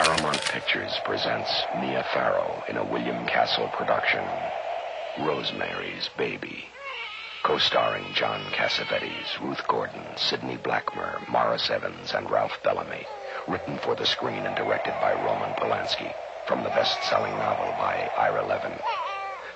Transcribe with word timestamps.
Paramount 0.00 0.40
Pictures 0.42 0.96
presents 1.04 1.50
Mia 1.80 2.06
Farrow 2.14 2.62
in 2.68 2.76
a 2.76 2.84
William 2.84 3.26
Castle 3.26 3.68
production, 3.76 4.24
Rosemary's 5.18 6.08
Baby. 6.16 6.66
Co-starring 7.42 8.04
John 8.14 8.40
Cassavetes, 8.52 9.40
Ruth 9.40 9.66
Gordon, 9.66 10.04
Sidney 10.16 10.56
Blackmer, 10.56 11.28
Maurice 11.28 11.68
Evans, 11.68 12.14
and 12.14 12.30
Ralph 12.30 12.62
Bellamy. 12.62 13.08
Written 13.48 13.76
for 13.78 13.96
the 13.96 14.06
screen 14.06 14.46
and 14.46 14.54
directed 14.54 14.94
by 15.00 15.14
Roman 15.14 15.52
Polanski. 15.54 16.14
From 16.46 16.62
the 16.62 16.70
best-selling 16.70 17.32
novel 17.32 17.66
by 17.72 18.08
Ira 18.16 18.46
Levin. 18.46 18.78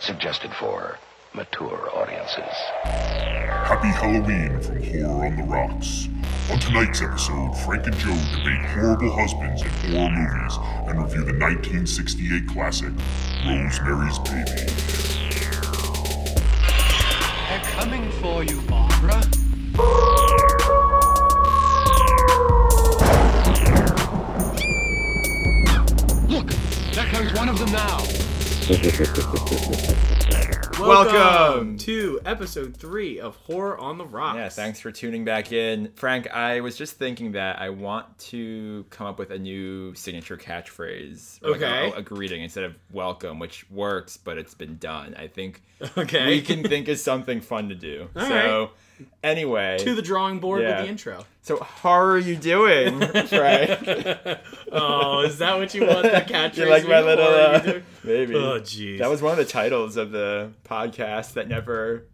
Suggested 0.01 0.53
for 0.55 0.99
mature 1.35 1.89
audiences. 1.95 2.53
Happy 2.83 3.87
Halloween 3.87 4.61
from 4.61 4.83
Horror 4.83 5.25
on 5.25 5.37
the 5.37 5.43
Rocks. 5.45 6.09
On 6.51 6.59
tonight's 6.59 7.01
episode, 7.01 7.53
Frank 7.65 7.87
and 7.87 7.97
Joe 7.97 8.19
debate 8.37 8.65
horrible 8.67 9.11
husbands 9.13 9.63
in 9.63 9.69
horror 9.95 10.11
movies 10.11 10.59
and 10.89 11.03
review 11.03 11.25
the 11.25 11.39
1968 11.39 12.49
classic, 12.49 12.93
Rosemary's 13.47 14.19
Baby. 14.19 14.51
They're 17.49 17.61
coming 17.71 18.11
for 18.21 18.45
you, 18.45 18.61
Barbara. 18.63 19.23
Look, 26.29 26.49
there 26.93 27.07
comes 27.07 27.33
one 27.35 27.49
of 27.49 27.59
them 27.59 27.73
now. 27.73 28.05
Welcome. 30.87 31.79
to 31.79 32.21
episode 32.27 32.77
three 32.77 33.21
of 33.21 33.37
Horror 33.37 33.79
on 33.79 33.99
the 33.99 34.05
Rocks. 34.05 34.37
Yeah, 34.37 34.49
thanks 34.49 34.81
for 34.81 34.91
tuning 34.91 35.25
back 35.25 35.53
in. 35.53 35.93
Frank, 35.95 36.29
I 36.35 36.61
was 36.61 36.77
just 36.77 36.95
thinking 36.97 37.33
that 37.33 37.61
I 37.61 37.71
want 37.71 38.19
to 38.31 38.85
come 38.91 39.07
up 39.07 39.19
with 39.19 39.31
a 39.31 39.39
new 39.39 39.95
signature 39.95 40.37
catchphrase. 40.37 41.43
or 41.45 41.53
like 41.53 41.63
Okay. 41.63 41.91
a, 41.93 41.99
a 41.99 42.03
greeting 42.03 42.43
instead 42.43 42.65
of 42.65 42.75
welcome, 42.91 43.39
which 43.39 43.69
works, 43.71 44.17
but 44.17 44.39
it's 44.39 44.55
been 44.55 44.77
done. 44.79 45.15
I 45.17 45.29
think 45.29 45.63
Okay. 45.99 46.27
we 46.27 46.43
can 46.43 46.65
think 46.65 46.89
of 46.89 46.99
something 46.99 47.41
fun 47.41 47.69
to 47.69 47.75
do. 47.77 48.09
All 48.17 48.27
so, 48.27 48.71
anyway. 49.23 49.79
to 49.81 49.95
the 49.95 50.03
drawing 50.03 50.39
board 50.41 50.63
Yeah. 50.63 50.77
with 50.77 50.85
the 50.85 50.89
intro. 50.91 51.25
so, 51.43 51.59
how 51.63 52.01
are 52.01 52.19
you 52.19 52.37
doing, 52.37 53.01
Frank? 53.27 53.81
Oh, 54.75 55.21
is 55.21 55.39
that 55.39 55.59
what 55.59 55.75
you 55.75 55.87
want 55.87 56.03
the 56.05 56.09
catchphrase? 56.29 56.57
you 56.57 56.67
like 56.71 56.87
my 56.89 57.01
little. 57.03 57.27
Or 57.27 57.29
are 57.31 57.67
you 57.67 57.73
Uh, 57.75 57.81
maybe. 58.05 58.35
Oh, 58.35 58.59
jeez. 58.61 58.99
That 58.99 59.11
was 59.11 59.21
one 59.21 59.33
of 59.33 59.39
the 59.39 59.45
titles 59.45 59.97
of 59.99 60.11
the 60.13 60.53
podcast 60.65 61.35
that 61.35 61.47
never. 61.49 62.07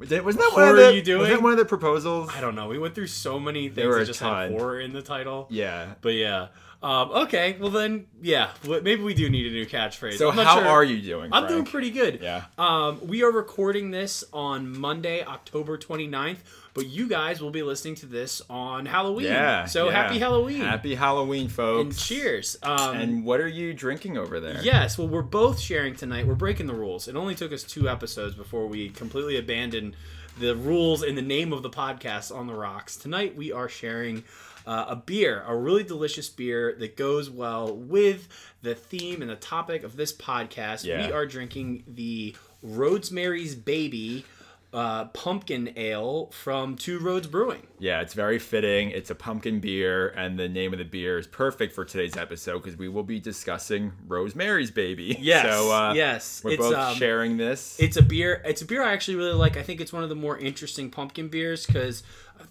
Did- 0.00 0.24
Wasn't 0.24 0.42
that 0.42 0.52
Horror 0.52 0.66
one 0.66 0.78
of 0.78 0.84
the? 0.86 0.94
you 0.94 1.02
doing? 1.02 1.20
Was 1.20 1.28
that 1.30 1.42
one 1.42 1.52
of 1.52 1.58
the 1.58 1.64
proposals? 1.64 2.30
I 2.34 2.40
don't 2.40 2.54
know. 2.54 2.68
We 2.68 2.78
went 2.78 2.94
through 2.94 3.08
so 3.08 3.38
many 3.40 3.68
There 3.68 3.84
things 3.84 3.92
were 3.92 3.98
that 4.00 4.06
just 4.06 4.20
ton. 4.20 4.52
had 4.52 4.58
horror 4.58 4.80
in 4.80 4.92
the 4.92 5.02
title. 5.02 5.48
Yeah. 5.50 5.94
But 6.00 6.14
yeah. 6.14 6.48
Um, 6.80 7.10
okay. 7.10 7.56
Well 7.58 7.70
then, 7.70 8.06
yeah. 8.22 8.50
Maybe 8.64 9.02
we 9.02 9.14
do 9.14 9.28
need 9.28 9.46
a 9.46 9.50
new 9.50 9.66
catchphrase. 9.66 10.14
So 10.16 10.30
how 10.30 10.58
sure. 10.60 10.68
are 10.68 10.84
you 10.84 11.02
doing? 11.02 11.30
I'm 11.32 11.48
doing 11.48 11.64
pretty 11.64 11.90
good. 11.90 12.20
Yeah. 12.22 12.44
Um, 12.56 13.06
we 13.06 13.22
are 13.24 13.32
recording 13.32 13.90
this 13.90 14.22
on 14.32 14.78
Monday, 14.78 15.24
October 15.24 15.76
29th, 15.76 16.38
but 16.74 16.86
you 16.86 17.08
guys 17.08 17.40
will 17.40 17.50
be 17.50 17.64
listening 17.64 17.96
to 17.96 18.06
this 18.06 18.40
on 18.48 18.86
Halloween. 18.86 19.26
Yeah. 19.26 19.64
So 19.64 19.86
yeah. 19.86 20.02
happy 20.02 20.18
Halloween. 20.20 20.60
Happy 20.60 20.94
Halloween, 20.94 21.48
folks. 21.48 21.82
and 21.82 21.98
cheers. 21.98 22.56
Um, 22.62 22.96
And 22.96 23.24
what 23.24 23.40
are 23.40 23.48
you 23.48 23.74
drinking 23.74 24.16
over 24.16 24.38
there? 24.38 24.62
Yes, 24.62 24.96
well, 24.96 25.08
we're 25.08 25.22
both 25.22 25.58
sharing 25.58 25.96
tonight. 25.96 26.28
We're 26.28 26.34
breaking 26.36 26.68
the 26.68 26.74
rules. 26.74 27.08
It 27.08 27.16
only 27.16 27.34
took 27.34 27.52
us 27.52 27.64
two 27.64 27.88
episodes 27.88 28.36
before 28.36 28.68
we 28.68 28.90
completely 28.90 29.36
abandoned 29.36 29.96
the 30.38 30.54
rules 30.54 31.02
in 31.02 31.16
the 31.16 31.22
name 31.22 31.52
of 31.52 31.64
the 31.64 31.70
podcast 31.70 32.32
on 32.32 32.46
the 32.46 32.54
rocks. 32.54 32.96
Tonight, 32.96 33.34
we 33.36 33.50
are 33.50 33.68
sharing 33.68 34.22
uh, 34.68 34.84
a 34.90 34.96
beer, 34.96 35.42
a 35.46 35.56
really 35.56 35.82
delicious 35.82 36.28
beer 36.28 36.76
that 36.78 36.94
goes 36.94 37.30
well 37.30 37.74
with 37.74 38.28
the 38.60 38.74
theme 38.74 39.22
and 39.22 39.30
the 39.30 39.36
topic 39.36 39.82
of 39.82 39.96
this 39.96 40.12
podcast. 40.12 40.84
Yeah. 40.84 41.06
We 41.06 41.12
are 41.12 41.24
drinking 41.24 41.84
the 41.88 42.36
Rosemary's 42.62 43.54
Baby 43.54 44.26
uh, 44.72 45.06
pumpkin 45.06 45.72
ale 45.76 46.26
from 46.26 46.76
Two 46.76 46.98
Roads 46.98 47.26
Brewing. 47.26 47.62
Yeah, 47.78 48.00
it's 48.00 48.12
very 48.12 48.38
fitting. 48.38 48.90
It's 48.90 49.08
a 49.08 49.14
pumpkin 49.14 49.60
beer, 49.60 50.08
and 50.08 50.38
the 50.38 50.48
name 50.48 50.72
of 50.74 50.78
the 50.78 50.84
beer 50.84 51.18
is 51.18 51.26
perfect 51.26 51.74
for 51.74 51.84
today's 51.84 52.16
episode 52.16 52.62
because 52.62 52.76
we 52.76 52.88
will 52.88 53.02
be 53.02 53.18
discussing 53.18 53.92
Rosemary's 54.06 54.70
Baby. 54.70 55.16
Yes, 55.28 55.44
So, 55.44 55.72
uh, 55.72 55.92
yes, 55.94 56.42
We're 56.44 56.52
it's, 56.52 56.60
both 56.60 56.74
um, 56.74 56.94
sharing 56.94 57.36
this. 57.36 57.76
It's 57.78 57.96
a 57.96 58.02
beer. 58.02 58.40
It's 58.44 58.62
a 58.62 58.66
beer 58.66 58.82
I 58.82 58.92
actually 58.92 59.16
really 59.16 59.32
like. 59.32 59.56
I 59.56 59.62
think 59.62 59.80
it's 59.80 59.92
one 59.92 60.02
of 60.02 60.08
the 60.08 60.14
more 60.14 60.38
interesting 60.38 60.90
pumpkin 60.90 61.28
beers 61.28 61.66
because 61.66 62.02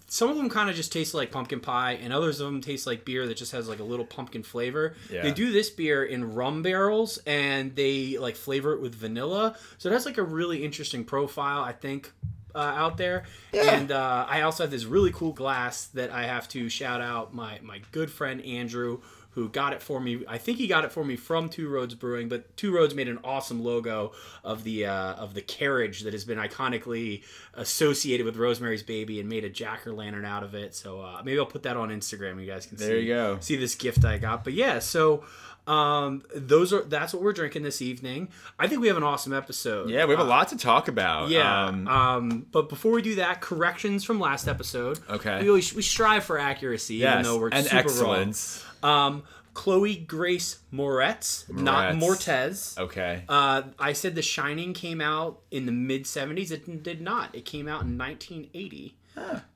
some 0.06 0.30
of 0.30 0.36
them 0.36 0.48
kind 0.48 0.70
of 0.70 0.76
just 0.76 0.92
taste 0.92 1.14
like 1.14 1.30
pumpkin 1.30 1.60
pie, 1.60 1.92
and 1.92 2.12
others 2.12 2.40
of 2.40 2.46
them 2.46 2.60
taste 2.60 2.86
like 2.86 3.04
beer 3.04 3.26
that 3.26 3.36
just 3.36 3.52
has 3.52 3.68
like 3.68 3.78
a 3.78 3.84
little 3.84 4.06
pumpkin 4.06 4.42
flavor. 4.42 4.94
Yeah. 5.10 5.22
They 5.22 5.32
do 5.32 5.52
this 5.52 5.70
beer 5.70 6.04
in 6.04 6.34
rum 6.34 6.62
barrels, 6.62 7.18
and 7.26 7.74
they 7.76 8.18
like 8.18 8.36
flavor 8.36 8.72
it 8.74 8.80
with 8.80 8.94
vanilla, 8.94 9.56
so 9.78 9.88
it 9.88 9.92
has 9.92 10.06
like 10.06 10.18
a 10.18 10.22
really 10.22 10.64
interesting 10.64 11.04
profile. 11.04 11.62
I 11.62 11.72
think. 11.72 12.12
Uh, 12.54 12.60
out 12.60 12.96
there, 12.96 13.24
and 13.52 13.92
uh, 13.92 14.26
I 14.28 14.40
also 14.40 14.64
have 14.64 14.70
this 14.70 14.84
really 14.84 15.12
cool 15.12 15.32
glass 15.32 15.84
that 15.88 16.10
I 16.10 16.24
have 16.24 16.48
to 16.48 16.68
shout 16.68 17.00
out 17.00 17.32
my 17.32 17.60
my 17.62 17.82
good 17.92 18.10
friend 18.10 18.40
Andrew, 18.40 19.00
who 19.38 19.48
got 19.48 19.72
it 19.72 19.80
for 19.82 20.00
me. 20.00 20.24
I 20.28 20.38
think 20.38 20.58
he 20.58 20.66
got 20.66 20.84
it 20.84 20.92
for 20.92 21.04
me 21.04 21.16
from 21.16 21.48
Two 21.48 21.68
Roads 21.68 21.94
Brewing, 21.94 22.28
but 22.28 22.56
Two 22.56 22.72
Roads 22.74 22.94
made 22.94 23.08
an 23.08 23.18
awesome 23.24 23.62
logo 23.62 24.12
of 24.44 24.64
the 24.64 24.86
uh, 24.86 25.14
of 25.14 25.34
the 25.34 25.42
carriage 25.42 26.02
that 26.02 26.12
has 26.12 26.24
been 26.24 26.38
iconically 26.38 27.22
associated 27.54 28.24
with 28.26 28.36
Rosemary's 28.36 28.82
Baby 28.82 29.20
and 29.20 29.28
made 29.28 29.44
a 29.44 29.48
jack 29.50 29.86
o' 29.86 29.92
lantern 29.92 30.24
out 30.24 30.42
of 30.42 30.54
it. 30.54 30.74
So 30.74 31.00
uh, 31.00 31.22
maybe 31.24 31.38
I'll 31.38 31.46
put 31.46 31.62
that 31.64 31.76
on 31.76 31.88
Instagram. 31.90 32.40
You 32.40 32.46
guys 32.46 32.66
can 32.66 32.76
There 32.76 32.88
see 33.00 33.06
you 33.06 33.14
go. 33.14 33.38
see 33.40 33.56
this 33.56 33.74
gift 33.74 34.04
I 34.04 34.18
got. 34.18 34.44
But 34.44 34.52
yeah, 34.54 34.78
so 34.78 35.24
um, 35.66 36.22
those 36.34 36.72
are 36.72 36.82
that's 36.82 37.12
what 37.12 37.22
we're 37.22 37.32
drinking 37.34 37.62
this 37.62 37.82
evening. 37.82 38.28
I 38.58 38.68
think 38.68 38.80
we 38.80 38.88
have 38.88 38.96
an 38.96 39.02
awesome 39.02 39.34
episode. 39.34 39.90
yeah, 39.90 40.04
we 40.06 40.12
have 40.12 40.20
a 40.20 40.22
Uh, 40.22 40.26
lot 40.26 40.48
to 40.48 40.56
talk 40.56 40.88
about. 40.88 41.28
yeah. 41.28 41.66
Um, 41.66 41.86
Um, 41.88 42.46
but 42.50 42.68
before 42.70 42.92
we 42.92 43.02
do 43.02 43.16
that, 43.16 43.40
corrections 43.42 44.02
from 44.04 44.18
last 44.18 44.48
episode. 44.48 44.98
Okay. 45.10 45.42
We 45.42 45.48
always 45.48 45.74
we 45.74 45.82
strive 45.82 46.24
for 46.24 46.38
accuracy, 46.38 46.96
even 46.96 47.08
yes, 47.18 47.24
though 47.26 47.38
we're 47.38 47.50
and 47.50 47.66
super 47.66 47.88
wrong. 48.02 48.34
Um, 48.82 49.22
Chloe 49.54 49.96
Grace 49.96 50.58
Moretz, 50.72 51.52
not 51.52 51.94
Mortez. 51.94 52.78
Okay. 52.78 53.24
Uh, 53.28 53.62
I 53.78 53.92
said 53.92 54.14
The 54.14 54.22
Shining 54.22 54.72
came 54.72 55.00
out 55.00 55.40
in 55.50 55.66
the 55.66 55.72
mid 55.72 56.04
70s. 56.04 56.52
It 56.52 56.82
did 56.84 57.00
not. 57.00 57.34
It 57.34 57.44
came 57.44 57.66
out 57.66 57.82
in 57.82 57.98
1980. 57.98 58.94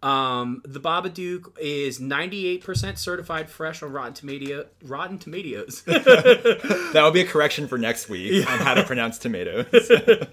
Um, 0.02 0.62
the 0.64 0.80
Babadook 0.80 1.56
is 1.58 2.00
98% 2.00 2.98
certified 2.98 3.48
fresh 3.48 3.82
on 3.82 3.92
Rotten 3.92 4.14
Tomato 4.14 4.66
Rotten 4.84 5.18
Tomatoes. 5.18 5.82
that 5.86 6.90
will 6.94 7.10
be 7.12 7.20
a 7.20 7.26
correction 7.26 7.68
for 7.68 7.78
next 7.78 8.08
week 8.08 8.50
on 8.50 8.58
how 8.58 8.74
to 8.74 8.82
pronounce 8.84 9.18
tomatoes. 9.18 9.66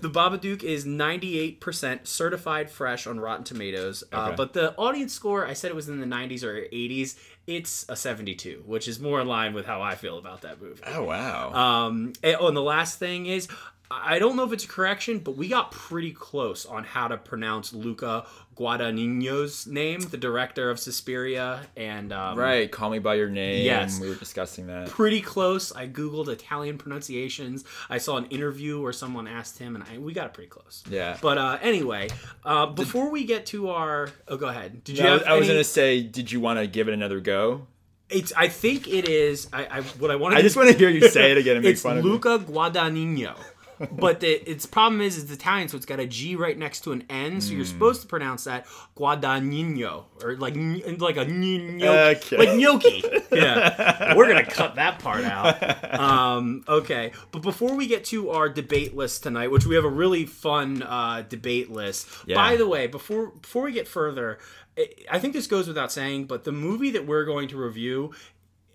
The 0.00 0.08
Babadook 0.08 0.62
is 0.62 0.86
98% 0.86 2.06
certified 2.06 2.70
fresh 2.70 3.06
on 3.06 3.20
Rotten 3.20 3.44
Tomatoes. 3.44 4.02
Uh, 4.12 4.20
Okay. 4.22 4.34
but 4.36 4.52
the 4.54 4.74
audience 4.76 5.12
score, 5.12 5.46
I 5.46 5.52
said 5.52 5.70
it 5.70 5.74
was 5.74 5.88
in 5.88 6.00
the 6.00 6.06
90s 6.06 6.42
or 6.42 6.54
80s. 6.54 7.16
It's 7.46 7.84
a 7.88 7.96
72, 7.96 8.62
which 8.66 8.88
is 8.88 9.00
more 9.00 9.20
in 9.20 9.26
line 9.28 9.52
with 9.52 9.66
how 9.66 9.82
I 9.82 9.94
feel 9.96 10.16
about 10.18 10.42
that 10.42 10.62
movie. 10.62 10.80
oh 10.86 11.04
wow. 11.04 11.52
Um, 11.52 12.12
and, 12.22 12.36
oh, 12.40 12.48
and 12.48 12.56
the 12.56 12.62
last 12.62 12.98
thing 12.98 13.26
is, 13.26 13.48
I 13.90 14.18
don't 14.18 14.36
know 14.36 14.44
if 14.44 14.52
it's 14.52 14.64
a 14.64 14.68
correction, 14.68 15.18
but 15.18 15.36
we 15.36 15.48
got 15.48 15.70
pretty 15.70 16.12
close 16.12 16.64
on 16.64 16.84
how 16.84 17.08
to 17.08 17.18
pronounce 17.18 17.74
Luca 17.74 18.24
Guadagnino's 18.56 19.66
name, 19.66 20.00
the 20.00 20.16
director 20.16 20.70
of 20.70 20.78
Suspiria, 20.78 21.60
and 21.76 22.12
um, 22.12 22.38
right. 22.38 22.70
Call 22.70 22.90
me 22.90 22.98
by 22.98 23.14
your 23.14 23.28
name. 23.28 23.64
Yes. 23.64 24.00
We 24.00 24.08
were 24.08 24.14
discussing 24.14 24.66
that. 24.68 24.88
pretty 24.88 25.20
close. 25.20 25.72
I 25.72 25.88
googled 25.88 26.28
Italian 26.28 26.78
pronunciations. 26.78 27.64
I 27.90 27.98
saw 27.98 28.16
an 28.16 28.26
interview 28.26 28.80
where 28.80 28.92
someone 28.92 29.26
asked 29.28 29.58
him, 29.58 29.74
and 29.74 29.84
I, 29.84 29.98
we 29.98 30.12
got 30.12 30.26
it 30.26 30.34
pretty 30.34 30.48
close. 30.50 30.82
Yeah. 30.88 31.18
But 31.20 31.38
uh, 31.38 31.58
anyway, 31.60 32.08
uh, 32.44 32.66
before 32.66 33.10
we 33.10 33.24
get 33.24 33.46
to 33.46 33.70
our, 33.70 34.08
oh, 34.28 34.36
go 34.36 34.48
ahead. 34.48 34.84
Did 34.84 34.98
you 34.98 35.04
was, 35.04 35.22
I 35.22 35.34
was 35.34 35.44
any- 35.44 35.54
gonna 35.54 35.64
say, 35.64 36.02
did 36.02 36.32
you 36.32 36.40
want 36.40 36.58
to 36.58 36.66
give 36.66 36.88
it 36.88 36.94
another 36.94 37.20
go? 37.20 37.66
It's. 38.08 38.32
I 38.36 38.48
think 38.48 38.88
it 38.88 39.08
is. 39.08 39.48
I. 39.54 39.78
I 39.78 39.80
what 39.82 40.10
I 40.10 40.16
want 40.16 40.34
I 40.34 40.42
just 40.42 40.54
want 40.54 40.70
to 40.70 40.76
hear 40.76 40.90
you 40.90 41.08
say 41.08 41.30
it 41.30 41.38
again 41.38 41.56
and 41.56 41.64
make 41.64 41.78
fun 41.78 41.96
of 41.96 42.04
me. 42.04 42.10
Luca 42.10 42.38
Guadagnino. 42.38 43.38
But 43.90 44.20
the, 44.20 44.28
its 44.50 44.66
problem 44.66 45.00
is 45.00 45.20
it's 45.22 45.32
Italian, 45.32 45.68
so 45.68 45.76
it's 45.76 45.86
got 45.86 45.98
a 46.00 46.06
G 46.06 46.36
right 46.36 46.56
next 46.56 46.80
to 46.84 46.92
an 46.92 47.04
N. 47.10 47.40
So 47.40 47.50
Hmm. 47.50 47.56
you're 47.56 47.64
supposed 47.66 48.00
to 48.02 48.06
pronounce 48.06 48.44
that 48.44 48.66
Guadagnino 48.96 50.04
or 50.22 50.36
like 50.36 50.54
like 51.00 51.16
a 51.16 51.24
gnocchi, 51.24 51.84
Okay. 51.86 52.36
like 52.36 52.58
gnocchi. 52.58 53.04
yeah, 53.32 54.14
we're 54.14 54.28
gonna 54.28 54.44
cut 54.48 54.76
that 54.76 54.98
part 54.98 55.24
out. 55.24 55.98
Um, 55.98 56.64
okay, 56.68 57.12
but 57.30 57.42
before 57.42 57.74
we 57.74 57.86
get 57.86 58.04
to 58.06 58.30
our 58.30 58.48
debate 58.48 58.94
list 58.96 59.22
tonight, 59.22 59.50
which 59.50 59.66
we 59.66 59.74
have 59.74 59.84
a 59.84 59.88
really 59.90 60.26
fun 60.26 60.82
uh, 60.82 61.22
debate 61.28 61.70
list. 61.70 62.08
Yeah. 62.26 62.36
By 62.36 62.56
the 62.56 62.66
way, 62.66 62.86
before 62.86 63.28
before 63.28 63.64
we 63.64 63.72
get 63.72 63.88
further, 63.88 64.38
I- 64.78 64.88
I 65.10 65.18
think 65.18 65.32
this 65.34 65.46
goes 65.46 65.68
without 65.68 65.92
saying, 65.92 66.24
but 66.26 66.44
the 66.44 66.52
movie 66.52 66.90
that 66.92 67.06
we're 67.06 67.24
going 67.24 67.48
to 67.48 67.56
review 67.56 68.12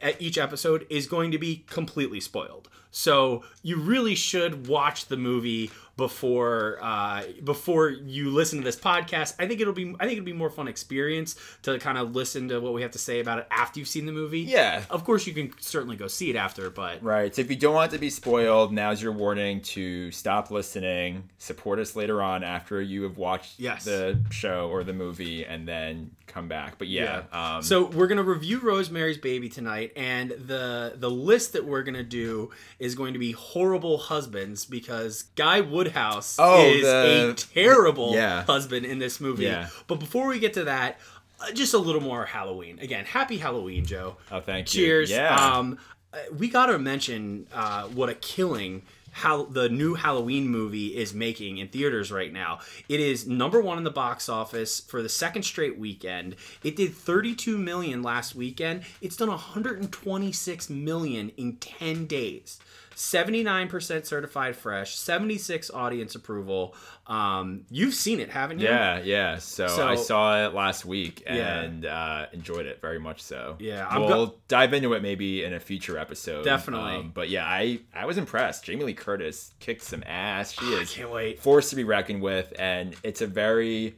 at 0.02 0.22
each 0.22 0.38
episode 0.38 0.86
is 0.92 1.08
going 1.08 1.32
to 1.32 1.40
be 1.40 1.64
completely 1.68 2.20
spoiled. 2.20 2.70
So 2.92 3.44
you 3.64 3.78
really 3.78 4.16
should 4.16 4.68
watch 4.68 5.06
the 5.08 5.18
movie 5.18 5.72
before 5.98 6.78
uh, 6.82 7.24
before 7.44 7.90
you 7.90 8.30
listen 8.30 8.60
to 8.60 8.64
this 8.66 8.76
podcast. 8.76 9.34
I 9.40 9.48
think 9.48 9.60
it'll 9.60 9.74
be 9.74 9.96
I 10.00 10.06
think 10.06 10.14
it'll 10.14 10.26
be 10.26 10.32
more 10.34 10.50
fun 10.52 10.68
experience 10.68 11.36
to 11.64 11.80
kind 11.80 11.98
of 11.98 12.16
listen 12.16 12.48
to 12.50 12.60
what 12.60 12.74
we 12.74 12.84
have 12.84 12.92
to 12.92 13.00
say 13.00 13.20
about 13.20 13.40
it 13.40 13.48
after 13.52 13.80
you've 13.80 13.90
seen 13.90 14.06
the 14.06 14.12
movie. 14.12 14.42
Yeah. 14.42 14.84
Of 14.92 15.04
course, 15.04 15.26
you 15.28 15.34
can 15.34 15.52
certainly 15.60 15.96
go 15.96 16.08
see 16.08 16.30
it 16.30 16.36
after, 16.36 16.70
but 16.70 17.04
Right. 17.04 17.36
So 17.36 17.42
if 17.42 17.50
you 17.50 17.56
don't 17.58 17.74
want 17.74 17.92
to 17.92 17.98
be 17.98 18.10
spoiled, 18.12 18.72
now's 18.72 19.02
your 19.02 19.12
warning 19.12 19.62
to 19.62 20.12
stop 20.12 20.52
listening. 20.52 21.30
Support 21.40 21.80
us 21.80 21.96
later 21.96 22.22
on 22.22 22.44
after 22.44 22.82
you 22.82 23.04
have 23.04 23.18
watched 23.18 23.60
Yes. 23.60 23.84
the 23.86 24.20
show 24.30 24.70
or 24.70 24.84
the 24.84 24.94
movie, 24.94 25.46
and 25.46 25.68
then 25.68 26.12
come 26.28 26.48
back. 26.48 26.78
But 26.78 26.88
yeah. 26.90 27.24
Um, 27.32 27.62
so 27.64 27.86
we're 27.86 28.08
gonna 28.08 28.24
review 28.24 28.60
Rosemary's 28.60 29.18
Baby 29.18 29.50
tonight, 29.50 29.94
and 29.96 30.30
the 30.32 30.94
the 30.96 31.10
list 31.10 31.54
that 31.54 31.66
we're 31.66 31.84
gonna 31.84 32.04
do 32.04 32.52
is 32.80 32.94
going 32.96 33.14
to 33.14 33.20
be 33.20 33.32
horrible 33.32 33.98
husbands 33.98 34.66
because 34.66 35.24
Guy 35.36 35.62
Woodhouse 35.62 36.38
Oh, 36.40 36.64
is 36.64 36.84
the- 36.84 37.30
a 37.32 37.34
terrible 37.34 38.14
Yeah. 38.14 38.44
husband 38.44 38.86
in 38.86 39.00
this 39.00 39.20
movie. 39.20 39.46
Yeah. 39.46 39.70
But 39.88 40.00
before 40.00 40.28
we 40.28 40.38
get 40.40 40.54
to 40.54 40.66
that, 40.66 41.00
uh, 41.40 41.52
just 41.52 41.74
a 41.74 41.78
little 41.80 42.02
more 42.02 42.26
Halloween. 42.26 42.80
Again, 42.80 43.06
happy 43.06 43.38
Halloween, 43.38 43.86
Joe. 43.86 44.18
oh, 44.32 44.40
thank 44.42 44.74
you. 44.74 44.82
Cheers. 44.82 45.10
Yeah. 45.12 45.36
Um, 45.36 45.78
uh, 46.14 46.18
we 46.38 46.50
gotta 46.50 46.78
mention 46.80 47.48
uh, 47.54 47.84
what 47.88 48.10
a 48.10 48.14
killing 48.16 48.84
how 49.18 49.44
the 49.46 49.68
new 49.68 49.96
Halloween 49.96 50.48
movie 50.48 50.96
is 50.96 51.12
making 51.12 51.58
in 51.58 51.68
theaters 51.70 52.12
right 52.12 52.32
now. 52.32 52.60
It 52.88 53.00
is 53.00 53.26
number 53.26 53.60
one 53.60 53.80
in 53.80 53.84
the 53.84 53.90
box 53.90 54.30
office 54.30 54.80
for 54.80 55.02
the 55.02 55.10
second 55.10 55.42
straight 55.42 55.78
weekend. 55.78 56.36
It 56.64 56.76
did 56.76 56.94
32 56.94 57.58
million 57.58 58.04
last 58.04 58.36
weekend. 58.36 58.84
It's 59.02 59.16
done 59.16 59.30
126 59.30 60.70
million 60.70 61.32
in 61.36 61.56
10 61.56 62.06
days. 62.06 62.60
79% 62.98 64.06
certified 64.06 64.56
fresh, 64.56 64.96
76 64.98 65.70
audience 65.72 66.16
approval. 66.16 66.76
Um, 67.06 67.66
you've 67.70 67.94
seen 67.94 68.20
it, 68.20 68.30
haven't 68.32 68.60
you? 68.60 68.66
yeah, 68.68 69.00
yeah. 69.04 69.38
So, 69.38 69.68
So- 69.68 69.88
I 69.88 69.96
saw 69.96 70.46
it 70.48 70.54
last 70.56 70.84
week 70.84 71.22
Yeah. 71.26 71.60
and 71.62 71.86
uh, 71.86 72.26
enjoyed 72.34 72.66
it 72.66 72.82
very 72.82 73.00
much. 73.00 73.22
So 73.22 73.56
Yeah, 73.60 73.88
I'm 73.88 74.02
we'll 74.02 74.26
go- 74.28 74.36
dive 74.48 74.74
into 74.74 74.94
it 74.94 75.04
maybe 75.04 75.44
in 75.44 75.54
a 75.54 75.60
future 75.60 75.98
episode. 75.98 76.44
Definitely. 76.44 76.96
Um, 76.96 77.12
but 77.14 77.30
yeah, 77.30 77.46
I 77.46 77.80
I 77.96 78.06
was 78.06 78.18
impressed. 78.18 78.64
Jamie 78.66 78.84
Lee 78.86 78.94
Curtis 78.96 79.54
kicked 79.60 79.84
some 79.84 80.04
ass. 80.08 80.54
She 80.54 80.66
I 80.66 80.80
is 80.82 80.92
can't 80.94 81.12
wait. 81.12 81.40
forced 81.40 81.70
to 81.70 81.76
be 81.76 81.84
reckoned 81.84 82.22
with, 82.24 82.52
and 82.58 82.96
it's 83.04 83.22
a 83.22 83.28
very 83.28 83.96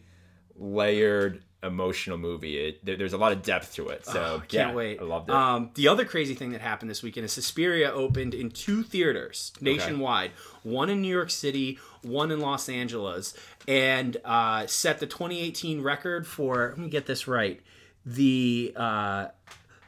layered 0.56 1.42
emotional 1.62 2.18
movie. 2.18 2.58
It, 2.58 2.86
there, 2.86 2.96
there's 2.96 3.14
a 3.14 3.18
lot 3.18 3.32
of 3.32 3.44
depth 3.44 3.76
to 3.76 3.90
it. 3.90 4.06
So 4.06 4.42
Can't 4.48 4.70
yeah, 4.70 4.74
wait. 4.74 5.00
I 5.00 5.04
loved 5.04 5.30
it. 5.30 5.36
Um, 5.36 5.72
the 5.76 5.88
other 5.88 6.06
crazy 6.06 6.34
thing 6.34 6.52
that 6.52 6.62
happened 6.62 6.90
this 6.90 7.04
weekend 7.04 7.26
is 7.26 7.32
Suspiria 7.32 7.92
opened 7.92 8.34
in 8.34 8.50
two 8.50 8.84
theaters 8.84 9.54
nationwide. 9.60 10.32
One 10.64 10.90
in 10.90 11.02
New 11.02 11.14
York 11.14 11.32
City, 11.32 11.80
one 12.02 12.32
in 12.32 12.40
Los 12.40 12.70
Angeles, 12.70 13.34
and 13.68 14.18
uh, 14.24 14.68
set 14.68 15.00
the 15.00 15.08
2018 15.08 15.82
record 15.82 16.26
for. 16.26 16.70
Let 16.70 16.78
me 16.78 16.90
get 16.90 17.06
this 17.06 17.28
right. 17.28 17.60
The 18.06 18.74
uh, 18.76 19.28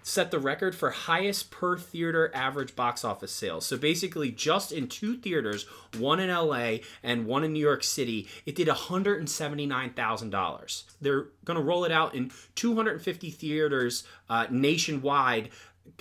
set 0.04 0.32
the 0.32 0.40
record 0.40 0.76
for 0.76 0.90
highest 0.90 1.52
per 1.52 1.78
theater 1.78 2.32
average 2.34 2.76
box 2.76 3.06
office 3.06 3.32
sales. 3.32 3.66
So 3.66 3.78
basically, 3.78 4.32
just 4.32 4.72
in 4.72 4.88
two 4.88 5.18
theaters, 5.18 5.66
one 5.98 6.20
in 6.20 6.30
LA 6.30 6.78
and 7.04 7.26
one 7.26 7.44
in 7.44 7.52
New 7.54 7.60
York 7.60 7.84
City, 7.84 8.28
it 8.46 8.56
did 8.56 8.68
$179,000. 8.68 10.84
They're 11.02 11.28
going 11.46 11.58
to 11.58 11.64
roll 11.64 11.86
it 11.86 11.92
out 11.92 12.14
in 12.16 12.32
250 12.56 13.30
theaters 13.32 14.04
uh, 14.30 14.48
nationwide. 14.50 15.50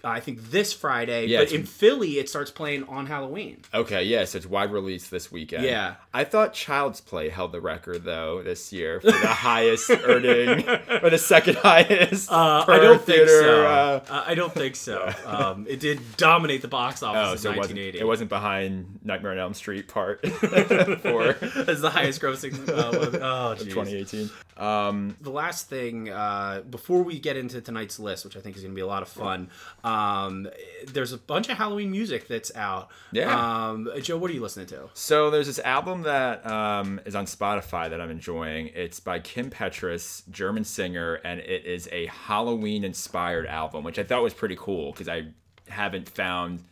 I 0.02 0.20
think 0.20 0.50
this 0.50 0.72
Friday, 0.72 1.26
Yeah, 1.26 1.40
but 1.40 1.52
in 1.52 1.64
Philly 1.64 2.18
it 2.18 2.28
starts 2.28 2.50
playing 2.50 2.84
on 2.84 3.06
Halloween. 3.06 3.62
Okay, 3.74 4.04
yeah, 4.04 4.24
so 4.24 4.38
it's 4.38 4.46
wide 4.46 4.72
release 4.72 5.08
this 5.08 5.30
weekend. 5.30 5.64
Yeah. 5.64 5.96
I 6.14 6.24
thought 6.24 6.54
Child's 6.54 7.00
Play 7.00 7.28
held 7.28 7.52
the 7.52 7.60
record 7.60 8.04
though 8.04 8.42
this 8.42 8.72
year 8.72 9.00
for 9.00 9.10
the 9.10 9.26
highest 9.26 9.90
earning 9.90 10.66
or 11.02 11.10
the 11.10 11.18
second 11.18 11.56
highest. 11.62 12.30
Uh, 12.30 12.64
I 12.66 12.78
don't 12.78 12.96
think 13.02 13.26
theater, 13.26 13.40
so. 13.40 13.66
uh, 13.66 14.04
Uh, 14.08 14.24
I 14.26 14.34
don't 14.34 14.52
think 14.52 14.76
so. 14.76 15.12
Um, 15.30 15.66
it 15.68 15.80
did 15.80 16.00
dominate 16.16 16.60
the 16.60 16.68
box 16.68 17.02
office 17.02 17.28
oh, 17.28 17.32
in 17.32 17.38
so 17.38 17.50
it 17.50 17.56
wasn't, 17.56 17.78
1980. 17.78 17.98
it 18.00 18.04
wasn't 18.06 18.30
behind 18.30 18.98
Nightmare 19.04 19.32
on 19.32 19.38
Elm 19.38 19.54
Street 19.54 19.86
part 19.86 20.26
for 20.26 21.36
It's 21.40 21.80
the 21.80 21.90
highest 21.90 22.20
grossing. 22.20 22.68
Uh, 22.68 23.18
oh, 23.22 23.54
geez. 23.54 23.68
2018. 23.68 24.30
Um, 24.56 25.16
the 25.20 25.30
last 25.30 25.68
thing 25.68 26.10
uh, 26.10 26.62
before 26.68 27.02
we 27.02 27.18
get 27.18 27.36
into 27.36 27.60
tonight's 27.60 27.98
list, 27.98 28.24
which 28.24 28.36
I 28.36 28.40
think 28.40 28.56
is 28.56 28.62
going 28.62 28.72
to 28.72 28.76
be 28.76 28.82
a 28.82 28.86
lot 28.86 29.02
of 29.02 29.08
fun, 29.08 29.50
um, 29.84 30.48
there's 30.86 31.12
a 31.12 31.18
bunch 31.18 31.48
of 31.48 31.56
Halloween 31.56 31.90
music 31.90 32.28
that's 32.28 32.54
out. 32.54 32.90
Yeah. 33.12 33.68
Um, 33.68 33.88
Joe, 34.02 34.18
what 34.18 34.30
are 34.30 34.34
you 34.34 34.42
listening 34.42 34.66
to? 34.68 34.90
So 34.94 35.30
there's 35.30 35.46
this 35.46 35.58
album 35.60 36.02
that 36.02 36.46
um, 36.46 37.00
is 37.04 37.14
on 37.14 37.26
Spotify 37.26 37.90
that 37.90 38.00
I'm 38.00 38.10
enjoying. 38.10 38.70
It's 38.74 39.00
by 39.00 39.20
Kim 39.20 39.50
Petras, 39.50 40.28
German 40.30 40.64
singer, 40.64 41.14
and 41.24 41.40
it 41.40 41.64
is 41.64 41.88
a 41.92 42.06
Halloween 42.06 42.84
inspired 42.84 43.46
album, 43.46 43.84
which 43.84 43.98
I 43.98 44.04
thought 44.04 44.22
was 44.22 44.34
pretty 44.34 44.56
cool 44.56 44.92
because 44.92 45.08
I 45.08 45.28
haven't 45.68 46.08
found 46.08 46.62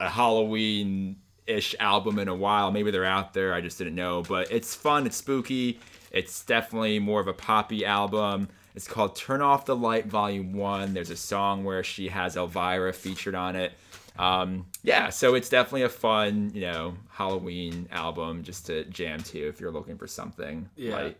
a 0.00 0.08
Halloween 0.08 1.16
ish 1.46 1.74
album 1.78 2.18
in 2.18 2.28
a 2.28 2.34
while. 2.34 2.70
Maybe 2.70 2.90
they're 2.90 3.04
out 3.04 3.32
there, 3.32 3.54
I 3.54 3.60
just 3.60 3.78
didn't 3.78 3.94
know. 3.94 4.22
But 4.22 4.50
it's 4.50 4.74
fun, 4.74 5.06
it's 5.06 5.16
spooky, 5.16 5.80
it's 6.10 6.44
definitely 6.44 6.98
more 6.98 7.20
of 7.20 7.28
a 7.28 7.32
poppy 7.32 7.84
album. 7.84 8.48
It's 8.76 8.86
called 8.86 9.16
Turn 9.16 9.40
Off 9.40 9.64
the 9.64 9.74
Light 9.74 10.06
Volume 10.06 10.52
1. 10.52 10.92
There's 10.92 11.10
a 11.10 11.16
song 11.16 11.64
where 11.64 11.82
she 11.82 12.08
has 12.08 12.36
Elvira 12.36 12.92
featured 12.92 13.34
on 13.34 13.56
it. 13.56 13.72
Um, 14.18 14.66
yeah, 14.82 15.08
so 15.08 15.34
it's 15.34 15.48
definitely 15.48 15.82
a 15.82 15.88
fun, 15.88 16.50
you 16.54 16.60
know, 16.62 16.94
Halloween 17.10 17.88
album 17.90 18.42
just 18.42 18.66
to 18.66 18.84
jam 18.84 19.20
to 19.24 19.38
if 19.48 19.60
you're 19.60 19.70
looking 19.72 19.96
for 19.96 20.06
something 20.06 20.68
Yeah. 20.76 20.94
light. 20.94 21.18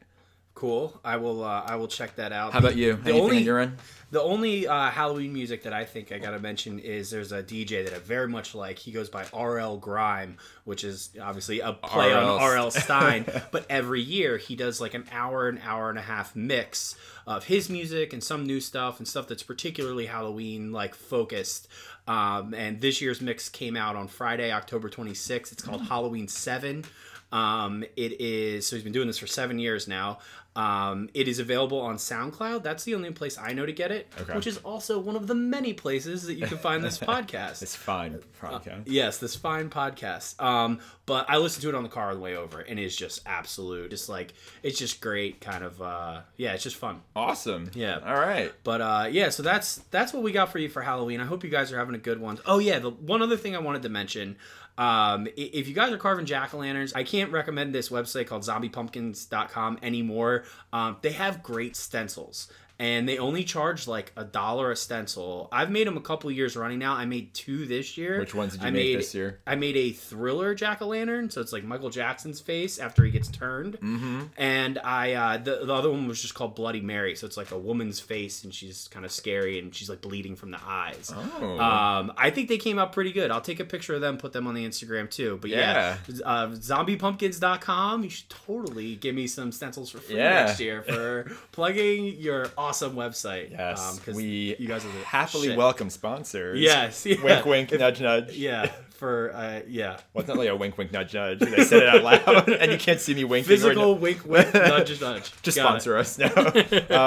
Cool. 0.57 0.99
I 1.05 1.19
will. 1.19 1.45
Uh, 1.45 1.65
I 1.67 1.77
will 1.77 1.87
check 1.87 2.17
that 2.17 2.33
out. 2.33 2.55
How 2.55 2.61
about 2.61 2.77
you? 2.77 2.95
The 2.95 3.11
Anything 3.11 3.21
only 3.21 3.37
on 3.37 3.43
your 3.43 3.59
end? 3.59 3.77
the 4.11 4.23
only 4.23 4.67
uh, 4.67 4.89
Halloween 4.89 5.35
music 5.35 5.65
that 5.65 5.75
I 5.75 5.85
think 5.85 6.13
I 6.13 6.19
gotta 6.19 6.39
mention 6.39 6.79
is 6.79 7.11
there's 7.11 7.31
a 7.31 7.43
DJ 7.43 7.85
that 7.85 7.93
I 7.93 7.99
very 7.99 8.27
much 8.27 8.55
like. 8.55 8.79
He 8.79 8.91
goes 8.91 9.11
by 9.11 9.27
RL 9.39 9.77
Grime, 9.77 10.39
which 10.65 10.83
is 10.83 11.11
obviously 11.21 11.61
a 11.61 11.75
play 11.75 12.11
on 12.11 12.41
RL 12.41 12.55
RL 12.55 12.71
Stine. 12.71 13.27
but 13.53 13.67
every 13.69 14.01
year 14.01 14.39
he 14.39 14.57
does 14.57 14.81
like 14.81 14.95
an 14.95 15.05
hour, 15.13 15.47
an 15.51 15.61
hour 15.63 15.91
and 15.91 15.99
a 15.99 16.03
half 16.03 16.35
mix 16.35 16.97
of 17.27 17.45
his 17.45 17.69
music 17.69 18.15
and 18.15 18.25
some 18.25 18.47
new 18.47 18.59
stuff 18.61 18.97
and 18.99 19.07
stuff 19.07 19.29
that's 19.29 19.43
particularly 19.43 20.07
Halloween 20.07 20.73
like 20.73 20.95
focused. 20.95 21.69
Um, 22.09 22.55
and 22.55 22.81
this 22.81 23.03
year's 23.03 23.21
mix 23.21 23.51
came 23.51 23.77
out 23.77 23.95
on 23.95 24.09
Friday, 24.09 24.51
October 24.53 24.89
26th. 24.89 25.53
It's 25.53 25.63
called 25.63 25.83
Halloween 25.83 26.29
Seven. 26.29 26.87
Um, 27.33 27.85
it 27.97 28.21
is 28.21 28.67
so 28.67 28.77
he's 28.77 28.85
been 28.85 28.93
doing 28.93 29.07
this 29.09 29.19
for 29.19 29.27
seven 29.27 29.59
years 29.59 29.89
now. 29.89 30.19
Um, 30.57 31.11
it 31.15 31.29
is 31.29 31.39
available 31.39 31.79
on 31.81 31.97
SoundCloud. 31.97 32.63
That's 32.63 32.85
the 32.85 32.95
only 32.95 33.11
place 33.11 33.37
I 33.39 33.53
know 33.53 33.67
to 33.67 33.73
get 33.73 33.93
it, 33.93 34.09
Okay. 34.21 34.35
which 34.35 34.47
is 34.47 34.57
also 34.59 34.99
one 34.99 35.15
of 35.15 35.27
the 35.27 35.35
many 35.35 35.73
places 35.75 36.25
that 36.25 36.35
you 36.35 36.47
can 36.47 36.59
find 36.59 36.83
this 36.83 36.99
podcast. 37.13 37.61
It's 37.63 37.77
fine. 37.77 38.21
podcast. 38.41 38.83
Yes, 38.87 39.19
this 39.19 39.37
fine 39.37 39.69
podcast. 39.71 40.41
Um, 40.43 40.81
but 41.05 41.27
I 41.29 41.37
listened 41.37 41.63
to 41.63 41.69
it 41.69 41.75
on 41.75 41.83
the 41.83 41.89
car 41.89 42.09
on 42.09 42.17
the 42.17 42.21
way 42.23 42.37
over, 42.37 42.61
and 42.61 42.79
it's 42.81 42.97
just 42.97 43.21
absolute, 43.27 43.91
just 43.91 44.09
like 44.09 44.33
it's 44.63 44.79
just 44.79 45.01
great, 45.01 45.41
kind 45.41 45.63
of. 45.63 45.81
Uh, 45.81 46.21
yeah, 46.37 46.55
it's 46.55 46.63
just 46.65 46.77
fun. 46.77 47.03
Awesome. 47.15 47.71
Yeah. 47.75 47.99
All 48.05 48.15
right. 48.19 48.53
But 48.65 48.81
uh, 48.81 49.09
yeah, 49.11 49.29
so 49.29 49.43
that's 49.43 49.77
that's 49.91 50.13
what 50.13 50.23
we 50.23 50.33
got 50.33 50.51
for 50.51 50.59
you 50.59 50.69
for 50.69 50.83
Halloween. 50.83 51.21
I 51.21 51.25
hope 51.27 51.45
you 51.45 51.51
guys 51.51 51.71
are 51.73 51.79
having 51.79 51.95
a 51.95 51.99
good 51.99 52.21
one. 52.21 52.39
Oh 52.47 52.59
yeah, 52.59 52.79
the 52.79 52.91
one 52.91 53.21
other 53.23 53.37
thing 53.37 53.55
I 53.55 53.59
wanted 53.61 53.83
to 53.83 53.89
mention. 53.89 54.37
Um, 54.79 55.27
if 55.37 55.69
you 55.69 55.75
guys 55.75 55.93
are 55.93 55.99
carving 55.99 56.27
jack 56.27 56.53
o' 56.55 56.59
lanterns, 56.59 56.93
I 56.95 57.03
can't 57.03 57.33
recommend 57.33 57.75
this 57.75 57.89
website 57.89 58.27
called 58.27 58.43
zombiepumpkins.com 58.43 59.79
anymore. 59.83 60.45
Um, 60.73 60.97
they 61.03 61.13
have 61.13 61.43
great 61.43 61.77
stencils. 61.77 62.49
And 62.79 63.09
they 63.09 63.17
only 63.19 63.43
charge 63.43 63.87
like 63.89 64.13
a 64.17 64.25
dollar 64.25 64.71
a 64.71 64.77
stencil. 64.77 65.49
I've 65.51 65.71
made 65.71 65.87
them 65.87 65.97
a 65.97 66.01
couple 66.01 66.31
years 66.31 66.57
running 66.57 66.79
now. 66.79 66.93
I 66.95 67.07
made 67.07 67.33
two 67.33 67.65
this 67.65 67.97
year. 67.97 68.19
Which 68.21 68.35
ones 68.35 68.53
did 68.53 68.61
you 68.63 68.69
I 68.69 68.71
make 68.71 68.85
made, 68.85 68.99
this 68.99 69.15
year? 69.15 69.41
I 69.47 69.55
made 69.55 69.77
a 69.77 69.93
thriller 69.93 70.55
jack 70.55 70.83
o' 70.83 70.89
lantern, 70.89 71.31
so 71.31 71.41
it's 71.41 71.53
like 71.55 71.65
Michael 71.65 71.89
Jackson's 71.89 72.39
face 72.41 72.79
after 72.79 73.03
he 73.05 73.11
gets 73.11 73.29
turned. 73.29 73.81
Mm-hmm. 73.81 74.21
And 74.37 74.79
I 74.85 75.13
uh, 75.15 75.37
the 75.39 75.61
the 75.65 75.73
other 75.73 75.91
one 75.91 76.07
was 76.07 76.21
just 76.21 76.35
called 76.35 76.55
Bloody 76.55 76.83
Mary, 76.83 77.17
so 77.17 77.27
it's 77.27 77.37
like 77.39 77.51
a 77.51 77.59
woman's 77.59 77.99
face 77.99 78.45
and 78.45 78.55
she's 78.55 78.89
kind 78.89 79.05
of 79.07 79.11
scary 79.13 79.59
and 79.59 79.75
she's 79.75 79.89
like 79.89 80.03
bleeding 80.03 80.37
from 80.37 80.51
the 80.51 80.61
eyes. 80.63 81.11
Oh. 81.15 81.59
Um, 81.59 82.13
I 82.19 82.29
think 82.31 82.49
they 82.49 82.59
came 82.59 82.79
out 82.79 82.93
pretty 82.93 83.13
good. 83.13 83.31
I'll 83.31 83.41
take 83.41 83.61
a 83.61 83.65
picture 83.65 83.95
of 83.95 84.01
them, 84.03 84.19
put 84.19 84.33
them 84.35 84.47
on 84.47 84.55
the 84.55 84.67
Instagram 84.67 85.11
too. 85.11 85.39
But 85.41 85.51
yeah, 85.51 85.97
uh, 86.25 86.49
zombiepumpkins.com. 86.49 88.05
You 88.05 88.11
should 88.11 88.29
totally 88.29 88.97
give 88.97 89.15
me 89.15 89.27
some 89.27 89.53
stencils 89.53 89.91
for 89.91 89.99
free 89.99 90.17
Yeah. 90.17 90.45
next 90.45 90.61
year 90.61 90.83
for 90.83 91.31
plugging 91.53 92.07
your 92.19 92.49
awesome 92.67 92.95
website. 92.95 93.51
Yes, 93.53 94.01
Um, 94.09 94.15
we 94.15 94.57
you 94.59 94.67
guys 94.69 94.85
are 94.85 94.91
happily 95.05 95.49
shit. 95.49 95.57
welcome 95.59 95.91
sponsors. 95.91 96.61
Yes, 96.61 97.07
yeah. 97.07 97.23
Wink, 97.23 97.47
wink, 97.47 97.73
nudge, 97.73 98.01
nudge. 98.01 98.33
Yeah, 98.37 98.71
for 98.91 99.33
uh, 99.35 99.61
yeah. 99.69 99.99
Well, 100.13 100.21
it's 100.23 100.29
not 100.29 100.37
like 100.37 100.49
a 100.49 100.57
wink, 100.57 100.77
wink, 100.79 100.93
nudge, 100.93 101.15
nudge. 101.15 101.43
I 101.43 101.63
said 101.65 101.83
it 101.85 101.89
out 101.89 102.03
loud, 102.03 102.49
and 102.61 102.73
you 102.73 102.79
can't 102.79 103.01
see 103.01 103.15
me 103.15 103.25
winking. 103.25 103.49
Physical 103.49 103.97
wink, 103.97 104.25
wink, 104.25 104.53
nudge, 104.55 105.01
nudge. 105.01 105.33
Just 105.43 105.57
Got 105.57 105.77
it. 105.77 105.83
sponsor 105.83 105.97
us 105.97 106.19
now. 106.19 106.33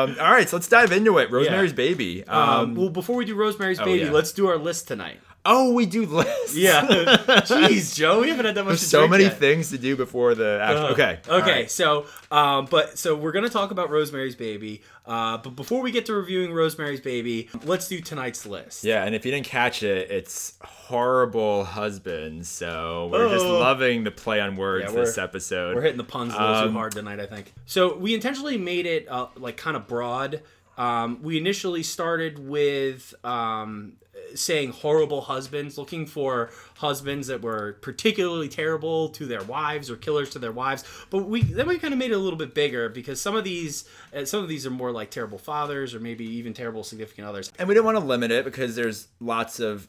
um, 0.04 0.16
all 0.20 0.32
right, 0.32 0.48
so 0.48 0.56
let's 0.58 0.68
dive 0.68 0.92
into 0.92 1.18
it. 1.18 1.30
Rosemary's 1.32 1.74
Baby. 1.74 2.26
Um, 2.28 2.50
Um, 2.50 2.76
well, 2.76 2.90
before 2.90 3.16
we 3.16 3.26
do 3.26 3.36
Rosemary's 3.36 3.80
Oh, 3.80 3.86
Baby, 3.86 4.06
yeah. 4.06 4.12
let's 4.12 4.32
do 4.32 4.48
our 4.48 4.58
list 4.58 4.88
tonight. 4.88 5.20
Oh, 5.52 5.74
we 5.74 5.88
do 5.88 6.06
lists. 6.06 6.56
Yeah. 6.56 6.82
Jeez, 6.86 7.96
Joe, 7.96 8.22
we 8.22 8.30
haven't 8.30 8.46
had 8.46 8.54
that 8.56 8.66
much. 8.66 8.78
So 8.78 9.08
many 9.08 9.24
yet. 9.24 9.40
things 9.40 9.72
to 9.72 9.80
do 9.80 9.96
before 9.96 10.36
the. 10.36 10.60
Actual, 10.62 10.86
Uh, 10.86 10.92
okay. 10.92 11.20
Okay. 11.28 11.52
right. 11.52 11.72
So, 11.72 12.06
um, 12.30 12.66
but 12.70 13.00
so 13.00 13.16
we're 13.16 13.32
gonna 13.32 13.50
talk 13.50 13.72
about 13.72 13.90
Rosemary's 13.90 14.36
Baby. 14.36 14.84
Uh, 15.08 15.38
but 15.40 15.56
before 15.56 15.82
we 15.82 15.92
get 15.92 16.06
to 16.06 16.14
reviewing 16.14 16.54
Rosemary's 16.54 17.02
Baby, 17.02 17.50
let's 17.66 17.88
do 17.88 18.00
tonight's 18.00 18.46
list. 18.46 18.84
Yeah, 18.84 19.04
and 19.06 19.16
if 19.16 19.26
you 19.26 19.32
didn't 19.32 19.48
catch 19.48 19.82
it, 19.82 20.12
it's 20.12 20.54
horrible 20.64 21.64
husbands. 21.64 22.48
So 22.48 23.10
we're 23.12 23.30
just 23.30 23.46
Oh. 23.46 23.58
loving 23.60 24.04
the 24.04 24.12
play 24.12 24.40
on 24.40 24.56
words 24.56 24.86
Yeah, 24.94 25.00
this 25.00 25.18
episode. 25.18 25.76
We're 25.76 25.82
hitting 25.82 25.98
the 25.98 26.04
puns 26.04 26.34
a 26.36 26.38
little 26.40 26.62
too 26.64 26.68
Um, 26.70 26.74
hard 26.76 26.92
tonight, 26.92 27.20
I 27.20 27.26
think. 27.26 27.54
So 27.66 27.96
we 27.96 28.14
intentionally 28.14 28.58
made 28.58 28.86
it 28.86 29.08
uh, 29.10 29.28
like 29.36 29.58
kind 29.58 29.76
of 29.76 29.88
broad. 29.88 30.42
Um, 30.78 31.20
we 31.24 31.38
initially 31.38 31.84
started 31.84 32.40
with 32.40 33.14
um, 33.26 33.94
saying 34.36 34.72
horrible 34.72 35.22
husbands, 35.22 35.78
looking 35.78 36.06
for 36.06 36.50
husbands 36.78 37.28
that 37.28 37.42
were 37.42 37.78
particularly 37.82 38.50
terrible 38.50 39.10
to 39.10 39.26
their 39.26 39.44
wives 39.44 39.90
or 39.90 39.96
killers 39.96 40.30
to 40.32 40.40
their 40.40 40.52
wives. 40.52 40.84
But 41.10 41.26
we 41.26 41.44
then 41.44 41.68
we 41.68 41.78
kind 41.80 41.94
of 41.94 41.98
made 41.98 42.12
it 42.12 42.16
a 42.16 42.20
little 42.20 42.40
bit 42.40 42.54
bigger 42.54 42.90
because 42.90 43.22
some 43.22 43.36
of 43.36 43.44
these 43.44 43.88
uh, 44.16 44.26
some 44.26 44.42
of 44.42 44.50
these 44.50 44.66
are 44.66 44.72
more 44.72 44.92
like 44.92 45.12
terrible 45.12 45.38
fathers 45.38 45.94
or 45.94 46.00
maybe 46.00 46.26
even 46.26 46.54
terrible 46.54 46.84
significant 46.84 47.28
others. 47.28 47.52
and 47.60 47.68
we 47.68 47.74
didn't 47.74 47.86
want 47.86 47.98
to 47.98 48.04
limit 48.04 48.32
it 48.32 48.46
because 48.46 48.76
there's 48.76 49.08
lots 49.20 49.60
of 49.60 49.88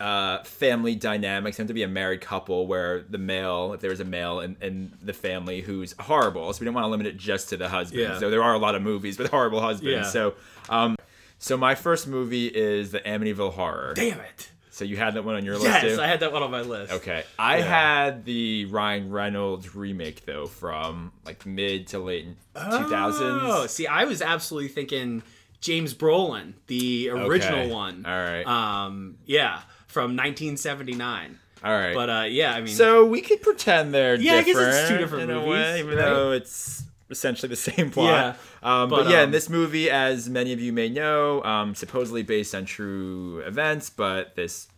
uh, 0.00 0.42
family 0.44 0.94
dynamics. 0.94 1.56
Have 1.56 1.66
to 1.66 1.74
be 1.74 1.82
a 1.82 1.88
married 1.88 2.20
couple 2.20 2.66
where 2.66 3.02
the 3.02 3.18
male, 3.18 3.72
if 3.72 3.80
there 3.80 3.90
was 3.90 4.00
a 4.00 4.04
male 4.04 4.40
in, 4.40 4.56
in 4.60 4.92
the 5.02 5.12
family 5.12 5.60
who's 5.60 5.94
horrible, 5.98 6.52
so 6.52 6.60
we 6.60 6.64
didn't 6.64 6.74
want 6.74 6.84
to 6.84 6.88
limit 6.88 7.06
it 7.06 7.16
just 7.16 7.48
to 7.50 7.56
the 7.56 7.68
husband. 7.68 8.02
Yeah. 8.02 8.18
So 8.18 8.30
there 8.30 8.42
are 8.42 8.54
a 8.54 8.58
lot 8.58 8.74
of 8.74 8.82
movies 8.82 9.18
with 9.18 9.30
horrible 9.30 9.60
husbands. 9.60 9.92
Yeah. 9.92 10.10
So, 10.10 10.34
um, 10.68 10.96
so 11.38 11.56
my 11.56 11.74
first 11.74 12.06
movie 12.06 12.46
is 12.48 12.90
the 12.92 13.00
Amityville 13.00 13.52
Horror. 13.52 13.94
Damn 13.94 14.20
it! 14.20 14.50
So 14.70 14.84
you 14.84 14.96
had 14.96 15.14
that 15.14 15.24
one 15.24 15.34
on 15.34 15.44
your 15.44 15.54
list 15.54 15.64
Yes, 15.82 15.96
too. 15.96 16.00
I 16.00 16.06
had 16.06 16.20
that 16.20 16.32
one 16.32 16.42
on 16.42 16.50
my 16.52 16.60
list. 16.60 16.92
Okay, 16.92 17.24
I 17.38 17.58
Yeah. 17.58 17.64
had 17.64 18.24
the 18.24 18.66
Ryan 18.66 19.10
Reynolds 19.10 19.74
remake 19.74 20.24
though 20.24 20.46
from 20.46 21.12
like 21.24 21.44
mid 21.46 21.88
to 21.88 21.98
late 21.98 22.26
two 22.54 22.84
thousands. 22.84 23.42
Oh, 23.44 23.66
see, 23.66 23.86
I 23.88 24.04
was 24.04 24.22
absolutely 24.22 24.68
thinking 24.68 25.22
James 25.60 25.94
Brolin, 25.94 26.52
the 26.68 27.10
original 27.10 27.62
Okay. 27.62 27.70
one. 27.72 28.04
All 28.06 28.12
right. 28.12 28.46
Um, 28.46 29.16
yeah, 29.26 29.62
from 29.88 30.14
1979. 30.14 31.38
All 31.64 31.72
right. 31.72 31.92
But 31.94 32.08
uh, 32.10 32.24
yeah, 32.28 32.54
I 32.54 32.58
mean, 32.60 32.68
so 32.74 33.04
we 33.04 33.20
could 33.20 33.42
pretend 33.42 33.92
they're 33.92 34.14
Yeah, 34.14 34.34
I 34.34 34.36
guess 34.38 34.46
different 34.46 34.74
it's 34.76 34.88
two 34.88 34.98
different 34.98 35.24
in 35.24 35.36
a 35.36 35.40
movies, 35.40 35.50
way, 35.50 35.78
even 35.80 35.96
right? 35.96 36.04
though 36.04 36.30
it's 36.30 36.84
essentially 37.10 37.48
the 37.48 37.56
same 37.72 37.90
plot. 37.90 38.36
Yeah, 38.62 38.82
Um, 38.82 38.88
but, 38.88 39.04
but, 39.04 39.10
yeah, 39.10 39.18
um, 39.18 39.24
in 39.24 39.30
this 39.30 39.48
movie, 39.48 39.90
as 39.90 40.28
many 40.28 40.52
of 40.52 40.60
you 40.60 40.72
may 40.72 40.88
know, 40.88 41.42
um, 41.44 41.74
supposedly 41.74 42.22
based 42.22 42.54
on 42.54 42.64
true 42.64 43.40
events, 43.40 43.90
but 43.90 44.34
this 44.36 44.68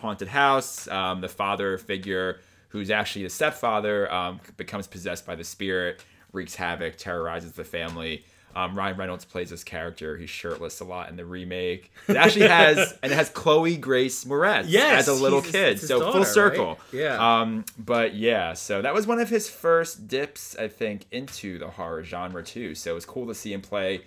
haunted 0.00 0.28
house, 0.28 0.88
um, 0.88 1.20
the 1.20 1.28
father 1.28 1.78
figure, 1.78 2.40
who's 2.68 2.90
actually 2.90 3.22
the 3.22 3.30
stepfather, 3.30 4.12
um, 4.12 4.40
becomes 4.56 4.86
possessed 4.86 5.24
by 5.26 5.34
the 5.34 5.44
spirit, 5.44 6.04
wreaks 6.32 6.54
havoc, 6.56 6.96
terrorizes 6.96 7.52
the 7.52 7.64
family. 7.64 8.24
Um, 8.54 8.76
Ryan 8.78 8.96
Reynolds 8.96 9.24
plays 9.24 9.50
this 9.50 9.64
character. 9.64 10.16
He's 10.16 10.30
shirtless 10.30 10.80
a 10.80 10.84
lot 10.84 11.08
in 11.10 11.16
the 11.16 11.24
remake. 11.24 11.90
It 12.06 12.16
actually 12.16 12.48
has, 12.48 12.96
and 13.02 13.10
it 13.10 13.14
has 13.16 13.28
Chloe 13.30 13.76
Grace 13.76 14.24
Moretz 14.24 14.64
Yes, 14.68 15.08
as 15.08 15.08
a 15.08 15.22
little 15.22 15.42
kid. 15.42 15.80
So 15.80 15.98
daughter, 15.98 16.12
full 16.12 16.20
right? 16.22 16.28
circle. 16.28 16.78
Yeah. 16.92 17.40
Um, 17.40 17.64
but 17.78 18.14
yeah, 18.14 18.52
so 18.52 18.80
that 18.82 18.94
was 18.94 19.06
one 19.06 19.18
of 19.18 19.28
his 19.28 19.48
first 19.48 20.06
dips, 20.06 20.54
I 20.56 20.68
think, 20.68 21.06
into 21.10 21.58
the 21.58 21.68
horror 21.68 22.04
genre 22.04 22.42
too. 22.44 22.74
So 22.74 22.92
it 22.92 22.94
was 22.94 23.04
cool 23.06 23.26
to 23.26 23.34
see 23.34 23.52
him 23.52 23.60
play 23.60 24.02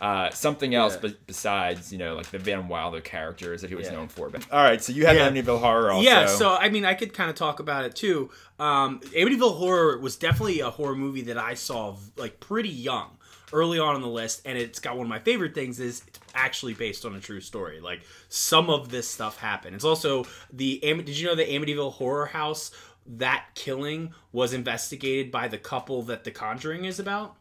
uh, 0.00 0.30
something 0.30 0.76
else, 0.76 0.96
Yeah. 1.02 1.10
besides, 1.26 1.90
you 1.92 1.98
know, 1.98 2.14
like 2.14 2.30
the 2.30 2.38
Van 2.38 2.68
Wilder 2.68 3.00
characters 3.00 3.62
that 3.62 3.68
he 3.68 3.74
was 3.74 3.86
Yeah. 3.88 3.94
known 3.94 4.06
for. 4.06 4.28
But 4.30 4.46
all 4.52 4.62
right, 4.62 4.80
so 4.80 4.92
you 4.92 5.06
had 5.06 5.16
Yeah. 5.16 5.28
Amityville 5.28 5.58
Horror 5.58 5.90
also. 5.90 6.08
yeah. 6.08 6.26
So 6.26 6.54
I 6.54 6.68
mean, 6.68 6.84
I 6.84 6.94
could 6.94 7.12
kind 7.12 7.28
of 7.28 7.34
talk 7.34 7.58
about 7.58 7.84
it 7.84 7.96
too. 7.96 8.30
Um, 8.60 9.00
Amityville 9.00 9.56
Horror 9.56 9.98
was 9.98 10.14
definitely 10.14 10.60
a 10.60 10.70
horror 10.70 10.94
movie 10.94 11.22
that 11.22 11.36
I 11.36 11.54
saw 11.54 11.96
like 12.16 12.38
pretty 12.38 12.68
young, 12.68 13.17
early 13.52 13.78
on 13.78 13.96
in 13.96 14.02
the 14.02 14.08
list, 14.08 14.42
and 14.44 14.58
it's 14.58 14.78
got 14.78 14.96
one 14.96 15.06
of 15.06 15.10
my 15.10 15.18
favorite 15.18 15.54
things 15.54 15.80
is 15.80 16.02
it's 16.06 16.20
actually 16.34 16.74
based 16.74 17.04
on 17.04 17.14
a 17.14 17.20
true 17.20 17.40
story. 17.40 17.80
Like 17.80 18.02
some 18.28 18.70
of 18.70 18.90
this 18.90 19.08
stuff 19.08 19.38
happened. 19.38 19.74
It's 19.74 19.84
also 19.84 20.26
the 20.52 20.78
did 20.80 21.18
you 21.18 21.26
know 21.26 21.34
the 21.34 21.44
Amityville 21.44 21.94
Horror 21.94 22.26
House? 22.26 22.70
That 23.06 23.46
killing 23.54 24.12
was 24.32 24.52
investigated 24.52 25.30
by 25.30 25.48
the 25.48 25.56
couple 25.56 26.02
that 26.02 26.24
The 26.24 26.30
Conjuring 26.30 26.84
is 26.84 27.00
about. 27.00 27.37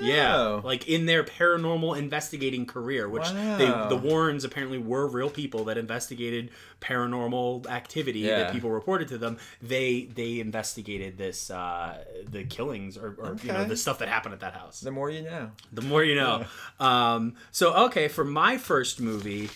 Yeah, 0.00 0.60
like 0.64 0.88
in 0.88 1.06
their 1.06 1.24
paranormal 1.24 1.98
investigating 1.98 2.66
career, 2.66 3.08
which 3.08 3.28
they, 3.30 3.66
the 3.66 4.00
Warrens 4.02 4.44
apparently 4.44 4.78
were 4.78 5.06
real 5.08 5.30
people 5.30 5.64
that 5.64 5.76
investigated 5.78 6.50
paranormal 6.80 7.66
activity 7.66 8.20
Yeah. 8.20 8.38
that 8.38 8.52
people 8.52 8.70
reported 8.70 9.08
to 9.08 9.18
them. 9.18 9.38
They 9.62 10.02
they 10.04 10.40
investigated 10.40 11.18
this 11.18 11.50
uh, 11.50 12.04
the 12.30 12.44
killings 12.44 12.96
or, 12.96 13.14
or 13.18 13.36
you 13.42 13.52
know 13.52 13.64
the 13.64 13.76
stuff 13.76 13.98
that 13.98 14.08
happened 14.08 14.34
at 14.34 14.40
that 14.40 14.54
house. 14.54 14.80
the 14.80 14.90
more 14.90 15.10
you 15.10 15.22
know. 15.22 15.50
The 15.72 15.82
more 15.82 16.04
you 16.04 16.14
know. 16.14 16.44
Um, 16.80 17.34
so 17.50 17.74
okay, 17.86 18.08
for 18.08 18.24
my 18.24 18.56
first 18.58 19.00
movie, 19.00 19.46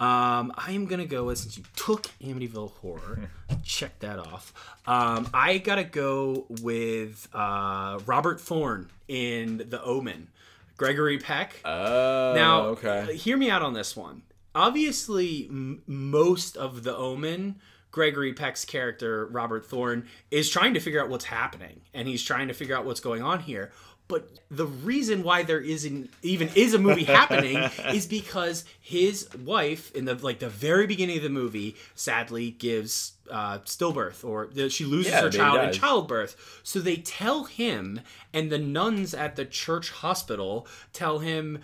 um, 0.00 0.52
I 0.56 0.72
am 0.72 0.86
gonna 0.86 1.04
go 1.06 1.24
with 1.24 1.38
since 1.38 1.58
you 1.58 1.64
took 1.76 2.04
Amityville 2.22 2.72
Horror, 2.76 3.28
check 3.64 3.98
that 4.00 4.18
off. 4.18 4.52
Um, 4.86 5.28
I 5.34 5.58
gotta 5.58 5.84
go 5.84 6.46
with 6.62 7.28
uh, 7.34 7.98
Robert 8.06 8.40
Thorne 8.40 8.88
in 9.10 9.66
The 9.68 9.82
Omen, 9.82 10.28
Gregory 10.76 11.18
Peck. 11.18 11.60
Oh, 11.64 12.32
now, 12.36 12.62
okay. 12.68 13.16
hear 13.16 13.36
me 13.36 13.50
out 13.50 13.60
on 13.60 13.74
this 13.74 13.96
one. 13.96 14.22
Obviously, 14.54 15.46
m- 15.48 15.82
most 15.86 16.56
of 16.56 16.84
The 16.84 16.96
Omen. 16.96 17.56
Gregory 17.90 18.32
Peck's 18.32 18.64
character, 18.64 19.26
Robert 19.26 19.66
Thorne, 19.66 20.06
is 20.30 20.48
trying 20.48 20.74
to 20.74 20.80
figure 20.80 21.02
out 21.02 21.08
what's 21.08 21.24
happening, 21.26 21.80
and 21.92 22.06
he's 22.06 22.22
trying 22.22 22.48
to 22.48 22.54
figure 22.54 22.76
out 22.76 22.84
what's 22.84 23.00
going 23.00 23.22
on 23.22 23.40
here. 23.40 23.72
But 24.06 24.28
the 24.50 24.66
reason 24.66 25.22
why 25.22 25.44
there 25.44 25.60
isn't 25.60 26.10
even 26.22 26.50
is 26.56 26.74
a 26.74 26.80
movie 26.80 27.04
happening 27.18 27.56
is 27.92 28.08
because 28.08 28.64
his 28.80 29.28
wife, 29.36 29.92
in 29.94 30.04
the 30.04 30.14
like 30.16 30.40
the 30.40 30.48
very 30.48 30.88
beginning 30.88 31.18
of 31.18 31.22
the 31.22 31.28
movie, 31.30 31.76
sadly 31.94 32.50
gives 32.50 33.12
uh, 33.30 33.58
stillbirth, 33.60 34.24
or 34.24 34.48
the, 34.52 34.68
she 34.68 34.84
loses 34.84 35.12
Yeah, 35.12 35.20
her 35.22 35.30
child 35.30 35.60
in 35.60 35.72
childbirth. 35.72 36.60
So 36.64 36.80
they 36.80 36.96
tell 36.96 37.44
him, 37.44 38.00
and 38.32 38.50
the 38.50 38.58
nuns 38.58 39.14
at 39.14 39.36
the 39.36 39.44
church 39.44 39.90
hospital 39.90 40.66
tell 40.92 41.20
him, 41.20 41.60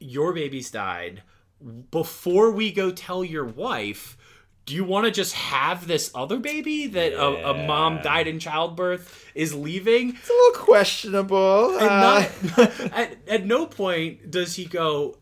"Your 0.00 0.32
baby's 0.32 0.72
died." 0.72 1.22
Before 1.92 2.50
we 2.50 2.72
go 2.72 2.90
tell 2.90 3.24
your 3.24 3.44
wife, 3.44 4.18
do 4.66 4.74
you 4.74 4.84
want 4.84 5.06
to 5.06 5.12
just 5.12 5.32
have 5.34 5.86
this 5.86 6.10
other 6.12 6.38
baby 6.38 6.88
that 6.88 7.12
a, 7.12 7.50
a 7.50 7.66
mom 7.66 8.02
died 8.02 8.26
in 8.26 8.40
childbirth 8.40 9.24
is 9.34 9.54
leaving? 9.54 10.10
It's 10.10 10.28
a 10.28 10.32
little 10.32 10.64
questionable. 10.64 11.78
And 11.78 11.88
uh, 11.88 12.28
not, 12.56 12.80
at, 12.92 13.16
at 13.28 13.46
no 13.46 13.66
point 13.66 14.28
does 14.30 14.56
he 14.56 14.66
go, 14.66 15.18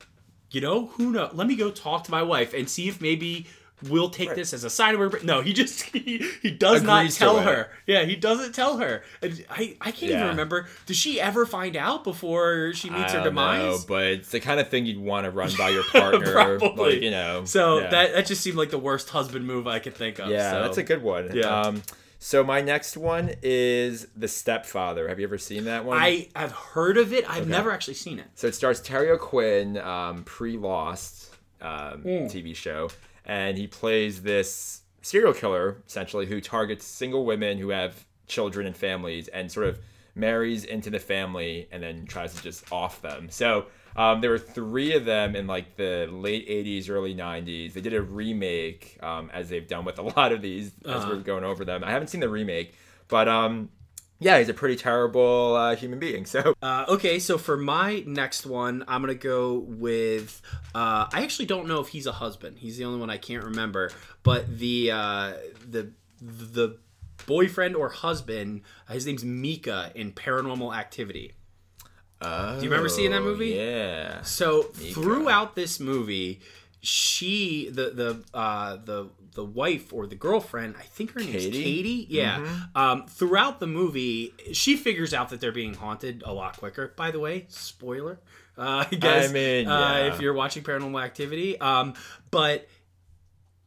you 0.51 0.63
know, 0.63 0.87
who 0.87 1.13
know? 1.13 1.29
Let 1.35 1.47
me 1.47 1.57
go 1.57 1.71
talk 1.71 2.05
to 2.05 2.11
my 2.11 2.23
wife 2.23 2.55
and 2.55 2.69
see 2.69 2.89
if 2.89 3.03
maybe 3.03 3.47
we'll 3.89 4.11
take 4.11 4.35
this 4.35 4.53
as 4.55 4.65
a 4.65 4.71
sign 4.71 4.95
of 4.95 5.01
her. 5.13 5.19
No, 5.23 5.41
he 5.43 5.53
just 5.53 5.83
he, 5.93 6.25
he 6.43 6.51
does 6.51 6.83
not 6.83 7.01
Agrees 7.01 7.15
to 7.15 7.19
tell 7.19 7.39
it. 7.39 7.45
her. 7.45 7.69
Yeah, 7.87 8.05
he 8.05 8.17
doesn't 8.17 8.55
tell 8.55 8.79
her. 8.79 9.03
And 9.23 9.45
I 9.51 9.77
I 9.81 9.91
can't 9.91 10.13
even 10.13 10.29
remember. 10.29 10.69
Does 10.87 10.97
she 10.97 11.21
ever 11.21 11.47
find 11.47 11.77
out 11.77 12.05
before 12.05 12.73
she 12.75 12.91
meets 12.91 13.13
I 13.13 13.19
her 13.19 13.25
don't 13.25 13.35
know, 13.35 13.65
demise? 13.71 13.85
but 13.85 14.05
it's 14.05 14.31
the 14.31 14.41
kind 14.41 14.61
of 14.61 14.69
thing 14.69 14.87
you'd 14.87 14.99
want 14.99 15.25
to 15.25 15.31
run 15.31 15.51
by 15.59 15.71
your 15.71 15.85
partner. 15.93 16.59
Probably. 16.59 16.95
Like, 16.95 17.03
you 17.03 17.11
know. 17.11 17.45
So 17.45 17.81
yeah. 17.81 17.91
that 17.91 18.13
that 18.15 18.27
just 18.27 18.43
seemed 18.43 18.57
like 18.57 18.71
the 18.71 18.79
worst 18.79 19.11
husband 19.11 19.47
move 19.47 19.67
I 19.67 19.79
could 19.79 19.95
think 19.95 20.19
of. 20.19 20.29
Yeah, 20.31 20.53
so. 20.53 20.63
that's 20.63 20.79
a 20.79 20.83
good 20.83 21.03
one. 21.03 21.31
Yeah. 21.35 21.61
Um, 21.63 21.83
so 22.21 22.43
my 22.43 22.63
next 22.63 22.97
one 22.97 23.33
is 23.43 24.07
The 24.17 24.29
Stepfather. 24.29 25.09
Have 25.09 25.19
you 25.21 25.27
ever 25.27 25.37
seen 25.37 25.65
that 25.67 25.85
one? 25.85 25.99
I 25.99 26.29
have 26.35 26.53
heard 26.53 26.97
of 26.97 27.13
it. 27.13 27.29
I've 27.29 27.47
never 27.47 27.71
actually 27.71 27.95
seen 27.95 28.19
it. 28.19 28.25
So 28.35 28.47
it 28.47 28.55
stars 28.55 28.81
Terry 28.81 29.11
O'Quinn, 29.11 29.77
um, 29.77 30.23
pre-Lost 30.25 31.35
um, 31.61 32.01
Hmm. 32.01 32.09
TV 32.27 32.57
show, 32.57 32.89
and 33.25 33.57
he 33.59 33.67
plays 33.67 34.23
this 34.23 34.83
serial 35.03 35.35
killer 35.35 35.83
essentially 35.87 36.27
who 36.27 36.41
targets 36.41 36.85
single 36.87 37.25
women 37.27 37.59
who 37.59 37.69
have 37.71 38.07
children 38.27 38.67
and 38.67 38.77
families, 38.77 39.29
and 39.29 39.51
sort 39.53 39.67
of 39.67 39.79
marries 40.15 40.65
into 40.65 40.91
the 40.91 40.99
family 40.99 41.69
and 41.73 41.83
then 41.83 42.07
tries 42.07 42.33
to 42.35 42.43
just 42.43 42.71
off 42.73 43.03
them. 43.03 43.29
So 43.31 43.67
um, 43.97 44.21
there 44.21 44.31
were 44.31 44.39
three 44.39 44.95
of 44.95 45.05
them 45.05 45.37
in 45.37 45.47
like 45.47 45.77
the 45.77 46.09
late 46.11 46.49
'80s, 46.49 46.89
early 46.89 47.15
'90s. 47.15 47.73
They 47.75 47.81
did 47.81 47.95
a 47.95 48.03
remake, 48.03 48.99
um, 49.03 49.31
as 49.33 49.49
they've 49.49 49.67
done 49.69 49.85
with 49.85 49.99
a 49.99 50.03
lot 50.17 50.33
of 50.33 50.41
these 50.43 50.73
as 50.87 51.03
Uh-huh. 51.03 51.09
we're 51.11 51.21
going 51.21 51.45
over 51.45 51.65
them. 51.65 51.85
I 51.85 51.91
haven't 51.91 52.09
seen 52.09 52.21
the 52.21 52.29
remake, 52.29 52.75
but 53.09 53.29
um, 53.29 53.69
yeah, 54.19 54.39
he's 54.39 54.49
a 54.49 54.55
pretty 54.55 54.77
terrible 54.77 55.57
uh, 55.57 55.77
human 55.77 55.99
being. 55.99 56.27
So 56.27 56.55
Uh, 56.63 56.85
okay, 56.89 57.19
so 57.19 57.37
for 57.37 57.57
my 57.57 58.03
next 58.07 58.47
one, 58.47 58.85
I'm 58.89 59.01
gonna 59.03 59.15
go 59.15 59.59
with. 59.59 60.41
Uh, 60.75 61.07
I 61.13 61.23
actually 61.23 61.47
don't 61.47 61.67
know 61.69 61.81
if 61.81 61.89
he's 61.89 62.07
a 62.07 62.13
husband. 62.13 62.59
He's 62.59 62.79
the 62.79 62.85
only 62.85 62.99
one 63.01 63.11
I 63.11 63.19
can't 63.19 63.45
remember. 63.45 63.91
But 64.23 64.59
the 64.59 64.91
uh, 64.93 65.33
the 65.69 65.91
the 66.21 66.79
boyfriend 67.27 67.77
or 67.77 67.91
husband, 67.91 68.63
his 68.89 69.07
name's 69.07 69.25
Micah 69.25 69.93
in 69.95 70.13
Paranormal 70.13 70.75
Activity. 70.75 71.33
Do 72.23 72.57
you 72.63 72.71
remember 72.71 72.89
seeing 72.89 73.11
that 73.11 73.21
movie? 73.23 73.51
Yeah. 73.51 74.23
So 74.23 74.63
throughout 74.63 75.55
this 75.55 75.79
movie, 75.79 76.41
she 76.85 77.69
the 77.71 77.91
the 77.91 78.25
uh 78.39 78.77
the 78.85 79.09
the 79.35 79.45
wife 79.45 79.93
or 79.93 80.07
the 80.07 80.15
girlfriend 80.15 80.75
i 80.79 80.83
think 80.83 81.11
her 81.13 81.21
name's 81.21 81.33
Katie? 81.47 81.63
katie? 81.63 82.07
Yeah. 82.09 82.39
Mm-hmm. 82.39 82.79
um 82.79 83.07
throughout 83.07 83.59
the 83.59 83.67
movie 83.67 84.35
she 84.53 84.77
figures 84.77 85.13
out 85.15 85.31
that 85.31 85.41
they're 85.41 85.51
being 85.51 85.75
haunted 85.75 86.23
a 86.25 86.33
lot 86.33 86.59
quicker. 86.59 86.93
By 86.95 87.11
the 87.11 87.19
way 87.19 87.47
spoiler 87.49 88.21
uh 88.57 88.85
i 88.93 88.95
guess 88.95 89.31
I 89.31 89.33
mean, 89.33 89.67
uh, 89.67 90.11
if 90.13 90.21
you're 90.21 90.35
watching 90.35 90.63
paranormal 90.63 91.03
activity. 91.03 91.59
Um 91.59 91.95
but 92.31 92.69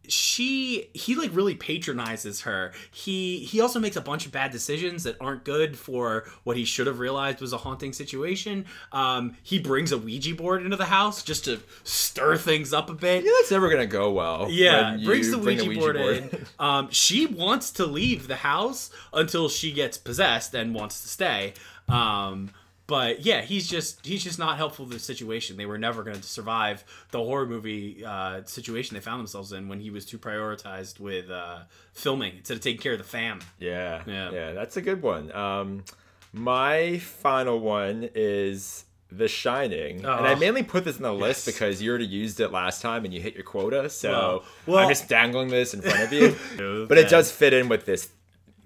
she 0.07 0.89
he 0.93 1.15
like 1.15 1.33
really 1.35 1.55
patronizes 1.55 2.41
her 2.41 2.71
he 2.91 3.39
he 3.39 3.59
also 3.61 3.79
makes 3.79 3.95
a 3.95 4.01
bunch 4.01 4.25
of 4.25 4.31
bad 4.31 4.51
decisions 4.51 5.03
that 5.03 5.15
aren't 5.19 5.43
good 5.43 5.77
for 5.77 6.25
what 6.43 6.57
he 6.57 6.65
should 6.65 6.87
have 6.87 6.99
realized 6.99 7.41
was 7.41 7.53
a 7.53 7.57
haunting 7.57 7.93
situation 7.93 8.65
um 8.91 9.35
he 9.43 9.59
brings 9.59 9.91
a 9.91 9.97
ouija 9.97 10.33
board 10.35 10.63
into 10.63 10.77
the 10.77 10.85
house 10.85 11.23
just 11.23 11.45
to 11.45 11.59
stir 11.83 12.37
things 12.37 12.73
up 12.73 12.89
a 12.89 12.93
bit 12.93 13.23
Yeah, 13.23 13.31
that's 13.39 13.51
never 13.51 13.69
gonna 13.69 13.85
go 13.85 14.11
well. 14.11 14.47
yeah, 14.49 14.97
brings 15.03 15.29
the 15.31 15.37
bring 15.37 15.57
Ouija, 15.59 15.71
a 15.71 15.79
board, 15.79 15.95
in. 15.97 16.45
Um, 16.59 16.89
she 16.91 17.25
wants 17.25 17.71
to 17.73 17.85
leave 17.85 18.27
the 18.27 18.37
house 18.37 18.89
until 19.13 19.49
she 19.49 19.71
gets 19.71 19.97
possessed 19.97 20.53
and 20.53 20.73
wants 20.73 21.01
to 21.01 21.07
stay. 21.07 21.53
Um, 21.89 22.51
but 22.87 23.25
yeah, 23.25 23.41
he's 23.41 23.67
just 23.67 24.05
he's 24.05 24.23
just 24.23 24.39
not 24.39 24.57
helpful 24.57 24.85
to 24.87 24.93
the 24.93 24.99
situation. 24.99 25.57
They 25.57 25.65
were 25.65 25.77
never 25.77 26.03
going 26.03 26.17
to 26.17 26.23
survive 26.23 26.83
the 27.11 27.19
horror 27.19 27.45
movie 27.45 28.03
uh, 28.05 28.43
situation 28.45 28.95
they 28.95 29.01
found 29.01 29.19
themselves 29.19 29.51
in 29.51 29.67
when 29.67 29.79
he 29.81 29.89
was 29.89 30.05
too 30.05 30.17
prioritized 30.17 30.99
with 30.99 31.29
uh, 31.29 31.59
filming 31.93 32.37
instead 32.37 32.55
of 32.57 32.63
taking 32.63 32.81
care 32.81 32.93
of 32.93 32.97
the 32.99 33.03
fam. 33.03 33.39
Yeah, 33.59 34.01
Yeah. 34.07 34.31
yeah, 34.31 34.53
that's 34.53 34.77
a 34.77 34.81
good 34.81 35.01
one. 35.01 35.31
Um, 35.33 35.83
my 36.33 36.97
final 36.99 37.59
one 37.59 38.09
is 38.15 38.83
The 39.11 39.27
Shining, 39.27 39.97
and 40.05 40.27
I 40.27 40.35
mainly 40.35 40.63
put 40.63 40.83
this 40.83 40.97
in 40.97 41.03
the 41.03 41.13
list 41.13 41.45
because 41.45 41.81
you 41.81 41.89
already 41.89 42.05
used 42.05 42.39
it 42.39 42.51
last 42.51 42.81
time 42.81 43.05
and 43.05 43.13
you 43.13 43.21
hit 43.21 43.33
your 43.33 43.43
quota. 43.43 43.89
So 43.89 44.09
Well- 44.11 44.43
well- 44.65 44.77
I'm 44.83 44.89
just 44.89 45.07
dangling 45.09 45.47
this 45.49 45.73
in 45.73 45.81
front 45.81 46.01
of 46.01 46.11
you, 46.13 46.35
but 46.87 46.97
it 46.97 47.09
does 47.09 47.31
fit 47.31 47.53
in 47.53 47.69
with 47.69 47.85
this 47.85 48.09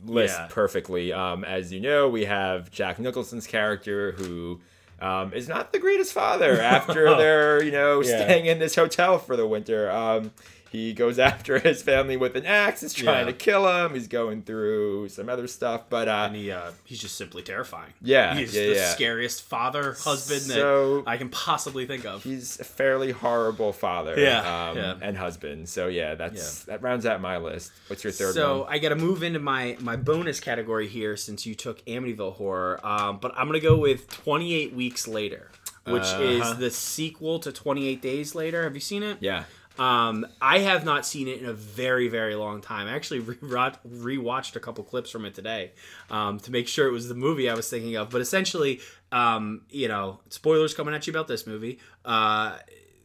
list 0.05 0.37
Yeah. 0.37 0.47
perfectly. 0.49 1.13
Um, 1.13 1.43
as 1.43 1.71
you 1.71 1.79
know, 1.79 2.09
we 2.09 2.25
have 2.25 2.71
Jack 2.71 2.99
Nicholson's 2.99 3.47
character 3.47 4.11
who. 4.13 4.59
Um, 4.99 5.33
is 5.33 5.47
not 5.47 5.73
the 5.73 5.79
greatest 5.79 6.13
father 6.13 6.61
after 6.61 7.15
they're 7.15 7.63
you 7.63 7.71
know 7.71 8.01
Yeah. 8.03 8.23
staying 8.23 8.45
in 8.45 8.59
this 8.59 8.75
hotel 8.75 9.17
for 9.17 9.35
the 9.35 9.47
winter. 9.47 9.89
Um, 9.89 10.29
he 10.71 10.93
goes 10.93 11.19
after 11.31 11.59
his 11.59 11.83
family 11.83 12.15
with 12.15 12.35
an 12.37 12.45
axe. 12.45 12.79
He's 12.81 12.93
trying 12.93 13.25
Yeah. 13.27 13.31
to 13.31 13.37
kill 13.37 13.67
him. 13.67 13.93
He's 13.93 14.07
going 14.07 14.41
through 14.43 15.09
some 15.09 15.27
other 15.27 15.45
stuff, 15.47 15.83
but 15.89 16.07
uh, 16.07 16.23
And 16.27 16.35
he 16.37 16.49
uh, 16.51 16.71
he's 16.85 16.99
just 17.01 17.15
simply 17.17 17.41
terrifying. 17.43 17.91
Yeah, 18.01 18.35
he's 18.35 18.55
yeah, 18.55 18.67
the 18.67 18.75
yeah. 18.75 18.89
scariest 18.91 19.43
father 19.43 19.93
husband 19.99 20.41
So- 20.41 21.01
that 21.01 21.09
I 21.09 21.17
can 21.17 21.27
possibly 21.29 21.85
think 21.85 22.05
of. 22.05 22.23
he's 22.23 22.59
a 22.59 22.63
fairly 22.63 23.11
horrible 23.11 23.73
father. 23.73 24.17
Yeah, 24.17 24.69
um, 24.69 24.77
yeah. 24.77 24.95
and 25.01 25.17
husband. 25.17 25.67
So 25.67 25.87
yeah, 25.87 26.15
that's 26.15 26.63
that 26.63 26.81
rounds 26.81 27.05
out 27.05 27.19
my 27.21 27.37
list. 27.37 27.71
What's 27.87 28.03
your 28.03 28.13
third 28.13 28.33
so 28.33 28.61
one? 28.61 28.67
I 28.73 28.79
got 28.79 28.89
to 28.89 28.95
move 28.95 29.23
into 29.23 29.39
my 29.39 29.75
my 29.81 29.97
bonus 29.97 30.39
category 30.39 30.87
here 30.87 31.17
since 31.17 31.45
you 31.45 31.53
took 31.53 31.83
Amityville 31.85 32.35
Horror. 32.35 32.79
Um, 32.85 33.19
but 33.19 33.33
I'm 33.35 33.47
gonna 33.47 33.59
go 33.59 33.77
with 33.77 34.07
28 34.09 34.73
Weeks 34.73 35.07
Later, 35.07 35.51
which 35.85 36.03
Uh-huh. 36.03 36.23
is 36.23 36.57
the 36.57 36.71
sequel 36.71 37.39
to 37.39 37.51
28 37.51 38.01
Days 38.01 38.35
Later. 38.35 38.63
Have 38.63 38.75
you 38.75 38.79
seen 38.81 39.03
it? 39.03 39.17
Yeah, 39.19 39.43
Um, 39.79 40.27
I 40.41 40.59
have 40.59 40.85
not 40.85 41.05
seen 41.05 41.27
it 41.27 41.39
in 41.39 41.45
a 41.45 41.53
very, 41.53 42.07
very 42.07 42.35
long 42.35 42.61
time. 42.61 42.87
I 42.87 42.93
actually 42.93 43.19
re- 43.19 43.37
rewatched 43.39 44.55
a 44.55 44.59
couple 44.59 44.83
clips 44.83 45.09
from 45.09 45.25
it 45.25 45.33
today 45.33 45.71
um, 46.09 46.39
to 46.41 46.51
make 46.51 46.67
sure 46.67 46.87
it 46.87 46.91
was 46.91 47.07
the 47.07 47.15
movie 47.15 47.49
I 47.49 47.53
was 47.53 47.69
thinking 47.69 47.95
of. 47.95 48.09
But 48.09 48.21
essentially, 48.21 48.81
um, 49.11 49.61
you 49.69 49.87
know, 49.87 50.19
spoilers 50.29 50.73
coming 50.73 50.93
at 50.93 51.07
you 51.07 51.11
about 51.11 51.27
this 51.27 51.47
movie. 51.47 51.79
Uh, 52.05 52.57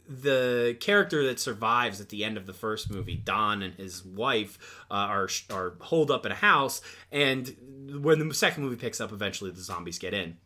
the 0.09 0.77
character 0.81 1.27
that 1.27 1.41
survives 1.41 2.01
at 2.01 2.11
the 2.11 2.25
end 2.25 2.37
of 2.37 2.47
the 2.47 2.53
first 2.53 2.91
movie, 2.91 3.17
Don 3.17 3.63
and 3.63 3.75
his 3.75 4.05
wife, 4.05 4.85
uh, 4.91 4.95
are 4.95 5.29
are 5.51 5.75
holed 5.81 6.11
up 6.11 6.25
in 6.25 6.33
a 6.33 6.37
house, 6.37 6.81
and 7.11 7.57
when 8.01 8.29
the 8.29 8.33
second 8.35 8.63
movie 8.63 8.77
picks 8.77 9.01
up, 9.01 9.13
eventually 9.13 9.51
the 9.51 9.61
zombies 9.61 9.99
get 9.99 10.15
in. 10.15 10.37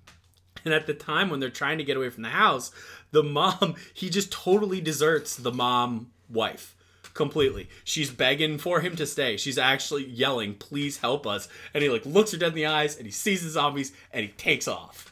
And 0.64 0.74
at 0.74 0.86
the 0.86 0.94
time 0.94 1.30
when 1.30 1.40
they're 1.40 1.50
trying 1.50 1.78
to 1.78 1.84
get 1.84 1.96
away 1.96 2.10
from 2.10 2.22
the 2.22 2.30
house, 2.30 2.70
the 3.10 3.22
mom, 3.22 3.74
he 3.94 4.10
just 4.10 4.30
totally 4.30 4.80
deserts 4.80 5.36
the 5.36 5.52
mom 5.52 6.10
wife 6.28 6.74
completely. 7.14 7.68
She's 7.84 8.10
begging 8.10 8.58
for 8.58 8.80
him 8.80 8.96
to 8.96 9.06
stay. 9.06 9.36
She's 9.36 9.58
actually 9.58 10.06
yelling, 10.06 10.54
"Please 10.54 10.98
help 10.98 11.26
us." 11.26 11.48
And 11.74 11.82
he 11.82 11.90
like 11.90 12.06
looks 12.06 12.32
her 12.32 12.38
dead 12.38 12.48
in 12.48 12.54
the 12.54 12.66
eyes 12.66 12.96
and 12.96 13.04
he 13.04 13.12
sees 13.12 13.42
the 13.42 13.50
zombies 13.50 13.92
and 14.12 14.24
he 14.24 14.32
takes 14.32 14.68
off. 14.68 15.09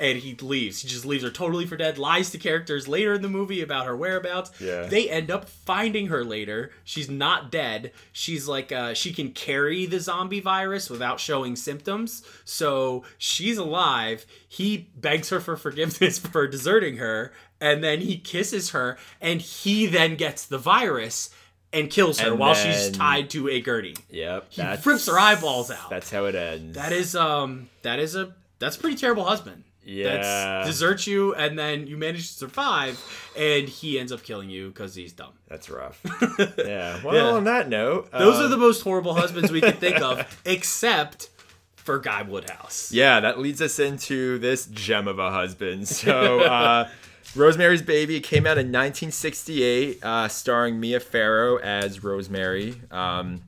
And 0.00 0.18
he 0.18 0.34
leaves. 0.36 0.80
He 0.80 0.88
just 0.88 1.04
leaves 1.04 1.22
her 1.22 1.30
totally 1.30 1.66
for 1.66 1.76
dead. 1.76 1.98
Lies 1.98 2.30
to 2.30 2.38
characters 2.38 2.88
later 2.88 3.12
in 3.14 3.22
the 3.22 3.28
movie 3.28 3.60
about 3.60 3.84
her 3.86 3.94
whereabouts. 3.96 4.50
Yeah. 4.58 4.84
They 4.84 5.10
end 5.10 5.30
up 5.30 5.48
finding 5.48 6.06
her 6.06 6.24
later. 6.24 6.70
She's 6.84 7.10
not 7.10 7.52
dead. 7.52 7.92
She's 8.12 8.48
like 8.48 8.72
uh, 8.72 8.94
she 8.94 9.12
can 9.12 9.32
carry 9.32 9.84
the 9.84 10.00
zombie 10.00 10.40
virus 10.40 10.88
without 10.88 11.20
showing 11.20 11.54
symptoms. 11.54 12.22
So 12.46 13.04
she's 13.18 13.58
alive. 13.58 14.24
He 14.48 14.88
begs 14.96 15.28
her 15.28 15.38
for 15.40 15.56
forgiveness 15.56 16.18
for 16.32 16.48
deserting 16.48 16.96
her, 16.96 17.32
and 17.60 17.84
then 17.84 18.00
he 18.00 18.16
kisses 18.16 18.70
her, 18.70 18.96
and 19.20 19.40
he 19.42 19.86
then 19.86 20.16
gets 20.16 20.46
the 20.46 20.58
virus 20.58 21.28
and 21.72 21.88
kills 21.90 22.18
her 22.20 22.30
And 22.30 22.38
while 22.40 22.54
she's 22.54 22.90
tied 22.90 23.30
to 23.30 23.48
a 23.48 23.60
gurney. 23.60 23.94
yep. 24.08 24.46
He 24.50 24.62
rips 24.62 25.06
her 25.06 25.18
eyeballs 25.18 25.70
out. 25.70 25.88
That's 25.90 26.10
how 26.10 26.24
it 26.24 26.34
ends. 26.34 26.74
That 26.74 26.92
is 26.92 27.14
um 27.14 27.68
that 27.82 27.98
is 28.00 28.16
a 28.16 28.34
that's 28.58 28.76
a 28.76 28.80
pretty 28.80 28.96
terrible 28.96 29.24
husband. 29.24 29.64
Yeah. 29.84 30.16
That's 30.16 30.66
deserts 30.68 31.06
you 31.06 31.34
and 31.34 31.58
then 31.58 31.86
you 31.86 31.96
manage 31.96 32.28
to 32.28 32.34
survive 32.34 32.98
and 33.36 33.68
he 33.68 33.98
ends 33.98 34.12
up 34.12 34.22
killing 34.22 34.50
you 34.50 34.68
because 34.68 34.94
he's 34.94 35.12
dumb. 35.12 35.32
That's 35.48 35.68
rough. 35.70 36.00
yeah. 36.58 37.02
Well, 37.02 37.14
Yeah. 37.14 37.22
on 37.36 37.44
that 37.44 37.68
note, 37.68 38.10
Those 38.12 38.38
uh, 38.40 38.44
are 38.44 38.48
the 38.48 38.56
most 38.58 38.82
horrible 38.82 39.14
husbands 39.14 39.50
we 39.50 39.60
can 39.60 39.72
think 39.72 40.00
of, 40.00 40.40
except 40.44 41.30
for 41.76 41.98
Guy 41.98 42.22
Woodhouse. 42.22 42.92
Yeah, 42.92 43.20
that 43.20 43.38
leads 43.38 43.62
us 43.62 43.78
into 43.78 44.38
this 44.38 44.66
gem 44.66 45.08
of 45.08 45.18
a 45.18 45.30
husband. 45.30 45.88
So, 45.88 46.40
uh, 46.40 46.88
Rosemary's 47.34 47.80
Baby 47.82 48.20
came 48.20 48.44
out 48.46 48.58
in 48.58 48.66
1968, 48.72 50.04
uh, 50.04 50.28
starring 50.28 50.78
Mia 50.80 51.00
Farrow 51.00 51.56
as 51.58 52.02
Rosemary, 52.04 52.74
um, 52.90 53.42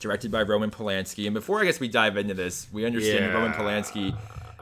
directed 0.00 0.30
by 0.30 0.42
Roman 0.42 0.70
Polanski. 0.70 1.24
And 1.26 1.34
before 1.34 1.60
I 1.60 1.64
guess 1.64 1.80
we 1.80 1.88
dive 1.88 2.16
into 2.16 2.34
this, 2.34 2.66
we 2.72 2.84
understand 2.84 3.24
Yeah. 3.26 3.32
Roman 3.32 3.52
Polanski. 3.52 4.14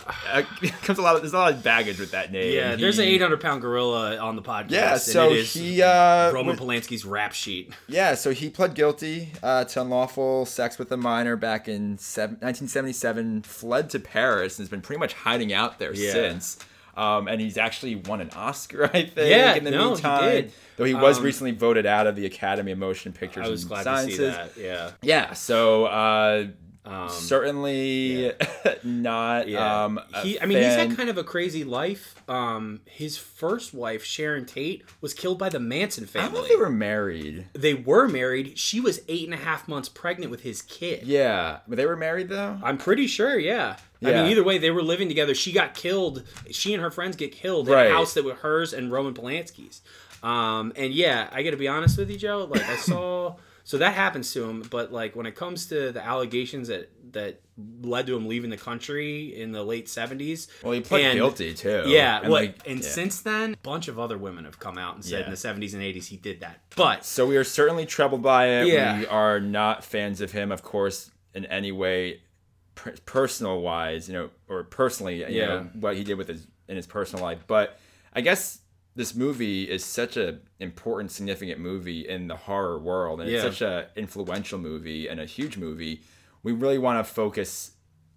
Uh, 0.06 0.42
comes 0.82 0.98
a 0.98 1.02
lot. 1.02 1.16
Of, 1.16 1.22
there's 1.22 1.32
a 1.32 1.38
lot 1.38 1.52
of 1.52 1.62
baggage 1.62 1.98
with 1.98 2.12
that 2.12 2.30
name. 2.32 2.54
Yeah, 2.54 2.76
there's 2.76 2.98
an 2.98 3.06
800 3.06 3.40
pound 3.40 3.60
gorilla 3.60 4.16
on 4.18 4.36
the 4.36 4.42
podcast. 4.42 4.70
Yeah, 4.70 4.92
and 4.92 5.00
so 5.00 5.30
it 5.30 5.36
is 5.38 5.52
he 5.54 5.82
uh, 5.82 6.32
Roman 6.32 6.56
Polanski's 6.56 7.04
rap 7.04 7.32
sheet. 7.32 7.72
Yeah, 7.88 8.14
so 8.14 8.30
he 8.30 8.48
pled 8.50 8.74
guilty 8.74 9.32
uh, 9.42 9.64
to 9.64 9.80
unlawful 9.80 10.46
sex 10.46 10.78
with 10.78 10.90
a 10.92 10.96
minor 10.96 11.36
back 11.36 11.68
in 11.68 11.98
seven, 11.98 12.34
1977, 12.36 13.42
fled 13.42 13.90
to 13.90 13.98
Paris, 14.00 14.58
and 14.58 14.64
has 14.64 14.68
been 14.70 14.80
pretty 14.80 15.00
much 15.00 15.12
hiding 15.14 15.52
out 15.52 15.78
there 15.78 15.92
Yeah. 15.94 16.12
since. 16.12 16.58
Um, 16.96 17.28
and 17.28 17.42
he's 17.42 17.58
actually 17.58 17.96
won 17.96 18.22
an 18.22 18.30
Oscar, 18.30 18.84
I 18.94 19.02
think, 19.04 19.16
Yeah, 19.16 19.54
in 19.54 19.64
the 19.64 19.70
no, 19.70 19.96
he 19.96 20.02
did. 20.02 20.52
Though 20.78 20.84
he 20.84 20.94
was 20.94 21.18
Um, 21.18 21.24
recently 21.24 21.50
voted 21.52 21.84
out 21.84 22.06
of 22.06 22.16
the 22.16 22.24
Academy 22.24 22.72
of 22.72 22.78
Motion 22.78 23.12
Pictures 23.12 23.46
I 23.46 23.50
was 23.50 23.62
and 23.62 23.68
glad 23.68 23.84
Sciences. 23.84 24.16
to 24.18 24.24
see 24.24 24.30
that. 24.30 24.50
Yeah. 24.56 24.90
Yeah, 25.02 25.32
so 25.34 25.84
uh, 25.86 26.46
Um, 26.86 27.08
certainly 27.08 28.32
not. 28.84 29.48
Yeah. 29.48 29.84
Um, 29.84 30.00
he, 30.22 30.40
I 30.40 30.46
mean, 30.46 30.58
he's 30.58 30.74
had 30.74 30.96
kind 30.96 31.08
of 31.10 31.18
a 31.18 31.24
crazy 31.24 31.64
life. 31.64 32.14
Um, 32.28 32.80
his 32.86 33.16
first 33.18 33.74
wife, 33.74 34.04
Sharon 34.04 34.44
Tate, 34.46 34.84
was 35.00 35.12
killed 35.12 35.38
by 35.38 35.48
the 35.48 35.58
Manson 35.60 36.04
I 36.04 36.06
family. 36.06 36.28
don't 36.28 36.34
know 36.38 36.42
if 36.44 36.48
they 36.48 36.56
were 36.56 36.70
married. 36.70 37.46
They 37.54 37.74
were 37.74 38.08
married. 38.08 38.58
She 38.58 38.80
was 38.80 39.00
eight 39.08 39.24
and 39.24 39.34
a 39.34 39.38
half 39.44 39.66
months 39.68 39.88
pregnant 39.88 40.30
with 40.30 40.42
his 40.42 40.62
kid. 40.62 41.02
Yeah, 41.04 41.58
but 41.66 41.76
they 41.76 41.86
were 41.86 41.96
married 41.96 42.28
though. 42.28 42.58
I'm 42.62 42.78
pretty 42.78 43.06
sure, 43.06 43.38
yeah. 43.38 43.76
I 44.04 44.12
mean, 44.12 44.26
either 44.26 44.44
way, 44.44 44.58
they 44.58 44.70
were 44.70 44.82
living 44.82 45.08
together. 45.08 45.34
She 45.34 45.52
got 45.52 45.74
killed. 45.74 46.22
She 46.50 46.72
and 46.74 46.82
her 46.82 46.90
friends 46.90 47.16
get 47.16 47.32
killed 47.32 47.68
in 47.68 47.74
a 47.74 47.90
house 47.90 48.14
that 48.14 48.24
was 48.24 48.34
hers 48.36 48.72
and 48.72 48.92
Roman 48.92 49.14
Polanski's. 49.14 49.80
Um, 50.22 50.72
and 50.76 50.92
yeah, 50.92 51.28
I 51.32 51.42
got 51.42 51.50
to 51.50 51.56
be 51.56 51.66
honest 51.68 51.98
with 51.98 52.10
you, 52.10 52.16
Joe. 52.18 52.46
Like 52.48 52.62
I 52.68 52.76
saw, 52.76 53.34
so 53.68 53.78
that 53.78 53.94
happens 53.94 54.32
to 54.32 54.44
him. 54.48 54.62
But 54.70 54.92
like 54.92 55.16
when 55.16 55.26
it 55.26 55.34
comes 55.34 55.66
to 55.66 55.90
the 55.92 56.02
allegations 56.04 56.68
that 56.68 56.90
that 57.12 57.40
led 57.82 58.06
to 58.06 58.14
him 58.16 58.26
leaving 58.28 58.50
the 58.50 58.56
country 58.56 59.34
in 59.40 59.50
the 59.52 59.62
late 59.62 59.86
'70s, 59.86 60.48
Well, 60.62 60.72
he 60.72 60.80
pled 60.80 61.02
and- 61.02 61.14
guilty 61.18 61.52
too. 61.54 61.84
Yeah, 61.86 62.20
and 62.20 62.30
well, 62.30 62.42
like, 62.42 62.60
and 62.66 62.80
yeah. 62.80 62.88
since 62.88 63.20
then, 63.22 63.54
a 63.54 63.56
bunch 63.58 63.88
of 63.88 63.98
other 63.98 64.16
women 64.18 64.44
have 64.44 64.58
come 64.58 64.78
out 64.78 64.94
and 64.94 65.04
said 65.04 65.20
Yeah. 65.20 65.24
in 65.26 65.30
the 65.30 65.36
'70s 65.36 65.74
and 65.74 65.82
'80s 65.82 66.06
he 66.06 66.16
did 66.16 66.40
that. 66.40 66.60
But 66.76 67.04
So 67.04 67.26
we 67.26 67.36
are 67.36 67.44
certainly 67.44 67.86
troubled 67.86 68.22
by 68.22 68.46
it. 68.48 68.66
Yeah. 68.68 68.98
We 69.00 69.06
are 69.06 69.40
not 69.40 69.84
fans 69.84 70.20
of 70.20 70.32
him, 70.32 70.52
of 70.52 70.62
course, 70.62 71.10
in 71.34 71.44
any 71.46 71.72
way, 71.72 72.20
personal 73.04 73.60
wise, 73.62 74.08
you 74.08 74.14
know, 74.14 74.30
or 74.48 74.62
personally, 74.64 75.20
you 75.20 75.26
Yeah. 75.40 75.46
know, 75.46 75.70
what 75.74 75.96
he 75.96 76.04
did 76.04 76.18
with 76.18 76.28
his 76.28 76.46
in 76.68 76.76
his 76.76 76.86
personal 76.86 77.24
life. 77.24 77.44
But 77.46 77.78
I 78.12 78.20
guess 78.20 78.60
this 78.96 79.14
movie 79.14 79.70
is 79.70 79.84
such 79.84 80.16
a 80.16 80.38
important, 80.58 81.12
significant 81.12 81.60
movie 81.60 82.08
in 82.08 82.28
the 82.28 82.36
horror 82.36 82.78
world, 82.78 83.20
and 83.20 83.30
it's 83.30 83.42
such 83.42 83.60
a 83.60 83.88
influential 83.94 84.58
movie 84.58 85.06
and 85.06 85.20
a 85.20 85.26
huge 85.26 85.58
movie. 85.58 86.00
We 86.42 86.52
really 86.52 86.78
want 86.78 87.06
to 87.06 87.12
focus 87.12 87.72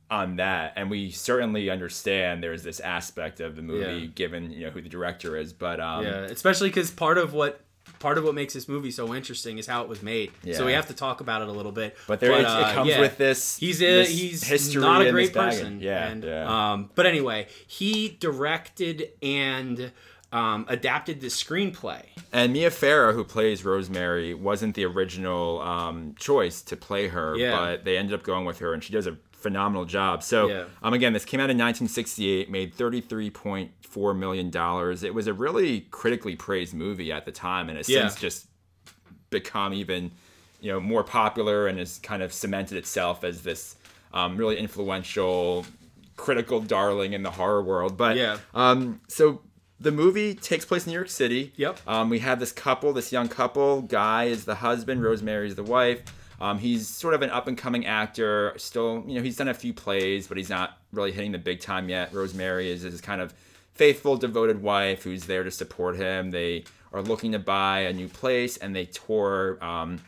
on 0.10 0.38
that, 0.38 0.74
and 0.76 0.90
we 0.90 1.12
certainly 1.12 1.70
understand 1.70 2.42
there's 2.42 2.64
this 2.64 2.80
aspect 2.80 3.42
of 3.42 3.56
the 3.56 3.62
movie, 3.62 4.02
Yeah. 4.02 4.08
given 4.08 4.52
you 4.52 4.66
know 4.66 4.72
who 4.72 4.82
the 4.82 4.90
director 4.90 5.36
is. 5.36 5.52
But 5.52 5.82
um, 5.82 6.06
yeah, 6.06 6.22
especially 6.22 6.70
because 6.70 6.90
part 6.92 7.18
of 7.18 7.34
what 7.34 7.62
part 8.00 8.18
of 8.18 8.24
what 8.24 8.34
makes 8.34 8.54
this 8.54 8.70
movie 8.70 8.92
so 8.92 9.14
interesting 9.14 9.58
is 9.58 9.68
how 9.68 9.82
it 9.84 9.90
was 9.90 10.02
made. 10.02 10.32
So 10.54 10.66
we 10.66 10.72
have 10.72 10.88
to 10.88 10.94
talk 10.94 11.20
about 11.22 11.42
it 11.42 11.50
a 11.50 11.52
little 11.52 11.72
bit. 11.72 11.98
But 12.08 12.20
there, 12.20 12.32
it, 12.32 12.46
uh, 12.46 12.70
it 12.70 12.74
comes 12.74 12.90
yeah. 12.90 13.02
with 13.02 13.18
this. 13.18 13.58
He's 13.58 13.82
a, 13.82 13.86
this 13.86 14.10
he's 14.10 14.44
history 14.44 14.82
not 14.82 15.02
a 15.06 15.12
great 15.12 15.34
person. 15.34 15.82
Yeah, 15.82 16.08
and, 16.08 16.24
yeah. 16.24 16.72
Um, 16.72 16.90
but 16.96 17.06
anyway, 17.06 17.48
he 17.68 18.10
directed 18.20 19.10
and 19.22 19.92
um, 20.32 20.66
adapted 20.68 21.22
the 21.22 21.28
screenplay. 21.28 22.04
And 22.32 22.54
Mia 22.54 22.70
Farrow, 22.70 23.14
who 23.14 23.24
plays 23.24 23.66
Rosemary, 23.66 24.34
wasn't 24.34 24.76
the 24.76 24.86
original 24.86 25.60
um, 25.62 26.14
choice 26.20 26.62
to 26.64 26.78
play 26.78 27.08
her, 27.08 27.36
Yeah. 27.36 27.52
but 27.52 27.86
they 27.86 27.98
ended 27.98 28.14
up 28.14 28.24
going 28.24 28.46
with 28.46 28.60
her, 28.60 28.74
and 28.74 28.84
she 28.84 28.94
does 28.94 29.08
a 29.08 29.18
phenomenal 29.32 29.86
job. 29.86 30.22
So, 30.22 30.48
Yeah. 30.50 30.66
um, 30.84 30.94
again, 30.94 31.14
this 31.14 31.26
came 31.26 31.40
out 31.40 31.50
in 31.50 31.58
1968, 31.58 32.52
made 32.52 32.76
33.4 32.76 34.14
million 34.18 34.50
dollars. 34.50 35.02
It 35.04 35.14
was 35.14 35.28
a 35.28 35.34
really 35.34 35.82
critically 35.92 36.36
praised 36.36 36.74
movie 36.74 37.12
at 37.12 37.26
the 37.26 37.32
time, 37.32 37.70
and 37.70 37.78
has 37.78 37.90
Yeah. 37.90 38.08
since 38.08 38.20
just 38.20 38.48
become 39.30 39.74
even, 39.74 40.12
you 40.62 40.72
know, 40.72 40.80
more 40.80 41.04
popular 41.04 41.68
and 41.68 41.80
has 41.80 42.00
kind 42.00 42.22
of 42.22 42.34
cemented 42.34 42.78
itself 42.78 43.24
as 43.24 43.42
this 43.44 43.76
um, 44.12 44.38
really 44.38 44.58
influential, 44.58 45.66
critical 46.18 46.60
darling 46.60 47.14
in 47.14 47.22
the 47.24 47.30
horror 47.32 47.62
world. 47.62 47.96
But 47.96 48.18
Yeah. 48.18 48.38
um, 48.56 49.00
so 49.08 49.42
the 49.80 49.92
movie 49.92 50.36
takes 50.36 50.66
place 50.66 50.86
in 50.86 50.92
New 50.92 50.98
York 50.98 51.10
City. 51.10 51.54
Yep. 51.56 51.80
Um, 51.88 52.10
we 52.10 52.20
have 52.20 52.40
this 52.40 52.52
couple, 52.52 52.94
this 52.94 53.12
young 53.12 53.30
couple. 53.30 53.82
Guy 53.82 54.26
is 54.26 54.46
the 54.46 54.56
husband, 54.56 55.02
Rosemary 55.04 55.48
is 55.48 55.56
the 55.56 55.64
wife. 55.64 56.02
Um, 56.42 56.60
he's 56.60 56.88
sort 56.88 57.14
of 57.14 57.22
an 57.22 57.30
up 57.30 57.48
and 57.48 57.58
coming 57.58 57.86
actor. 57.86 58.54
Still, 58.58 59.04
you 59.08 59.16
know, 59.16 59.22
he's 59.22 59.38
done 59.38 59.50
a 59.50 59.54
few 59.54 59.74
plays, 59.74 60.28
but 60.28 60.38
he's 60.38 60.50
not 60.50 60.78
really 60.94 61.12
hitting 61.12 61.32
the 61.32 61.38
big 61.38 61.60
time 61.60 61.90
yet. 61.90 62.14
Rosemary 62.14 62.70
is 62.70 62.84
his 62.84 63.02
kind 63.02 63.22
of 63.22 63.34
faithful, 63.74 64.18
devoted 64.18 64.62
wife 64.62 65.04
who's 65.04 65.26
there 65.26 65.44
to 65.44 65.52
support 65.52 65.96
him. 65.98 66.32
They 66.32 66.66
are 66.94 67.02
looking 67.02 67.32
to 67.34 67.40
buy 67.40 67.82
a 67.82 67.94
new 67.94 68.08
place, 68.08 68.58
and 68.58 68.76
they 68.76 68.86
tour 68.86 69.58
um, 69.64 70.02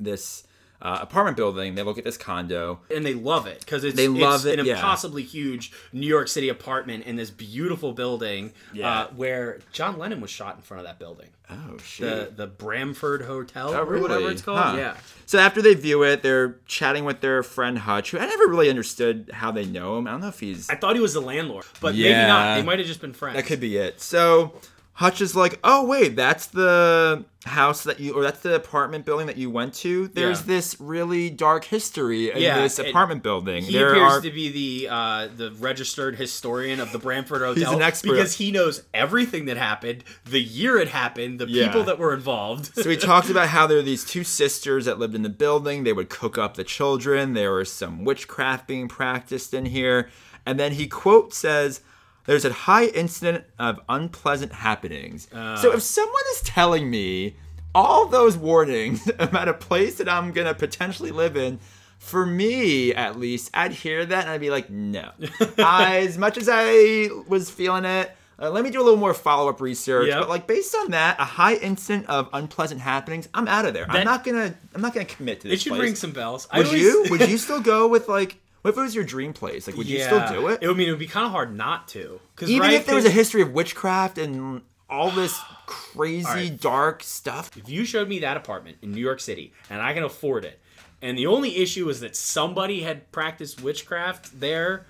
this 0.00 0.46
uh, 0.82 0.98
apartment 1.00 1.36
building. 1.36 1.74
They 1.74 1.82
look 1.82 1.98
at 1.98 2.04
this 2.04 2.16
condo. 2.16 2.80
and 2.94 3.04
they 3.04 3.14
love 3.14 3.46
it 3.46 3.60
because 3.60 3.84
it's, 3.84 3.96
They 3.96 4.08
love 4.08 4.44
it's 4.46 4.54
it, 4.54 4.58
an 4.60 4.66
yeah. 4.66 4.74
impossibly 4.74 5.22
huge 5.22 5.72
New 5.92 6.06
York 6.06 6.28
City 6.28 6.48
apartment 6.48 7.04
in 7.06 7.16
this 7.16 7.30
beautiful 7.30 7.92
building 7.92 8.52
Yeah. 8.72 8.90
uh, 8.90 9.06
where 9.16 9.60
John 9.72 9.98
Lennon 9.98 10.20
was 10.20 10.30
shot 10.30 10.56
in 10.56 10.62
front 10.62 10.80
of 10.80 10.86
that 10.86 10.98
building. 10.98 11.28
Oh 11.48 11.78
shit! 11.78 12.36
The 12.36 12.44
the 12.44 12.46
Bramford 12.48 13.22
Hotel 13.22 13.68
Oh, 13.72 13.84
or 13.84 14.00
whatever 14.00 14.30
it's 14.32 14.42
called. 14.42 14.58
Huh. 14.58 14.74
Yeah. 14.76 14.96
So 15.26 15.38
after 15.38 15.62
they 15.62 15.74
view 15.74 16.02
it, 16.02 16.20
they're 16.22 16.56
chatting 16.66 17.04
with 17.04 17.20
their 17.20 17.44
friend 17.44 17.78
Hutch, 17.78 18.10
who 18.10 18.18
I 18.18 18.26
never 18.26 18.48
really 18.48 18.68
understood 18.68 19.30
how 19.32 19.52
they 19.52 19.64
know 19.64 19.96
him. 19.96 20.08
I 20.08 20.10
don't 20.10 20.22
know 20.22 20.28
if 20.28 20.40
he's 20.40 20.68
I 20.68 20.74
thought 20.74 20.96
he 20.96 21.00
was 21.00 21.14
the 21.14 21.20
landlord, 21.20 21.64
but 21.80 21.94
maybe 21.94 22.10
not. 22.10 22.56
They 22.56 22.62
might 22.64 22.80
have 22.80 22.88
just 22.88 23.00
been 23.00 23.12
friends. 23.12 23.36
that 23.36 23.46
could 23.46 23.60
be 23.60 23.76
it. 23.76 24.00
So 24.00 24.54
Hutch 24.96 25.20
is 25.20 25.36
like, 25.36 25.58
"Oh 25.62 25.84
wait, 25.84 26.16
that's 26.16 26.46
the 26.46 27.24
house 27.44 27.84
that 27.84 28.00
you, 28.00 28.14
or 28.14 28.22
that's 28.22 28.40
the 28.40 28.54
apartment 28.54 29.04
building 29.04 29.26
that 29.26 29.36
you 29.36 29.50
went 29.50 29.74
to. 29.74 30.08
There's 30.08 30.40
Yeah. 30.40 30.46
this 30.46 30.76
really 30.80 31.28
dark 31.30 31.64
history 31.66 32.30
in 32.30 32.38
Yeah, 32.38 32.62
this 32.62 32.78
apartment 32.78 33.22
building. 33.22 33.62
He 33.62 33.74
there 33.74 33.90
appears 33.92 34.12
are 34.14 34.20
to 34.22 34.30
be 34.30 34.48
the 34.48 34.88
uh, 34.92 35.28
the 35.36 35.50
registered 35.60 36.16
historian 36.16 36.80
of 36.80 36.92
the 36.92 36.98
Bramford 36.98 37.42
Hotel. 37.42 37.54
He's 37.54 37.68
an 37.68 37.82
expert. 37.82 38.12
because 38.12 38.36
he 38.38 38.50
knows 38.50 38.84
everything 38.94 39.44
that 39.44 39.58
happened, 39.58 40.02
the 40.24 40.40
year 40.42 40.78
it 40.78 40.88
happened, 40.88 41.38
the 41.40 41.46
Yeah. 41.46 41.66
people 41.66 41.84
that 41.84 41.98
were 41.98 42.14
involved. 42.14 42.74
So 42.74 42.88
he 42.88 42.96
talks 42.96 43.28
about 43.28 43.48
how 43.48 43.66
there 43.66 43.78
are 43.78 43.82
these 43.82 44.02
two 44.04 44.24
sisters 44.40 44.86
that 44.86 44.98
lived 44.98 45.14
in 45.14 45.22
the 45.22 45.28
building. 45.28 45.84
They 45.84 45.92
would 45.92 46.08
cook 46.08 46.38
up 46.38 46.54
the 46.56 46.64
children. 46.64 47.34
There 47.34 47.52
was 47.52 47.70
some 47.70 48.02
witchcraft 48.04 48.66
being 48.66 48.88
practiced 48.88 49.52
in 49.52 49.66
here. 49.66 50.08
And 50.46 50.58
then 50.58 50.72
he 50.72 50.86
quote 50.86 51.34
says, 51.34 51.80
"There's 52.26 52.44
a 52.44 52.52
high 52.52 52.86
incident 52.86 53.44
of 53.58 53.80
unpleasant 53.88 54.52
happenings." 54.52 55.28
so 55.32 55.72
if 55.72 55.82
someone 55.82 56.22
is 56.34 56.42
telling 56.42 56.90
me 56.90 57.36
all 57.74 58.06
those 58.06 58.36
warnings 58.38 59.08
about 59.18 59.48
a 59.48 59.54
place 59.54 59.96
that 59.96 60.08
I'm 60.08 60.32
gonna 60.32 60.54
potentially 60.54 61.10
live 61.10 61.36
in. 61.36 61.60
For 61.98 62.26
me, 62.26 62.94
at 62.94 63.18
least, 63.18 63.50
I'd 63.54 63.72
hear 63.72 64.04
that 64.04 64.20
and 64.22 64.30
I'd 64.30 64.40
be 64.40 64.50
like, 64.50 64.68
no. 64.70 65.10
I, 65.58 66.04
as 66.06 66.18
much 66.18 66.36
as 66.36 66.48
I 66.50 67.08
was 67.26 67.50
feeling 67.50 67.84
it, 67.86 68.14
uh, 68.38 68.50
let 68.50 68.62
me 68.62 68.70
do 68.70 68.80
a 68.80 68.84
little 68.84 68.98
more 68.98 69.14
follow 69.14 69.48
up 69.48 69.60
research. 69.60 70.08
Yep. 70.08 70.20
But 70.20 70.28
like 70.28 70.46
based 70.46 70.74
on 70.74 70.90
that, 70.90 71.18
a 71.18 71.24
high 71.24 71.54
incident 71.54 72.06
of 72.08 72.28
unpleasant 72.32 72.82
happenings, 72.82 73.28
I'm 73.32 73.48
out 73.48 73.64
of 73.64 73.72
there. 73.72 73.86
I'm 73.90 74.04
not 74.04 74.24
gonna. 74.24 74.54
I'm 74.74 74.82
not 74.82 74.92
gonna 74.92 75.06
commit 75.06 75.40
to 75.40 75.48
this. 75.48 75.54
it 75.60 75.62
should 75.62 75.70
place. 75.70 75.82
ring 75.82 75.94
some 75.94 76.12
bells. 76.12 76.46
I 76.50 76.58
Would 76.58 76.66
always- 76.66 76.82
you? 76.82 77.06
Would 77.10 77.28
you 77.28 77.38
still 77.38 77.60
go 77.60 77.88
with 77.88 78.08
like? 78.08 78.36
What 78.66 78.70
if 78.72 78.78
it 78.78 78.82
was 78.82 78.96
your 78.96 79.04
dream 79.04 79.32
place? 79.32 79.68
Like, 79.68 79.76
would 79.76 79.86
you 79.86 80.00
still 80.00 80.26
do 80.26 80.48
it? 80.48 80.60
it? 80.60 80.68
I 80.68 80.72
mean, 80.72 80.88
it 80.88 80.90
would 80.90 80.98
be 80.98 81.06
kind 81.06 81.24
of 81.24 81.30
hard 81.30 81.54
not 81.54 81.86
to. 81.90 82.18
Even 82.40 82.62
right, 82.62 82.72
if 82.72 82.86
there 82.86 82.96
was 82.96 83.04
a 83.04 83.10
history 83.10 83.40
of 83.40 83.52
witchcraft 83.52 84.18
and 84.18 84.60
all 84.90 85.12
this 85.12 85.38
crazy 85.66 86.26
right. 86.26 86.60
dark 86.60 87.04
stuff. 87.04 87.56
if 87.56 87.68
you 87.68 87.84
showed 87.84 88.08
me 88.08 88.18
that 88.18 88.36
apartment 88.36 88.78
in 88.82 88.90
New 88.90 89.00
York 89.00 89.20
City 89.20 89.52
and 89.70 89.80
I 89.80 89.94
can 89.94 90.02
afford 90.02 90.44
it, 90.44 90.58
and 91.00 91.16
the 91.16 91.28
only 91.28 91.58
issue 91.58 91.88
is 91.88 92.00
that 92.00 92.16
somebody 92.16 92.80
had 92.80 93.12
practiced 93.12 93.62
witchcraft 93.62 94.40
there, 94.40 94.84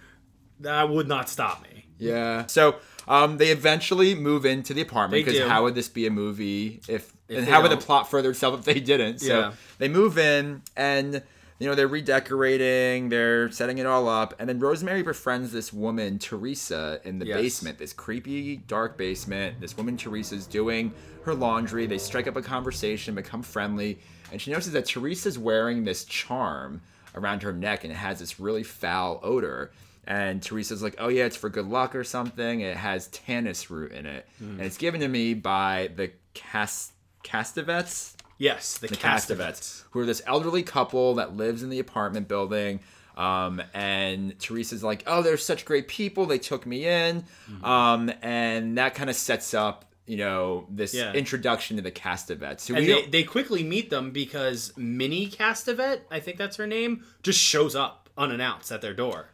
that 0.60 0.88
would 0.88 1.06
not 1.06 1.28
stop 1.28 1.62
me. 1.62 1.84
Yeah. 1.98 2.46
So 2.46 2.76
um, 3.06 3.36
they 3.36 3.48
eventually 3.50 4.14
move 4.14 4.46
into 4.46 4.72
the 4.72 4.80
apartment 4.80 5.22
because 5.22 5.38
how 5.46 5.64
would 5.64 5.74
this 5.74 5.90
be 5.90 6.06
a 6.06 6.10
movie 6.10 6.80
if, 6.88 7.12
If 7.28 7.40
and 7.40 7.46
how 7.46 7.60
would 7.60 7.72
the 7.72 7.76
plot 7.76 8.10
further 8.10 8.30
itself 8.30 8.58
if 8.58 8.64
they 8.64 8.80
didn't? 8.80 9.18
So 9.18 9.38
Yeah. 9.38 9.52
they 9.76 9.88
move 9.88 10.16
in 10.16 10.62
and 10.78 11.22
you 11.58 11.66
know 11.66 11.74
they're 11.74 11.88
redecorating, 11.88 13.08
they're 13.08 13.50
setting 13.50 13.78
it 13.78 13.86
all 13.86 14.08
up, 14.08 14.34
and 14.38 14.48
then 14.48 14.58
Rosemary 14.58 15.02
befriends 15.02 15.52
this 15.52 15.72
woman 15.72 16.18
Teresa 16.18 17.00
in 17.04 17.18
the 17.18 17.26
Yes. 17.26 17.40
basement, 17.40 17.78
this 17.78 17.92
creepy 17.92 18.56
dark 18.56 18.96
basement. 18.98 19.60
This 19.60 19.76
woman 19.76 19.96
Teresa's 19.96 20.46
doing 20.46 20.92
her 21.24 21.34
laundry. 21.34 21.86
They 21.86 21.98
strike 21.98 22.26
up 22.26 22.36
a 22.36 22.42
conversation, 22.42 23.14
become 23.14 23.42
friendly, 23.42 23.98
and 24.30 24.40
she 24.40 24.50
notices 24.50 24.72
that 24.72 24.86
Teresa's 24.86 25.38
wearing 25.38 25.84
this 25.84 26.04
charm 26.04 26.82
around 27.14 27.42
her 27.42 27.52
neck 27.52 27.84
and 27.84 27.92
it 27.92 27.96
has 27.96 28.18
this 28.18 28.38
really 28.38 28.62
foul 28.62 29.20
odor. 29.22 29.70
And 30.06 30.40
Teresa's 30.42 30.82
like, 30.82 30.94
oh 30.98 31.08
yeah, 31.08 31.24
it's 31.24 31.36
for 31.36 31.48
good 31.48 31.66
luck 31.66 31.96
or 31.96 32.04
something. 32.04 32.60
It 32.60 32.76
has 32.76 33.08
tannis 33.08 33.70
root 33.70 33.90
in 33.92 34.06
it, 34.06 34.28
hmm. 34.38 34.50
and 34.50 34.60
it's 34.60 34.76
given 34.76 35.00
to 35.00 35.08
me 35.08 35.34
by 35.34 35.90
the 35.96 36.12
Cast 36.34 36.92
Castevets, 37.24 38.14
Yes, 38.38 38.78
the, 38.78 38.88
the. 38.88 38.96
Castevets, 38.96 39.84
who 39.90 40.00
are 40.00 40.06
this 40.06 40.22
elderly 40.26 40.62
couple 40.62 41.14
that 41.14 41.36
lives 41.36 41.62
in 41.62 41.70
the 41.70 41.78
apartment 41.78 42.28
building. 42.28 42.80
Um, 43.16 43.62
and 43.72 44.38
Teresa's 44.38 44.84
like, 44.84 45.02
oh, 45.06 45.22
they're 45.22 45.38
such 45.38 45.64
great 45.64 45.88
people. 45.88 46.26
They 46.26 46.38
took 46.38 46.66
me 46.66 46.86
in, 46.86 47.24
Mm-hmm. 47.50 47.64
um, 47.64 48.12
and 48.20 48.76
that 48.76 48.94
kind 48.94 49.08
of 49.08 49.16
sets 49.16 49.54
up, 49.54 49.86
you 50.06 50.18
know, 50.18 50.66
this 50.68 50.92
Yeah. 50.92 51.14
introduction 51.14 51.76
to 51.76 51.82
the 51.82 51.90
Castevets. 51.90 52.68
Who 52.68 52.74
And 52.74 52.86
they, 52.86 53.06
they 53.06 53.22
quickly 53.24 53.62
meet 53.62 53.88
them 53.88 54.10
because 54.10 54.74
Minnie 54.76 55.28
Castevet, 55.30 56.00
I 56.10 56.20
think 56.20 56.36
that's 56.36 56.56
her 56.58 56.66
name, 56.66 57.04
just 57.22 57.40
shows 57.40 57.74
up 57.74 58.10
unannounced 58.18 58.70
at 58.70 58.82
their 58.82 58.92
door. 58.94 59.28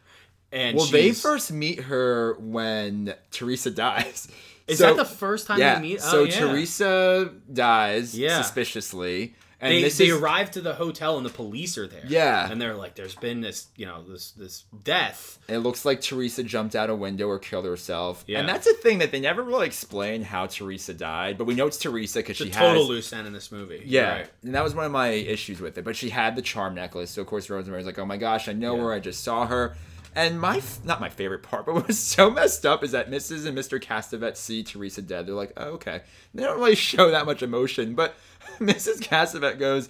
And 0.53 0.77
well, 0.77 0.85
they 0.85 1.11
first 1.11 1.51
meet 1.51 1.81
her 1.81 2.35
when 2.39 3.15
Teresa 3.31 3.69
dies. 3.85 4.29
Is 4.67 4.77
So- 4.79 4.87
that 4.87 4.97
the 4.97 5.05
first 5.05 5.47
time 5.47 5.59
yeah. 5.59 5.75
they 5.75 5.81
meet? 5.81 6.01
So 6.01 6.21
oh, 6.21 6.23
yeah. 6.23 6.39
Teresa 6.39 7.31
dies 7.51 8.17
Yeah. 8.17 8.41
suspiciously, 8.41 9.35
and 9.59 9.71
they, 9.71 9.81
they 9.81 9.87
is 9.87 10.11
arrive 10.11 10.51
to 10.51 10.61
the 10.61 10.73
hotel 10.73 11.15
and 11.17 11.25
the 11.25 11.29
police 11.29 11.77
are 11.77 11.87
there. 11.87 12.03
Yeah. 12.07 12.49
and 12.51 12.59
they're 12.61 12.73
like, 12.75 12.95
"There's 12.95 13.15
been 13.15 13.39
this, 13.41 13.67
you 13.77 13.85
know, 13.85 14.03
this 14.03 14.31
this 14.31 14.63
death." 14.83 15.39
it 15.49 15.57
looks 15.59 15.83
like 15.85 15.99
Teresa 16.01 16.43
jumped 16.43 16.75
out 16.75 16.89
a 16.89 16.95
window 16.95 17.27
or 17.27 17.39
killed 17.39 17.65
herself. 17.65 18.23
Yeah. 18.27 18.39
And 18.39 18.47
that's 18.49 18.67
a 18.67 18.73
thing 18.73 18.99
that 18.99 19.11
they 19.11 19.19
never 19.19 19.43
really 19.43 19.65
explain 19.65 20.23
how 20.23 20.47
Teresa 20.47 20.93
died, 20.93 21.37
but 21.37 21.45
we 21.45 21.55
know 21.55 21.67
it's 21.67 21.77
Teresa 21.77 22.19
because 22.19 22.37
she 22.37 22.49
a 22.49 22.51
total 22.53 22.81
has 22.81 22.87
loose 22.89 23.13
end 23.13 23.27
in 23.27 23.33
this 23.33 23.51
movie. 23.51 23.83
Yeah, 23.85 24.11
right. 24.11 24.29
and 24.43 24.55
that 24.55 24.63
was 24.63 24.73
one 24.75 24.85
of 24.85 24.91
my 24.91 25.09
issues 25.09 25.59
with 25.61 25.77
it. 25.77 25.83
But 25.83 25.95
she 25.97 26.09
had 26.09 26.35
the 26.37 26.41
charm 26.41 26.75
necklace, 26.75 27.11
so 27.11 27.21
of 27.21 27.27
course 27.27 27.49
Rosemary's 27.49 27.85
like, 27.85 27.99
"Oh 27.99 28.05
my 28.05 28.17
gosh, 28.17 28.47
I 28.47 28.53
know 28.53 28.75
Yeah. 28.75 28.81
her. 28.83 28.93
I 28.93 28.99
just 28.99 29.23
saw 29.23 29.45
her." 29.45 29.75
And 30.15 30.39
my 30.39 30.61
not 30.83 30.99
my 31.01 31.09
favorite 31.09 31.43
part, 31.43 31.65
but 31.65 31.75
what 31.75 31.87
was 31.87 31.99
so 31.99 32.29
messed 32.29 32.65
up 32.65 32.83
is 32.83 32.91
that 32.91 33.09
Mrs. 33.09 33.45
and 33.45 33.57
Mr. 33.57 33.81
Castevet 33.81 34.37
see 34.37 34.63
Teresa 34.63 35.01
dead. 35.01 35.27
They're 35.27 35.35
like, 35.35 35.53
"Oh, 35.57 35.71
okay." 35.71 36.01
They 36.33 36.43
don't 36.43 36.59
really 36.59 36.75
show 36.91 37.11
that 37.11 37.25
much 37.25 37.41
emotion, 37.43 37.95
but 37.95 38.15
Mrs. 38.59 38.99
Castevet 39.01 39.57
goes, 39.59 39.89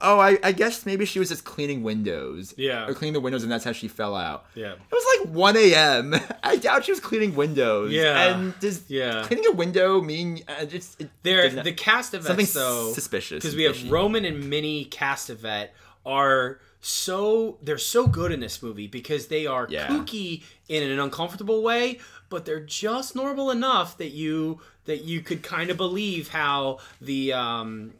"Oh, 0.00 0.18
I, 0.18 0.38
I 0.42 0.52
guess 0.52 0.84
maybe 0.84 1.04
she 1.04 1.18
was 1.18 1.28
just 1.30 1.44
cleaning 1.44 1.82
windows. 1.82 2.52
Yeah. 2.56 2.86
or 2.86 2.94
cleaning 2.94 3.12
the 3.14 3.20
windows, 3.20 3.42
and 3.42 3.50
that's 3.52 3.64
how 3.64 3.72
she 3.72 3.88
fell 3.88 4.14
out." 4.14 4.44
Yeah. 4.54 4.72
It 4.72 4.78
was 4.92 5.18
like 5.20 5.34
1 5.34 5.56
a.m. 5.56 6.14
I 6.42 6.56
doubt 6.56 6.84
she 6.84 6.92
was 6.92 7.00
cleaning 7.00 7.34
windows. 7.34 7.92
Yeah. 7.92 8.34
and 8.34 8.58
does 8.60 8.84
Yeah. 8.88 9.22
cleaning 9.26 9.46
a 9.46 9.52
window 9.52 10.00
mean 10.02 10.42
uh, 10.48 10.64
just 10.66 11.00
it 11.00 11.08
not- 11.24 11.64
the 11.64 11.72
Castevets 11.72 12.24
something 12.24 12.46
though 12.52 12.92
suspicious 12.92 13.42
because 13.42 13.56
we 13.56 13.62
have. 13.64 13.90
Roman 13.90 14.24
and 14.24 14.50
Minnie 14.50 14.84
Castevet 14.86 15.68
are 16.04 16.60
so 16.84 17.58
they're 17.62 17.78
so 17.78 18.06
good 18.08 18.32
in 18.32 18.40
this 18.40 18.62
movie 18.62 18.88
because 18.88 19.28
they 19.28 19.46
are 19.46 19.66
Yeah. 19.70 19.86
kooky 19.88 20.42
in 20.68 20.82
an 20.82 20.98
uncomfortable 20.98 21.62
way, 21.62 22.00
but 22.28 22.44
they're 22.44 22.60
just 22.60 23.14
normal 23.14 23.50
enough 23.50 23.96
that 23.98 24.10
you 24.10 24.60
that 24.84 25.04
you 25.04 25.20
could 25.20 25.42
kind 25.44 25.70
of 25.70 25.76
believe 25.76 26.28
how 26.28 26.78
the 27.00 27.32
um 27.32 27.94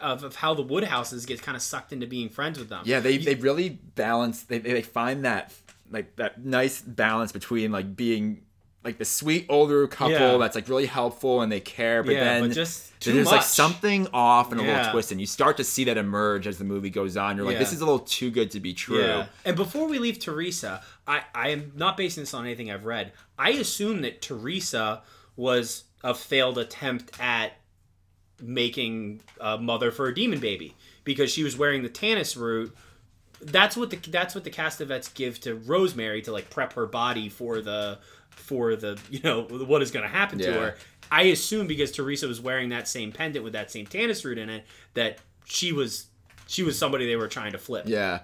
of, 0.00 0.22
of 0.22 0.36
how 0.36 0.54
the 0.54 0.62
Woodhouses 0.62 1.26
get 1.26 1.42
kind 1.42 1.56
of 1.56 1.62
sucked 1.62 1.92
into 1.92 2.06
being 2.06 2.28
friends 2.28 2.58
with 2.58 2.68
them. 2.68 2.82
Yeah, 2.84 3.00
they 3.00 3.18
they 3.18 3.34
really 3.34 3.70
balance. 3.70 4.42
They 4.44 4.58
they 4.58 4.82
find 4.82 5.24
that 5.24 5.52
like 5.90 6.14
that 6.16 6.44
nice 6.44 6.80
balance 6.80 7.32
between 7.32 7.72
like 7.72 7.96
being 7.96 8.42
like 8.84 8.98
the 8.98 9.04
sweet 9.04 9.46
older 9.48 9.86
couple 9.86 10.12
Yeah. 10.12 10.36
that's 10.38 10.56
like 10.56 10.68
really 10.68 10.86
helpful 10.86 11.40
and 11.40 11.52
they 11.52 11.60
care, 11.60 12.02
but 12.02 12.14
Yeah, 12.14 12.24
then 12.24 12.48
but 12.48 12.54
just 12.54 12.98
there's 13.00 13.26
like 13.30 13.42
something 13.44 14.08
off 14.12 14.50
and 14.50 14.60
a 14.60 14.64
Yeah. 14.64 14.76
little 14.78 14.92
twist, 14.92 15.12
and 15.12 15.20
you 15.20 15.26
start 15.26 15.56
to 15.58 15.64
see 15.64 15.84
that 15.84 15.96
emerge 15.96 16.46
as 16.48 16.58
the 16.58 16.64
movie 16.64 16.90
goes 16.90 17.16
on. 17.16 17.36
You're 17.36 17.46
like, 17.46 17.58
this 17.58 17.72
is 17.72 17.80
a 17.80 17.84
little 17.84 18.00
too 18.00 18.30
good 18.30 18.50
to 18.52 18.60
be 18.60 18.74
true. 18.74 19.24
And 19.44 19.54
before 19.56 19.86
we 19.88 19.98
leave 19.98 20.18
Teresa, 20.18 20.82
I, 21.06 21.22
I 21.34 21.48
am 21.50 21.72
not 21.76 21.96
basing 21.96 22.22
this 22.24 22.34
on 22.34 22.44
anything 22.44 22.70
I've 22.70 22.84
read. 22.84 23.12
I 23.38 23.50
assume 23.50 24.02
that 24.02 24.20
Teresa 24.22 25.02
was 25.36 25.84
a 26.04 26.14
failed 26.14 26.58
attempt 26.58 27.18
at 27.20 27.52
making 28.40 29.20
a 29.40 29.58
mother 29.58 29.90
for 29.90 30.06
a 30.08 30.14
demon 30.14 30.40
baby 30.40 30.74
because 31.04 31.30
she 31.30 31.44
was 31.44 31.56
wearing 31.56 31.82
the 31.82 31.88
Tannis 31.88 32.36
root. 32.36 32.74
That's 33.40 33.76
what 33.76 33.90
the 33.90 33.96
that's 34.10 34.34
what 34.34 34.44
the 34.44 34.50
Castevets 34.50 35.12
give 35.12 35.40
to 35.40 35.54
Rosemary 35.54 36.22
to 36.22 36.32
like 36.32 36.50
prep 36.50 36.72
her 36.74 36.86
body 36.86 37.28
for 37.28 37.60
the 37.60 37.98
for 38.42 38.76
the 38.76 38.98
you 39.10 39.20
know 39.22 39.42
what 39.42 39.82
is 39.82 39.90
going 39.90 40.02
to 40.04 40.08
happen 40.10 40.38
to 40.38 40.52
her. 40.52 40.74
I 41.10 41.22
assume 41.24 41.66
because 41.66 41.92
Teresa 41.92 42.26
was 42.26 42.40
wearing 42.40 42.70
that 42.70 42.88
same 42.88 43.12
pendant 43.12 43.44
with 43.44 43.52
that 43.52 43.70
same 43.70 43.86
Tannis 43.86 44.24
root 44.24 44.38
in 44.38 44.48
it 44.48 44.64
that 44.94 45.18
she 45.44 45.72
was 45.72 46.06
she 46.46 46.62
was 46.62 46.78
somebody 46.78 47.06
they 47.06 47.16
were 47.16 47.28
trying 47.28 47.52
to 47.52 47.58
flip. 47.58 47.84
Yeah. 47.86 48.20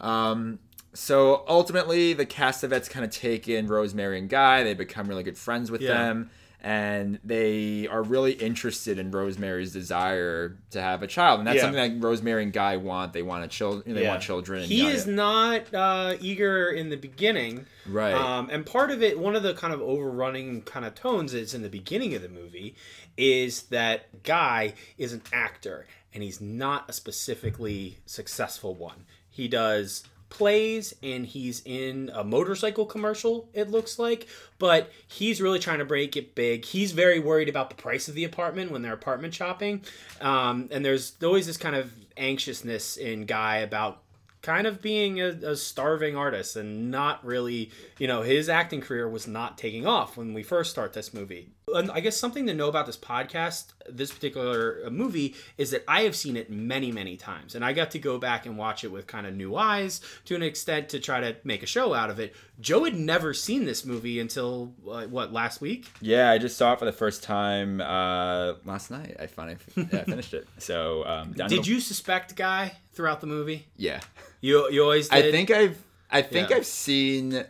Um, 0.00 0.58
so 0.92 1.44
ultimately, 1.48 2.14
the 2.14 2.26
Castevets 2.26 2.90
kind 2.90 3.04
of 3.04 3.10
take 3.12 3.48
in 3.48 3.66
Rosemary 3.68 4.18
and 4.18 4.28
Guy. 4.28 4.64
They 4.64 4.74
become 4.74 5.06
really 5.08 5.22
good 5.22 5.38
friends 5.38 5.70
with 5.70 5.82
Yeah. 5.82 5.94
them, 5.94 6.30
and 6.62 7.18
they 7.24 7.86
are 7.88 8.02
really 8.02 8.32
interested 8.32 8.98
in 8.98 9.10
Rosemary's 9.10 9.72
desire 9.72 10.56
to 10.70 10.80
have 10.80 11.02
a 11.02 11.06
child, 11.06 11.38
and 11.40 11.46
that's 11.46 11.56
Yeah. 11.56 11.62
something 11.62 12.00
that 12.00 12.06
Rosemary 12.06 12.42
and 12.42 12.52
Guy 12.52 12.76
want. 12.76 13.12
They 13.12 13.22
want 13.22 13.44
a 13.44 13.48
child. 13.48 13.84
They 13.86 14.02
Yeah. 14.02 14.10
want 14.10 14.22
children. 14.22 14.64
He 14.64 14.82
yada 14.82 14.90
is 14.94 15.06
yada. 15.06 15.16
not 15.16 15.74
uh, 15.74 16.16
eager 16.20 16.68
in 16.70 16.90
the 16.90 16.96
beginning, 16.96 17.66
Right. 17.86 18.12
Um, 18.14 18.48
and 18.50 18.64
part 18.66 18.90
of 18.90 19.02
it, 19.02 19.18
one 19.18 19.34
of 19.34 19.42
the 19.42 19.54
kind 19.54 19.72
of 19.74 19.80
overrunning 19.80 20.62
kind 20.62 20.84
of 20.84 20.94
tones 20.94 21.34
is 21.34 21.54
in 21.54 21.62
the 21.62 21.68
beginning 21.68 22.14
of 22.14 22.22
the 22.22 22.28
movie, 22.28 22.74
is 23.16 23.62
that 23.64 24.22
Guy 24.22 24.74
is 24.98 25.12
an 25.12 25.22
actor 25.32 25.86
and 26.12 26.22
he's 26.22 26.40
not 26.40 26.88
a 26.88 26.92
specifically 26.92 27.98
successful 28.06 28.74
one. 28.74 29.06
He 29.28 29.48
does 29.48 30.02
plays 30.30 30.94
and 31.02 31.26
he's 31.26 31.60
in 31.64 32.10
a 32.14 32.24
motorcycle 32.24 32.86
commercial 32.86 33.48
it 33.52 33.70
looks 33.70 33.98
like 33.98 34.26
but 34.58 34.90
he's 35.06 35.40
really 35.40 35.58
trying 35.58 35.80
to 35.80 35.84
break 35.84 36.16
it 36.16 36.34
big 36.34 36.64
he's 36.64 36.92
very 36.92 37.18
worried 37.18 37.48
about 37.48 37.68
the 37.68 37.76
price 37.76 38.08
of 38.08 38.14
the 38.14 38.24
apartment 38.24 38.70
when 38.70 38.80
they're 38.80 38.94
apartment 38.94 39.34
shopping 39.34 39.82
um, 40.20 40.68
and 40.70 40.84
there's 40.84 41.14
always 41.22 41.46
this 41.46 41.56
kind 41.56 41.76
of 41.76 41.92
anxiousness 42.16 42.96
in 42.96 43.26
guy 43.26 43.58
about 43.58 44.02
kind 44.42 44.66
of 44.66 44.80
being 44.80 45.20
a, 45.20 45.28
a 45.28 45.56
starving 45.56 46.16
artist 46.16 46.56
and 46.56 46.90
not 46.90 47.24
really, 47.24 47.70
you 47.98 48.06
know, 48.06 48.22
his 48.22 48.48
acting 48.48 48.80
career 48.80 49.08
was 49.08 49.26
not 49.26 49.58
taking 49.58 49.86
off 49.86 50.16
when 50.16 50.32
we 50.32 50.42
first 50.42 50.70
start 50.70 50.92
this 50.92 51.12
movie. 51.12 51.50
And 51.74 51.90
I 51.90 52.00
guess 52.00 52.16
something 52.16 52.46
to 52.46 52.54
know 52.54 52.68
about 52.68 52.86
this 52.86 52.96
podcast, 52.96 53.66
this 53.88 54.12
particular 54.12 54.82
uh, 54.86 54.90
movie, 54.90 55.34
is 55.58 55.70
that 55.70 55.84
I 55.86 56.02
have 56.02 56.14
seen 56.16 56.36
it 56.36 56.50
many, 56.50 56.92
many 56.92 57.16
times. 57.16 57.54
And 57.54 57.64
I 57.64 57.72
got 57.72 57.90
to 57.92 57.98
go 57.98 58.18
back 58.18 58.46
and 58.46 58.56
watch 58.56 58.84
it 58.84 58.88
with 58.88 59.06
kind 59.06 59.26
of 59.26 59.34
new 59.34 59.56
eyes 59.56 60.00
to 60.26 60.34
an 60.34 60.42
extent 60.42 60.88
to 60.90 61.00
try 61.00 61.20
to 61.20 61.36
make 61.44 61.62
a 61.62 61.66
show 61.66 61.94
out 61.94 62.10
of 62.10 62.18
it. 62.18 62.34
Joe 62.60 62.84
had 62.84 62.98
never 62.98 63.32
seen 63.34 63.64
this 63.64 63.84
movie 63.84 64.20
until, 64.20 64.74
uh, 64.90 65.06
what, 65.06 65.32
last 65.32 65.60
week? 65.60 65.86
Yeah, 66.00 66.30
I 66.30 66.38
just 66.38 66.56
saw 66.56 66.72
it 66.72 66.78
for 66.78 66.84
the 66.84 66.92
first 66.92 67.22
time 67.22 67.80
uh, 67.80 68.54
last 68.64 68.90
night. 68.90 69.16
I 69.18 69.26
finally 69.26 69.56
yeah, 69.76 70.04
finished 70.04 70.34
it. 70.34 70.46
So 70.58 71.04
um, 71.06 71.34
to 71.34 71.48
Did 71.48 71.66
you 71.66 71.80
suspect 71.80 72.36
Guy 72.36 72.72
throughout 72.92 73.20
the 73.20 73.26
movie? 73.26 73.66
Yeah. 73.76 74.00
You, 74.40 74.70
you 74.70 74.82
always 74.82 75.08
did? 75.08 75.26
I 75.26 75.30
think 75.30 75.50
I've 75.50 75.82
I 76.10 76.22
think 76.22 76.50
Yeah. 76.50 76.56
I've 76.56 76.66
seen 76.66 77.44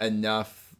enough 0.00 0.74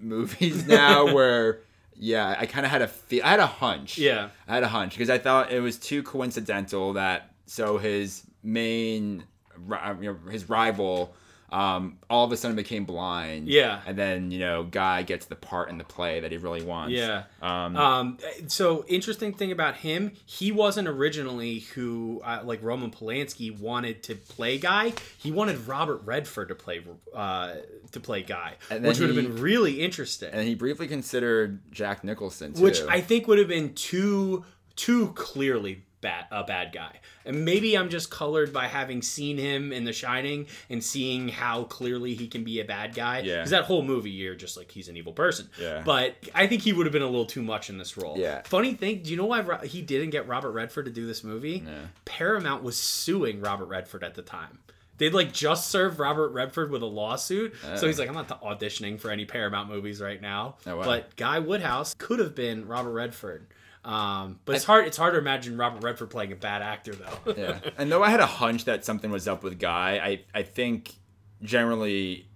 movies 0.00 0.66
now 0.68 1.12
where 1.12 1.60
yeah, 1.98 2.36
I 2.38 2.46
kind 2.46 2.64
of 2.66 2.72
had 2.72 2.82
a 2.82 2.88
fe- 2.88 3.22
I 3.22 3.30
had 3.30 3.40
a 3.40 3.46
hunch. 3.46 3.98
Yeah. 3.98 4.28
I 4.46 4.54
had 4.54 4.62
a 4.62 4.68
hunch 4.68 4.92
because 4.92 5.10
I 5.10 5.18
thought 5.18 5.50
it 5.52 5.60
was 5.60 5.78
too 5.78 6.02
coincidental 6.02 6.92
that 6.94 7.30
so 7.46 7.78
his 7.78 8.24
main 8.42 9.24
you 9.58 10.12
know, 10.12 10.30
his 10.30 10.48
rival 10.48 11.14
um, 11.50 11.98
all 12.10 12.24
of 12.24 12.32
a 12.32 12.36
sudden 12.36 12.56
became 12.56 12.84
blind. 12.84 13.48
Yeah. 13.48 13.80
And 13.86 13.96
then, 13.96 14.30
you 14.30 14.40
know, 14.40 14.64
guy 14.64 15.02
gets 15.02 15.26
the 15.26 15.36
part 15.36 15.68
in 15.70 15.78
the 15.78 15.84
play 15.84 16.20
that 16.20 16.32
he 16.32 16.38
really 16.38 16.62
wants. 16.62 16.92
Yeah. 16.92 17.24
Um, 17.40 17.76
Um, 17.76 18.18
so 18.48 18.84
interesting 18.88 19.32
thing 19.32 19.52
about 19.52 19.76
him, 19.76 20.12
he 20.26 20.50
wasn't 20.52 20.88
originally 20.88 21.60
who 21.60 22.20
uh, 22.24 22.40
like 22.44 22.62
Roman 22.62 22.90
Polanski 22.90 23.56
wanted 23.58 24.02
to 24.04 24.16
play 24.16 24.58
Guy. 24.58 24.92
He 25.18 25.30
wanted 25.30 25.66
Robert 25.68 26.02
Redford 26.04 26.48
to 26.48 26.54
play 26.54 26.82
uh, 27.14 27.54
to 27.92 28.00
play 28.00 28.22
Guy, 28.22 28.54
which 28.70 28.98
would 28.98 29.08
have 29.08 29.16
been 29.16 29.36
really 29.36 29.80
interesting. 29.80 30.30
and 30.32 30.46
he 30.46 30.54
briefly 30.54 30.88
considered 30.88 31.60
Jack 31.70 32.02
Nicholson 32.04 32.54
too. 32.54 32.62
which 32.62 32.80
I 32.88 33.00
think 33.00 33.28
would 33.28 33.38
have 33.38 33.48
been 33.48 33.72
too 33.74 34.44
too 34.74 35.12
clearly 35.14 35.84
bad 36.06 36.26
a 36.30 36.44
bad 36.44 36.72
guy. 36.72 37.00
And 37.24 37.44
maybe 37.44 37.76
I'm 37.76 37.88
just 37.88 38.10
colored 38.10 38.52
by 38.52 38.68
having 38.68 39.02
seen 39.02 39.36
him 39.36 39.72
in 39.72 39.82
The 39.84 39.92
Shining 39.92 40.46
and 40.70 40.82
seeing 40.82 41.28
how 41.28 41.64
clearly 41.64 42.14
he 42.14 42.28
can 42.28 42.44
be 42.44 42.60
a 42.60 42.64
bad 42.64 42.94
guy. 42.94 43.20
Yeah. 43.20 43.36
Because 43.38 43.50
that 43.50 43.64
whole 43.64 43.82
movie, 43.82 44.10
you're 44.10 44.36
just 44.36 44.56
like 44.56 44.70
he's 44.70 44.88
an 44.88 44.96
evil 44.96 45.12
person. 45.12 45.48
Yeah. 45.60 45.82
But 45.84 46.14
I 46.34 46.46
think 46.46 46.62
he 46.62 46.72
would 46.72 46.86
have 46.86 46.92
been 46.92 47.02
a 47.02 47.06
little 47.06 47.26
too 47.26 47.42
much 47.42 47.70
in 47.70 47.78
this 47.78 47.96
role. 47.96 48.16
Yeah. 48.16 48.42
Funny 48.44 48.74
thing, 48.74 49.02
do 49.02 49.10
you 49.10 49.16
know 49.16 49.26
why 49.26 49.40
Ro- 49.40 49.58
he 49.58 49.82
didn't 49.82 50.10
get 50.10 50.28
Robert 50.28 50.52
Redford 50.52 50.84
to 50.84 50.92
do 50.92 51.06
this 51.06 51.24
movie? 51.24 51.64
Paramount 52.04 52.62
was 52.62 52.76
suing 52.76 53.40
Robert 53.40 53.66
Redford 53.66 54.04
at 54.04 54.14
the 54.14 54.22
time. 54.22 54.58
They'd 54.98 55.12
like 55.12 55.32
just 55.32 55.68
served 55.70 55.98
Robert 55.98 56.30
Redford 56.30 56.70
with 56.70 56.82
a 56.82 56.86
lawsuit, 56.86 57.54
so 57.74 57.86
he's 57.86 57.98
like, 57.98 58.08
I'm 58.08 58.14
not 58.14 58.28
auditioning 58.42 58.98
for 58.98 59.10
any 59.10 59.26
Paramount 59.26 59.68
movies 59.68 60.00
right 60.00 60.22
now. 60.22 60.56
Oh, 60.66 60.76
wow. 60.76 60.84
But 60.84 61.16
Guy 61.16 61.38
Woodhouse 61.38 61.94
could 61.98 62.18
have 62.18 62.34
been 62.34 62.66
Robert 62.66 62.92
Redford. 62.92 63.46
Um, 63.86 64.40
but 64.44 64.56
it's 64.56 64.64
hard. 64.64 64.86
It's 64.86 64.96
hard 64.96 65.14
to 65.14 65.18
imagine 65.20 65.56
Robert 65.56 65.82
Redford 65.84 66.10
playing 66.10 66.32
a 66.32 66.36
bad 66.36 66.60
actor, 66.60 66.94
though. 66.94 67.34
yeah. 67.36 67.60
And 67.78 67.90
though 67.90 68.02
I 68.02 68.10
had 68.10 68.20
a 68.20 68.26
hunch 68.26 68.64
that 68.64 68.84
something 68.84 69.10
was 69.12 69.28
up 69.28 69.42
with 69.44 69.58
Guy, 69.60 70.00
I, 70.34 70.38
I 70.38 70.42
think 70.42 70.94
generally 71.42 72.26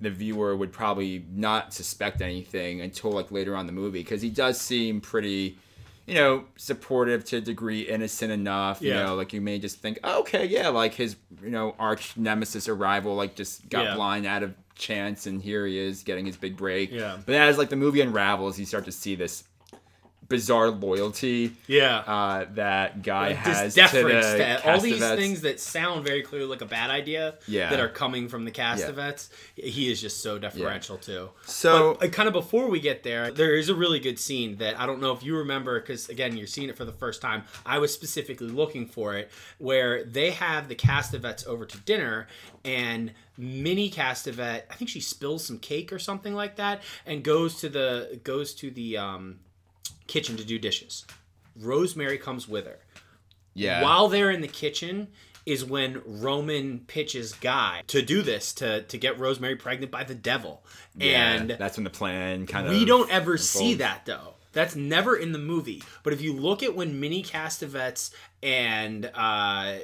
the 0.00 0.10
viewer 0.10 0.54
would 0.56 0.72
probably 0.72 1.24
not 1.32 1.72
suspect 1.72 2.20
anything 2.20 2.80
until 2.80 3.10
like 3.10 3.30
later 3.32 3.54
on 3.54 3.60
in 3.60 3.66
the 3.66 3.72
movie 3.72 4.00
because 4.00 4.22
he 4.22 4.30
does 4.30 4.60
seem 4.60 5.00
pretty, 5.00 5.56
you 6.06 6.14
know, 6.14 6.44
supportive 6.56 7.24
to 7.24 7.36
a 7.38 7.40
degree, 7.40 7.82
innocent 7.82 8.30
enough. 8.30 8.82
You 8.82 8.90
Yeah. 8.90 9.04
know, 9.06 9.14
like 9.16 9.32
you 9.32 9.40
may 9.40 9.58
just 9.58 9.78
think, 9.80 9.98
oh, 10.04 10.20
okay, 10.20 10.44
yeah, 10.46 10.68
like 10.68 10.94
his 10.94 11.16
you 11.42 11.50
know 11.50 11.74
arch 11.78 12.16
nemesis 12.16 12.68
arrival, 12.68 13.14
like 13.14 13.34
just 13.34 13.68
got 13.68 13.84
Yeah. 13.84 13.94
blind 13.96 14.26
out 14.26 14.42
of 14.42 14.54
chance 14.76 15.26
and 15.26 15.40
here 15.40 15.66
he 15.66 15.78
is 15.78 16.02
getting 16.02 16.26
his 16.26 16.36
big 16.36 16.56
break. 16.56 16.90
Yeah. 16.90 17.16
But 17.24 17.36
as 17.36 17.56
like 17.58 17.70
the 17.70 17.76
movie 17.76 18.00
unravels, 18.00 18.58
you 18.58 18.66
start 18.66 18.84
to 18.86 18.92
see 18.92 19.14
this 19.14 19.44
bizarre 20.34 20.70
loyalty 20.70 21.52
yeah. 21.68 21.98
uh, 21.98 22.46
that 22.54 23.02
guy 23.02 23.28
Like, 23.28 23.36
has 23.36 23.74
this 23.74 23.90
to 23.90 24.02
deference 24.02 24.26
to 24.26 24.68
all 24.72 24.80
these 24.80 24.98
things 24.98 25.42
that 25.42 25.60
sound 25.60 26.04
very 26.04 26.22
clearly 26.22 26.48
like 26.48 26.60
a 26.60 26.66
bad 26.66 26.90
idea 26.90 27.34
Yeah. 27.46 27.70
that 27.70 27.78
are 27.78 27.88
coming 27.88 28.28
from 28.28 28.44
the 28.44 28.50
Castevets. 28.50 29.28
He 29.54 29.92
is 29.92 30.00
just 30.00 30.22
so 30.24 30.38
deferential 30.38 30.98
too. 30.98 31.30
So 31.46 31.96
But, 32.00 32.06
uh, 32.06 32.10
kind 32.10 32.26
of 32.26 32.32
before 32.32 32.68
we 32.68 32.80
get 32.80 33.04
there, 33.04 33.30
there 33.30 33.54
is 33.54 33.68
a 33.68 33.76
really 33.76 34.00
good 34.00 34.18
scene 34.18 34.56
that 34.56 34.78
I 34.78 34.86
don't 34.86 35.00
know 35.00 35.12
if 35.12 35.22
you 35.22 35.36
remember 35.36 35.78
because 35.80 36.08
again, 36.08 36.36
you're 36.36 36.48
seeing 36.48 36.68
it 36.68 36.76
for 36.76 36.84
the 36.84 36.92
first 36.92 37.22
time. 37.22 37.44
I 37.64 37.78
was 37.78 37.94
specifically 37.94 38.48
looking 38.48 38.86
for 38.86 39.14
it 39.14 39.30
where 39.58 40.02
they 40.02 40.32
have 40.32 40.68
the 40.68 40.74
Castevets 40.74 41.46
over 41.46 41.64
to 41.64 41.78
dinner 41.78 42.26
and 42.64 43.12
Minnie 43.36 43.90
Castevet, 43.90 44.62
I 44.70 44.74
think 44.74 44.88
she 44.88 45.00
spills 45.00 45.44
some 45.44 45.58
cake 45.58 45.92
or 45.92 45.98
something 45.98 46.34
like 46.34 46.56
that, 46.56 46.82
and 47.04 47.22
goes 47.22 47.56
to 47.60 47.68
the 47.68 48.20
goes 48.22 48.54
to 48.56 48.70
the 48.70 48.96
um, 48.96 49.40
kitchen 50.06 50.36
to 50.36 50.44
do 50.44 50.58
dishes. 50.58 51.04
Rosemary 51.56 52.18
comes 52.18 52.48
with 52.48 52.66
her. 52.66 52.78
yeah, 53.54 53.82
While 53.82 54.08
they're 54.08 54.30
in 54.30 54.40
the 54.40 54.48
kitchen 54.48 55.08
is 55.46 55.64
when 55.64 56.00
Roman 56.06 56.80
pitches 56.80 57.32
Guy 57.34 57.82
to 57.88 58.02
do 58.02 58.22
this 58.22 58.52
to 58.54 58.82
to 58.82 58.98
get 58.98 59.18
Rosemary 59.18 59.56
pregnant 59.56 59.92
by 59.92 60.04
the 60.04 60.14
devil. 60.14 60.64
Yeah, 60.96 61.32
and 61.34 61.50
that's 61.50 61.76
when 61.76 61.84
the 61.84 61.90
plan 61.90 62.46
kind 62.46 62.66
of 62.66 62.72
we 62.72 62.84
don't 62.84 63.10
ever 63.10 63.36
see 63.36 63.74
that 63.74 64.06
though. 64.06 64.33
That's 64.54 64.74
never 64.76 65.16
in 65.16 65.32
the 65.32 65.38
movie. 65.38 65.82
But 66.02 66.12
if 66.12 66.22
you 66.22 66.32
look 66.32 66.62
at 66.62 66.74
when 66.74 67.00
Minnie 67.00 67.22
Castevets 67.22 68.10
and 68.42 69.10
uh, 69.14 69.78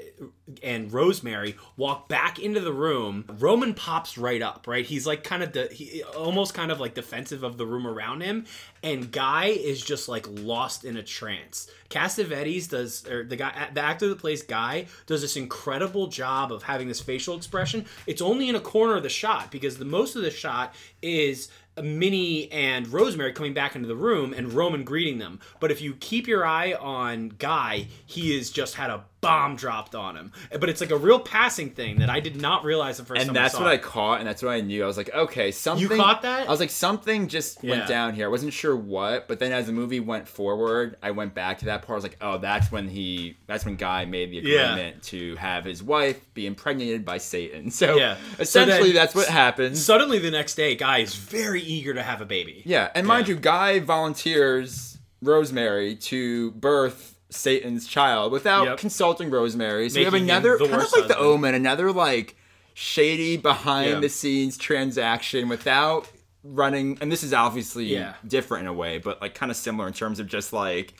and 0.63 0.93
Rosemary 0.93 1.57
walk 1.79 2.09
back 2.09 2.39
into 2.39 2.61
the 2.61 2.73
room, 2.73 3.25
Roman 3.39 3.73
pops 3.75 4.19
right 4.19 4.43
up. 4.43 4.67
Right, 4.67 4.85
he's 4.85 5.07
like 5.07 5.25
kind 5.25 5.43
of 5.43 5.53
de- 5.53 5.73
he, 5.73 6.03
almost 6.03 6.55
kind 6.55 6.71
of 6.71 6.79
like 6.79 6.95
defensive 6.95 7.43
of 7.43 7.57
the 7.57 7.67
room 7.67 7.87
around 7.87 8.21
him, 8.21 8.45
and 8.83 9.11
Guy 9.11 9.47
is 9.47 9.83
just 9.83 10.09
like 10.09 10.27
lost 10.29 10.85
in 10.85 10.97
a 10.97 11.03
trance. 11.03 11.71
Cassavetes 11.89 12.69
does, 12.69 13.07
or 13.09 13.25
the 13.25 13.37
guy, 13.37 13.69
the 13.73 13.81
actor 13.81 14.09
that 14.09 14.19
plays 14.19 14.43
Guy 14.43 14.87
does 15.07 15.23
this 15.23 15.37
incredible 15.37 16.07
job 16.07 16.53
of 16.53 16.63
having 16.63 16.87
this 16.87 17.01
facial 17.01 17.37
expression. 17.37 17.87
It's 18.07 18.23
only 18.23 18.49
in 18.49 18.55
a 18.55 18.61
corner 18.61 18.97
of 18.97 19.03
the 19.03 19.09
shot 19.09 19.51
because 19.51 19.79
the 19.79 19.85
most 19.85 20.17
of 20.17 20.23
the 20.23 20.31
shot 20.31 20.75
is 21.03 21.49
Minnie 21.83 22.51
and 22.53 22.89
Rosemary 22.93 23.33
coming 23.33 23.55
back 23.55 23.75
into 23.75 23.89
the 23.89 23.97
room 23.97 24.33
and 24.33 24.53
Roman 24.53 24.85
greeting 24.85 25.19
them. 25.19 25.41
But 25.61 25.71
if 25.71 25.81
you 25.81 25.95
keep 25.95 26.27
your 26.27 26.45
eye 26.45 26.73
on 26.75 27.31
Guy, 27.39 27.89
he 28.07 28.37
has 28.37 28.51
just 28.51 28.75
had 28.75 28.91
a 28.91 29.05
bomb 29.21 29.57
dropped 29.57 29.95
on 29.95 30.17
him. 30.17 30.33
But 30.59 30.69
it's 30.69 30.81
like 30.81 30.91
a 30.91 30.97
real 30.97 31.21
passing 31.21 31.71
thing 31.71 31.99
that 31.99 32.09
I 32.09 32.21
did 32.21 32.41
not 32.41 32.65
realize 32.65 32.97
the 32.99 33.05
first 33.05 33.21
and 33.21 33.29
time. 33.29 33.35
that's 33.35 33.55
I 33.55 33.59
what 33.63 33.69
I 33.71 33.77
caught, 33.77 34.21
and 34.21 34.29
that's 34.29 34.43
what 34.43 34.51
I 34.53 34.61
knew. 34.61 34.83
I 34.83 34.87
was 34.87 34.97
like, 34.97 35.13
okay, 35.15 35.51
something. 35.51 35.83
You 35.91 35.95
caught 35.97 36.23
that? 36.23 36.47
I 36.47 36.51
was 36.51 36.61
like, 36.61 36.71
something 36.71 37.29
just 37.29 37.63
Yeah. 37.63 37.71
went 37.73 37.89
down 37.89 38.15
here. 38.15 38.25
I 38.27 38.29
wasn't 38.31 38.53
sure 38.53 38.75
what, 38.75 39.29
but 39.29 39.39
then 39.39 39.53
as 39.53 39.67
the 39.67 39.73
movie 39.73 40.01
went 40.01 40.27
forward, 40.27 40.97
I 41.03 41.11
went 41.11 41.35
back 41.35 41.59
to 41.59 41.67
that 41.67 41.83
part. 41.83 41.91
I 41.91 41.95
was 41.97 42.05
like, 42.05 42.17
oh, 42.21 42.39
that's 42.39 42.73
when 42.73 42.89
he, 42.89 43.37
that's 43.47 43.65
when 43.65 43.77
Guy 43.77 44.05
made 44.07 44.31
the 44.31 44.37
Yeah. 44.39 44.73
agreement 44.73 45.03
to 45.05 45.37
have 45.37 45.65
his 45.65 45.83
wife 45.83 46.33
be 46.35 46.47
impregnated 46.47 47.05
by 47.05 47.19
Satan. 47.19 47.71
So 47.71 47.97
Yeah. 47.97 48.17
So 48.37 48.43
essentially, 48.43 48.89
then- 48.93 48.95
that's 48.95 49.15
what 49.15 49.29
happens. 49.29 49.85
Suddenly, 49.85 50.19
the 50.19 50.31
next 50.31 50.55
day, 50.55 50.75
Guy 50.77 50.99
is 50.99 51.15
very 51.15 51.61
eager 51.63 51.93
to 51.95 52.03
have 52.03 52.21
a 52.21 52.27
baby. 52.27 52.63
yeah, 52.65 52.91
and 52.95 53.07
mind 53.07 53.29
Yeah. 53.29 53.35
you, 53.35 53.41
Guy 53.41 53.79
volunteers 53.81 54.99
Rosemary 55.23 55.97
to 55.97 56.51
birth. 56.53 57.10
Satan's 57.31 57.87
child 57.87 58.33
without 58.33 58.65
Yep. 58.67 58.79
consulting 58.79 59.31
Rosemary. 59.31 59.89
So 59.91 59.99
we 60.01 60.05
have 60.05 60.15
another 60.15 60.59
kind 60.59 60.73
of 60.83 60.93
like 60.93 61.09
the 61.09 61.19
omen, 61.19 61.55
another 61.55 61.93
like 61.93 62.37
shady 62.75 63.37
behind 63.37 63.91
Yeah. 63.91 64.01
the 64.01 64.09
scenes 64.09 64.57
transaction 64.57 65.49
without 65.49 66.09
running 66.43 66.97
and 67.01 67.13
this 67.13 67.23
is 67.23 67.35
obviously 67.35 67.85
Yeah. 67.85 68.15
different 68.27 68.63
in 68.63 68.69
a 68.69 68.73
way 68.73 68.97
but 68.97 69.21
like 69.21 69.35
kind 69.35 69.51
of 69.51 69.57
similar 69.59 69.87
in 69.87 69.93
terms 69.93 70.19
of 70.19 70.27
just 70.27 70.55
like 70.55 70.95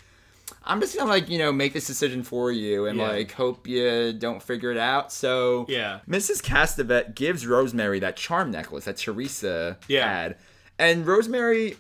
i'm 0.67 0.81
just 0.81 0.95
gonna 0.99 1.09
like 1.09 1.31
you 1.31 1.39
know 1.39 1.51
make 1.51 1.73
this 1.73 1.87
decision 1.87 2.23
for 2.23 2.53
you 2.53 2.85
and 2.85 2.99
Yeah. 2.99 3.09
like 3.09 3.33
hope 3.33 3.67
you 3.67 4.13
don't 4.13 4.43
figure 4.43 4.71
it 4.71 4.77
out 4.77 5.11
so 5.11 5.65
Yeah. 5.69 6.01
mrs 6.07 6.43
castevet 6.43 7.15
gives 7.15 7.47
rosemary 7.47 7.99
that 8.01 8.17
charm 8.17 8.51
necklace 8.51 8.85
that 8.85 8.99
teresa 8.99 9.79
Yeah. 9.89 10.07
had 10.13 10.37
and 10.79 11.07
rosemary 11.07 11.79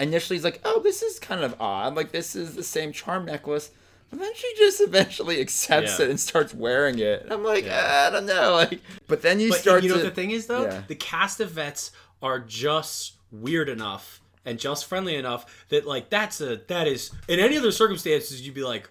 initially 0.00 0.36
he's 0.36 0.44
like 0.44 0.60
oh 0.64 0.80
this 0.82 1.02
is 1.02 1.18
kind 1.18 1.42
of 1.42 1.54
odd 1.60 1.94
like 1.94 2.10
this 2.12 2.34
is 2.36 2.54
the 2.54 2.62
same 2.62 2.92
charm 2.92 3.24
necklace 3.26 3.70
but 4.10 4.18
then 4.18 4.32
she 4.34 4.52
just 4.56 4.80
eventually 4.88 5.40
accepts 5.40 5.98
Yeah. 5.98 6.06
it 6.06 6.10
and 6.10 6.18
starts 6.18 6.52
wearing 6.52 6.98
it. 6.98 7.22
And 7.22 7.32
I'm 7.32 7.44
like, 7.44 7.64
Yeah. 7.64 8.06
I 8.08 8.10
don't 8.10 8.26
know. 8.26 8.54
Like, 8.54 8.80
but 9.06 9.22
then 9.22 9.38
you 9.38 9.50
But 9.50 9.60
start 9.60 9.82
you 9.84 9.88
know 9.88 9.98
to. 9.98 10.02
what 10.02 10.08
the 10.16 10.20
thing 10.20 10.32
is 10.32 10.46
though? 10.48 10.62
Yeah. 10.64 10.82
The 10.88 10.96
Castevets 10.96 11.92
are 12.20 12.40
just 12.40 13.12
weird 13.30 13.68
enough 13.68 14.20
and 14.44 14.58
just 14.58 14.86
friendly 14.86 15.14
enough 15.14 15.64
that 15.68 15.86
like 15.86 16.10
that's 16.10 16.40
a 16.40 16.60
that 16.66 16.88
is 16.88 17.12
in 17.28 17.38
any 17.38 17.56
other 17.56 17.70
circumstances 17.70 18.44
you'd 18.44 18.52
be 18.54 18.64
like 18.64 18.90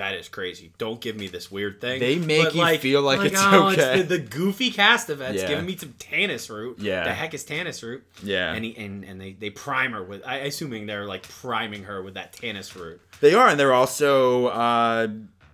that 0.00 0.14
is 0.14 0.30
crazy. 0.30 0.72
Don't 0.78 0.98
give 0.98 1.14
me 1.16 1.28
this 1.28 1.50
weird 1.50 1.78
thing. 1.78 2.00
They 2.00 2.16
make 2.18 2.54
But, 2.54 2.54
you 2.54 2.78
feel 2.78 3.02
like 3.02 3.20
it's 3.20 3.36
oh, 3.38 3.68
okay. 3.68 4.00
the, 4.00 4.16
the 4.16 4.18
goofy 4.18 4.70
Castevets 4.70 5.34
Yeah. 5.34 5.46
giving 5.46 5.66
me 5.66 5.76
some 5.76 5.94
Tannis 5.98 6.48
root. 6.48 6.78
Yeah. 6.78 7.04
The 7.04 7.12
heck 7.12 7.34
is 7.34 7.44
Tannis 7.44 7.82
root? 7.82 8.02
Yeah. 8.22 8.54
And 8.54 8.64
he, 8.64 8.74
and 8.76 9.04
and 9.04 9.20
they 9.20 9.32
they 9.32 9.50
prime 9.50 9.92
her 9.92 10.02
with. 10.02 10.22
I 10.26 10.36
assuming 10.38 10.86
they're 10.86 11.04
like 11.04 11.28
priming 11.28 11.84
her 11.84 12.02
with 12.02 12.14
that 12.14 12.32
Tannis 12.32 12.74
root. 12.74 12.98
They 13.20 13.34
are, 13.34 13.48
and 13.48 13.60
they're 13.60 13.74
also. 13.74 14.46
Uh, 14.46 15.08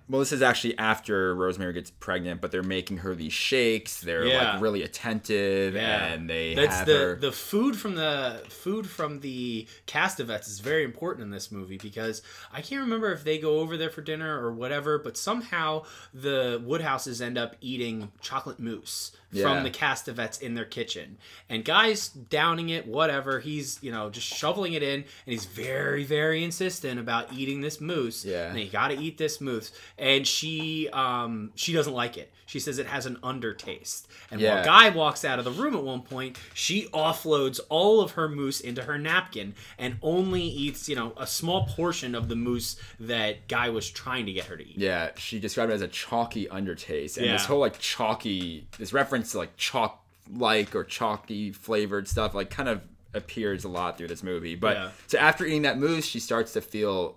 well, 0.08 0.20
this 0.20 0.32
is 0.32 0.40
actually 0.42 0.78
after 0.78 1.34
Rosemary 1.34 1.72
gets 1.72 1.90
pregnant, 1.90 2.40
but 2.40 2.52
they're 2.52 2.62
making 2.62 2.98
her 2.98 3.14
these 3.14 3.32
shakes. 3.32 4.00
They're 4.00 4.24
Yeah. 4.26 4.52
like 4.54 4.62
really 4.62 4.82
attentive, 4.82 5.74
and 5.76 6.28
they 6.30 6.54
That's 6.54 6.76
have 6.78 6.86
the 6.86 6.92
her. 6.92 7.16
the 7.16 7.32
food 7.32 7.76
from 7.76 7.94
the 7.96 8.42
food 8.48 8.88
from 8.88 9.20
the 9.20 9.66
Castevets 9.86 10.46
is 10.48 10.60
very 10.60 10.84
important 10.84 11.24
in 11.24 11.30
this 11.30 11.50
movie 11.50 11.78
because 11.78 12.22
I 12.52 12.60
can't 12.62 12.82
remember 12.82 13.12
if 13.12 13.24
they 13.24 13.38
go 13.38 13.58
over 13.60 13.76
there 13.76 13.90
for 13.90 14.00
dinner 14.02 14.40
or 14.44 14.52
whatever, 14.52 14.98
but 14.98 15.16
somehow 15.16 15.84
the 16.14 16.60
Woodhouses 16.64 17.20
end 17.20 17.36
up 17.38 17.56
eating 17.60 18.12
chocolate 18.20 18.58
mousse 18.60 19.12
Yeah. 19.32 19.42
from 19.42 19.64
the 19.64 19.70
Castevets 19.70 20.40
in 20.40 20.54
their 20.54 20.64
kitchen, 20.64 21.18
and 21.48 21.64
guys 21.64 22.08
downing 22.08 22.68
it, 22.70 22.86
whatever. 22.86 23.40
He's 23.40 23.78
you 23.82 23.90
know 23.90 24.08
just 24.08 24.26
shoveling 24.26 24.72
it 24.74 24.82
in, 24.82 25.00
and 25.00 25.04
he's 25.26 25.46
very 25.46 26.04
very 26.04 26.44
insistent 26.44 27.00
about 27.00 27.32
eating 27.32 27.60
this 27.60 27.80
mousse. 27.80 28.24
Yeah. 28.24 28.50
and 28.50 28.60
you 28.60 28.68
got 28.68 28.88
to 28.88 28.98
eat 28.98 29.18
this 29.18 29.40
mousse, 29.40 29.72
and 29.98 30.26
she 30.26 30.88
um 30.92 31.52
she 31.54 31.72
doesn't 31.72 31.92
like 31.94 32.16
it. 32.16 32.32
She 32.48 32.60
says 32.60 32.78
it 32.78 32.86
has 32.86 33.06
an 33.06 33.16
undertaste, 33.24 34.06
and 34.30 34.40
Yeah. 34.40 34.54
while 34.56 34.64
Guy 34.64 34.88
walks 34.90 35.24
out 35.24 35.38
of 35.40 35.44
the 35.44 35.50
room 35.50 35.74
at 35.74 35.82
one 35.82 36.02
point, 36.02 36.38
she 36.54 36.86
offloads 36.94 37.58
all 37.68 38.00
of 38.00 38.12
her 38.12 38.28
mousse 38.28 38.60
into 38.60 38.82
her 38.84 38.98
napkin 38.98 39.54
and 39.78 39.96
only 40.00 40.42
eats, 40.42 40.88
you 40.88 40.94
know, 40.94 41.12
a 41.16 41.26
small 41.26 41.66
portion 41.66 42.14
of 42.14 42.28
the 42.28 42.36
mousse 42.36 42.76
that 43.00 43.48
Guy 43.48 43.68
was 43.70 43.90
trying 43.90 44.26
to 44.26 44.32
get 44.32 44.44
her 44.44 44.56
to 44.56 44.62
eat. 44.66 44.78
yeah, 44.78 45.10
she 45.16 45.40
described 45.40 45.72
it 45.72 45.74
as 45.74 45.82
a 45.82 45.88
chalky 45.88 46.46
undertaste, 46.46 47.16
and 47.18 47.26
this 47.32 47.46
whole 47.46 47.58
like 47.58 47.78
chalky, 47.80 48.68
this 48.78 48.92
reference 48.92 49.32
to 49.32 49.38
like 49.38 49.56
chalk 49.56 50.04
like 50.32 50.74
or 50.76 50.84
chalky 50.84 51.50
flavored 51.52 52.06
stuff, 52.08 52.34
like 52.34 52.50
kind 52.50 52.68
of 52.68 52.80
appears 53.14 53.64
a 53.64 53.68
lot 53.68 53.96
through 53.96 54.08
this 54.08 54.22
movie. 54.22 54.54
But 54.54 54.76
Yeah. 54.76 54.90
so 55.08 55.18
after 55.18 55.44
eating 55.46 55.62
that 55.62 55.78
mousse, 55.78 56.04
she 56.04 56.20
starts 56.20 56.52
to 56.52 56.60
feel 56.60 57.16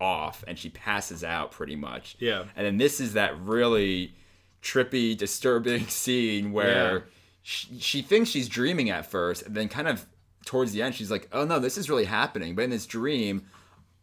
off, 0.00 0.44
and 0.46 0.58
she 0.58 0.68
passes 0.70 1.24
out 1.24 1.50
pretty 1.52 1.76
much. 1.76 2.16
Yeah. 2.18 2.44
And 2.54 2.66
then 2.66 2.76
this 2.76 3.00
is 3.00 3.14
that 3.14 3.38
really 3.40 4.14
trippy, 4.62 5.16
disturbing 5.16 5.86
scene 5.88 6.52
where 6.52 6.94
Yeah. 6.98 7.00
she, 7.42 7.78
she 7.80 8.02
thinks 8.02 8.30
she's 8.30 8.48
dreaming 8.48 8.90
at 8.90 9.06
first, 9.06 9.42
and 9.46 9.54
then 9.54 9.68
kind 9.68 9.88
of 9.88 10.06
towards 10.44 10.72
the 10.72 10.82
end, 10.82 10.94
she's 10.94 11.10
like, 11.10 11.28
"Oh 11.32 11.44
no, 11.44 11.58
this 11.58 11.76
is 11.78 11.88
really 11.90 12.04
happening." 12.04 12.54
But 12.54 12.62
in 12.62 12.70
this 12.70 12.86
dream, 12.86 13.46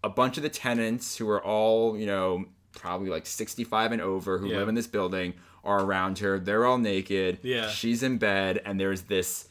a 0.04 0.10
bunch 0.10 0.38
of 0.38 0.44
the 0.44 0.50
tenants 0.50 1.18
who 1.18 1.30
are 1.30 1.42
all, 1.44 1.98
you 1.98 2.06
know, 2.06 2.46
probably 2.74 3.10
like 3.10 3.26
65 3.26 3.92
and 3.92 4.02
over 4.02 4.38
who 4.40 4.48
Yeah. 4.48 4.58
live 4.58 4.68
in 4.68 4.76
this 4.76 4.88
building 4.88 5.34
are 5.64 5.82
around 5.84 6.20
her. 6.20 6.40
They're 6.40 6.66
all 6.66 6.78
naked. 6.80 7.40
Yeah. 7.44 7.70
She's 7.70 8.04
in 8.04 8.18
bed, 8.18 8.62
and 8.66 8.80
there's 8.80 9.04
this 9.04 9.48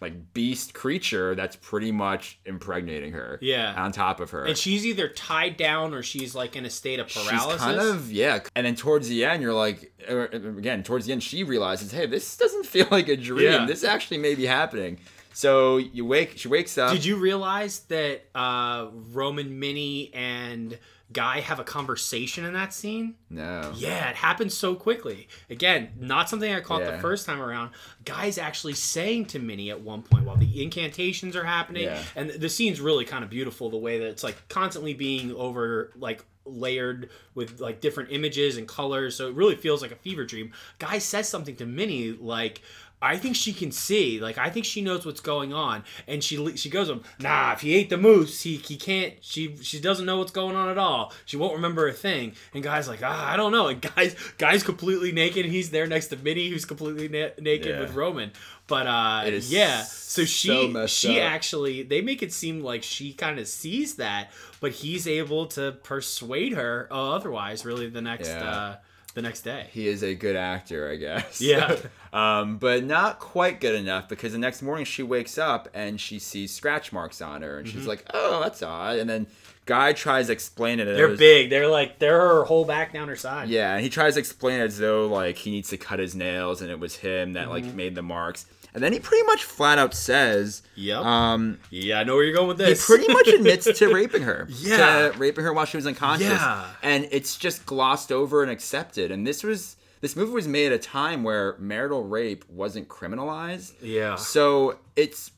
like 0.00 0.32
beast 0.32 0.74
creature 0.74 1.34
that's 1.34 1.56
pretty 1.56 1.92
much 1.92 2.38
impregnating 2.44 3.12
her. 3.12 3.38
Yeah. 3.40 3.74
On 3.76 3.92
top 3.92 4.20
of 4.20 4.30
her. 4.30 4.44
And 4.44 4.56
she's 4.56 4.86
either 4.86 5.08
tied 5.08 5.56
down 5.56 5.94
or 5.94 6.02
she's 6.02 6.34
like 6.34 6.56
in 6.56 6.64
a 6.64 6.70
state 6.70 6.98
of 6.98 7.08
paralysis. 7.08 7.52
She's 7.52 7.60
kind 7.60 7.80
of 7.80 8.12
yeah, 8.12 8.40
and 8.54 8.66
then 8.66 8.74
towards 8.74 9.08
the 9.08 9.24
end, 9.24 9.42
you're 9.42 9.54
like, 9.54 9.92
er, 10.08 10.22
er, 10.22 10.30
er, 10.32 10.58
again, 10.58 10.82
towards 10.82 11.06
the 11.06 11.12
end, 11.12 11.22
she 11.22 11.44
realizes, 11.44 11.92
hey, 11.92 12.06
this 12.06 12.36
doesn't 12.36 12.66
feel 12.66 12.86
like 12.90 13.08
a 13.08 13.16
dream. 13.16 13.52
Yeah. 13.52 13.66
This 13.66 13.84
actually 13.84 14.18
may 14.18 14.34
be 14.34 14.46
happening. 14.46 14.98
So 15.32 15.76
you 15.76 16.06
wake, 16.06 16.38
she 16.38 16.48
wakes 16.48 16.78
up. 16.78 16.92
Did 16.92 17.04
you 17.04 17.16
realize 17.16 17.80
that 17.88 18.22
uh, 18.34 18.88
Roman, 19.12 19.58
Minnie, 19.58 20.10
and 20.14 20.78
Guy 21.12 21.38
have 21.40 21.60
a 21.60 21.64
conversation 21.64 22.44
in 22.44 22.52
that 22.54 22.74
scene? 22.74 23.14
No. 23.30 23.72
Yeah, 23.76 24.10
it 24.10 24.16
happens 24.16 24.56
so 24.56 24.74
quickly. 24.74 25.28
Again, 25.48 25.90
not 25.98 26.28
something 26.28 26.52
I 26.52 26.60
caught 26.60 26.80
Yeah. 26.82 26.92
the 26.96 26.98
first 26.98 27.26
time 27.26 27.40
around. 27.40 27.70
Guy's 28.04 28.38
actually 28.38 28.74
saying 28.74 29.26
to 29.26 29.38
Minnie 29.38 29.70
at 29.70 29.80
one 29.80 30.02
point 30.02 30.24
while 30.24 30.36
the 30.36 30.62
incantations 30.62 31.36
are 31.36 31.44
happening, 31.44 31.84
Yeah. 31.84 32.02
and 32.16 32.30
the 32.30 32.48
scene's 32.48 32.80
really 32.80 33.04
kind 33.04 33.22
of 33.22 33.30
beautiful. 33.30 33.70
The 33.70 33.76
way 33.76 33.98
that 34.00 34.06
it's 34.08 34.24
like 34.24 34.48
constantly 34.48 34.94
being 34.94 35.32
over 35.32 35.92
like 35.96 36.24
layered 36.44 37.10
with 37.34 37.60
like 37.60 37.80
different 37.80 38.10
images 38.12 38.56
and 38.56 38.66
colors, 38.66 39.14
so 39.16 39.28
it 39.28 39.34
really 39.34 39.56
feels 39.56 39.82
like 39.82 39.92
a 39.92 39.96
fever 39.96 40.24
dream. 40.24 40.52
Guy 40.80 40.98
says 40.98 41.28
something 41.28 41.54
to 41.56 41.66
Minnie 41.66 42.12
like. 42.12 42.62
I 43.02 43.18
think 43.18 43.36
she 43.36 43.52
can 43.52 43.72
see. 43.72 44.18
Like 44.20 44.38
I 44.38 44.48
think 44.48 44.64
she 44.64 44.80
knows 44.80 45.04
what's 45.04 45.20
going 45.20 45.52
on, 45.52 45.84
and 46.08 46.24
she 46.24 46.56
she 46.56 46.70
goes, 46.70 46.90
"Nah, 47.20 47.52
if 47.52 47.60
he 47.60 47.74
ate 47.74 47.90
the 47.90 47.98
mousse, 47.98 48.40
he 48.42 48.56
he 48.56 48.76
can't. 48.76 49.14
She 49.20 49.56
she 49.62 49.78
doesn't 49.80 50.06
know 50.06 50.16
what's 50.18 50.32
going 50.32 50.56
on 50.56 50.70
at 50.70 50.78
all. 50.78 51.12
She 51.26 51.36
won't 51.36 51.52
remember 51.54 51.86
a 51.88 51.92
thing." 51.92 52.32
And 52.54 52.62
guy's 52.64 52.88
like, 52.88 53.00
"Ah, 53.04 53.30
I 53.32 53.36
don't 53.36 53.52
know." 53.52 53.68
And 53.68 53.80
guys 53.94 54.16
guy's 54.38 54.62
completely 54.62 55.12
naked. 55.12 55.44
and 55.44 55.52
He's 55.54 55.70
there 55.70 55.86
next 55.86 56.06
to 56.08 56.16
Minnie, 56.16 56.48
who's 56.48 56.64
completely 56.64 57.08
na- 57.08 57.34
naked 57.38 57.66
Yeah. 57.66 57.80
with 57.80 57.94
Roman. 57.94 58.32
But 58.66 58.86
uh, 58.86 59.30
yeah. 59.42 59.82
So 59.82 60.24
she 60.24 60.48
so 60.72 60.86
she 60.86 61.20
up. 61.20 61.30
actually 61.30 61.82
they 61.82 62.00
make 62.00 62.22
it 62.22 62.32
seem 62.32 62.60
like 62.62 62.82
she 62.82 63.12
kind 63.12 63.38
of 63.38 63.46
sees 63.46 63.96
that, 63.96 64.30
but 64.60 64.72
he's 64.72 65.06
able 65.06 65.46
to 65.48 65.72
persuade 65.82 66.54
her 66.54 66.88
uh, 66.90 67.10
otherwise. 67.14 67.64
Really, 67.66 67.88
the 67.90 68.00
next 68.02 68.28
Yeah. 68.28 68.50
uh, 68.50 68.76
the 69.16 69.22
next 69.22 69.40
day. 69.40 69.66
He 69.72 69.88
is 69.88 70.04
a 70.04 70.14
good 70.14 70.36
actor, 70.36 70.88
I 70.88 70.94
guess. 70.96 71.40
Yeah. 71.40 71.74
um, 72.12 72.58
but 72.58 72.84
not 72.84 73.18
quite 73.18 73.60
good 73.60 73.74
enough 73.74 74.08
because 74.08 74.30
the 74.32 74.38
next 74.38 74.62
morning 74.62 74.84
she 74.84 75.02
wakes 75.02 75.36
up 75.38 75.68
and 75.74 76.00
she 76.00 76.20
sees 76.20 76.54
scratch 76.54 76.92
marks 76.92 77.20
on 77.20 77.42
her, 77.42 77.58
and 77.58 77.66
Mm-hmm. 77.66 77.78
she's 77.78 77.88
like, 77.88 78.04
"Oh, 78.14 78.40
that's 78.42 78.62
odd." 78.62 78.98
And 78.98 79.10
then 79.10 79.26
Guy 79.64 79.92
tries 79.94 80.26
to 80.28 80.32
explain 80.32 80.78
it. 80.78 80.84
They're 80.84 81.10
as- 81.10 81.18
big. 81.18 81.50
They're 81.50 81.66
like 81.66 81.98
they're 81.98 82.20
her 82.20 82.44
whole 82.44 82.64
back 82.64 82.92
down 82.92 83.08
her 83.08 83.16
side. 83.16 83.48
Yeah, 83.48 83.72
and 83.74 83.82
he 83.82 83.88
tries 83.90 84.14
to 84.14 84.20
explain 84.20 84.60
it 84.60 84.64
as 84.64 84.78
though 84.78 85.08
like 85.08 85.38
he 85.38 85.50
needs 85.50 85.70
to 85.70 85.76
cut 85.76 85.98
his 85.98 86.14
nails 86.14 86.62
and 86.62 86.70
it 86.70 86.78
was 86.78 86.94
him 86.96 87.32
that 87.32 87.48
like 87.48 87.64
Mm-hmm. 87.64 87.76
made 87.76 87.94
the 87.96 88.02
marks. 88.02 88.46
And 88.76 88.84
then 88.84 88.92
he 88.92 89.00
pretty 89.00 89.24
much 89.24 89.42
flat 89.42 89.78
out 89.78 89.94
says, 89.94 90.62
Yep. 90.74 90.98
um, 91.02 91.58
yeah, 91.70 91.98
I 92.00 92.04
know 92.04 92.14
where 92.14 92.24
you're 92.24 92.34
going 92.34 92.46
with 92.48 92.58
this." 92.58 92.86
he 92.86 92.94
pretty 92.94 93.10
much 93.12 93.26
admits 93.34 93.64
to 93.78 93.88
raping 93.92 94.20
her. 94.22 94.46
Yeah. 94.50 95.08
To 95.12 95.18
raping 95.18 95.44
her 95.44 95.52
while 95.54 95.64
she 95.64 95.78
was 95.78 95.86
unconscious. 95.86 96.28
Yeah. 96.28 96.66
And 96.82 97.08
it's 97.10 97.36
just 97.38 97.64
glossed 97.64 98.12
over 98.12 98.42
and 98.42 98.52
accepted. 98.52 99.10
And 99.10 99.26
this 99.26 99.42
was 99.42 99.76
this 100.02 100.14
movie 100.14 100.32
was 100.32 100.46
made 100.46 100.66
at 100.66 100.72
a 100.72 100.78
time 100.78 101.22
where 101.24 101.56
marital 101.58 102.04
rape 102.04 102.44
wasn't 102.50 102.86
criminalized. 102.88 103.72
Yeah. 103.80 104.16
So 104.16 104.78
it's 104.94 105.30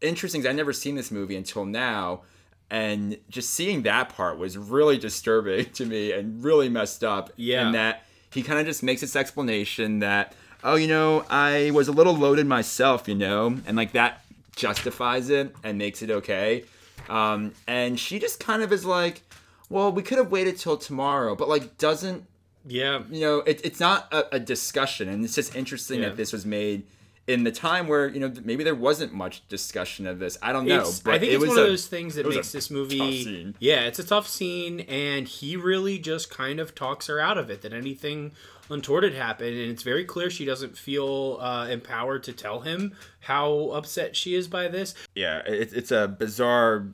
interesting 0.00 0.40
'cause 0.40 0.48
I'd 0.48 0.56
never 0.56 0.72
seen 0.72 0.94
this 0.94 1.10
movie 1.10 1.36
until 1.36 1.66
now. 1.66 2.22
And 2.70 3.18
just 3.28 3.50
seeing 3.50 3.82
that 3.82 4.08
part 4.08 4.38
was 4.38 4.56
really 4.56 4.96
disturbing 4.98 5.66
to 5.74 5.84
me 5.84 6.12
and 6.12 6.42
really 6.42 6.70
messed 6.70 7.04
up. 7.04 7.30
Yeah. 7.36 7.66
And 7.66 7.74
that 7.74 8.04
he 8.32 8.42
kind 8.42 8.58
of 8.58 8.64
just 8.64 8.82
makes 8.82 9.02
this 9.02 9.14
explanation 9.16 9.98
that, 10.00 10.34
oh, 10.66 10.74
you 10.74 10.88
know, 10.88 11.24
I 11.30 11.70
was 11.72 11.88
a 11.88 11.92
little 11.92 12.14
loaded 12.14 12.46
myself, 12.46 13.08
you 13.08 13.14
know, 13.14 13.56
and 13.66 13.76
like 13.76 13.92
that 13.92 14.22
justifies 14.56 15.30
it 15.30 15.54
and 15.62 15.78
makes 15.78 16.02
it 16.02 16.10
okay. 16.10 16.64
Um, 17.08 17.52
and 17.66 17.98
she 18.00 18.18
just 18.18 18.40
kind 18.40 18.62
of 18.62 18.72
is 18.72 18.84
like, 18.84 19.22
well, 19.68 19.92
we 19.92 20.02
could 20.02 20.18
have 20.18 20.30
waited 20.30 20.56
till 20.58 20.76
tomorrow, 20.76 21.34
but 21.36 21.48
like 21.48 21.78
doesn't 21.78 22.24
Yeah. 22.66 23.02
you 23.10 23.20
know, 23.20 23.38
it, 23.40 23.60
it's 23.64 23.78
not 23.80 24.12
a, 24.12 24.36
a 24.36 24.40
discussion, 24.40 25.08
and 25.08 25.24
it's 25.24 25.34
just 25.34 25.54
interesting 25.54 26.00
Yeah. 26.02 26.08
that 26.08 26.16
this 26.16 26.32
was 26.32 26.44
made 26.44 26.82
in 27.28 27.42
the 27.42 27.50
time 27.50 27.88
where 27.88 28.06
you 28.08 28.20
know 28.20 28.32
maybe 28.44 28.62
there 28.62 28.74
wasn't 28.74 29.12
much 29.12 29.46
discussion 29.48 30.06
of 30.06 30.18
this. 30.20 30.38
I 30.42 30.52
don't 30.52 30.66
know, 30.66 30.80
It's, 30.80 31.00
but 31.00 31.14
I 31.14 31.18
think 31.18 31.32
it 31.32 31.36
it's 31.36 31.46
one 31.46 31.58
a, 31.58 31.60
of 31.60 31.66
those 31.68 31.86
things 31.88 32.14
that 32.14 32.28
makes 32.28 32.52
this 32.52 32.68
tough 32.68 32.76
movie. 32.76 33.24
scene. 33.24 33.54
Yeah, 33.58 33.80
it's 33.82 33.98
a 33.98 34.04
tough 34.04 34.28
scene, 34.28 34.80
and 34.80 35.26
he 35.26 35.56
really 35.56 35.98
just 35.98 36.30
kind 36.30 36.60
of 36.60 36.74
talks 36.74 37.08
her 37.08 37.18
out 37.18 37.36
of 37.36 37.50
it. 37.50 37.62
That 37.62 37.72
anything 37.72 38.30
untoward 38.70 39.04
had 39.04 39.14
happened, 39.14 39.56
and 39.56 39.70
it's 39.70 39.82
very 39.82 40.04
clear 40.04 40.28
she 40.30 40.44
doesn't 40.44 40.76
feel 40.76 41.38
uh, 41.40 41.66
empowered 41.68 42.22
to 42.24 42.32
tell 42.32 42.60
him 42.60 42.94
how 43.20 43.70
upset 43.74 44.16
she 44.16 44.34
is 44.34 44.48
by 44.48 44.68
this. 44.68 44.94
yeah, 45.14 45.38
it, 45.46 45.72
it's 45.72 45.90
a 45.90 46.08
bizarre, 46.08 46.86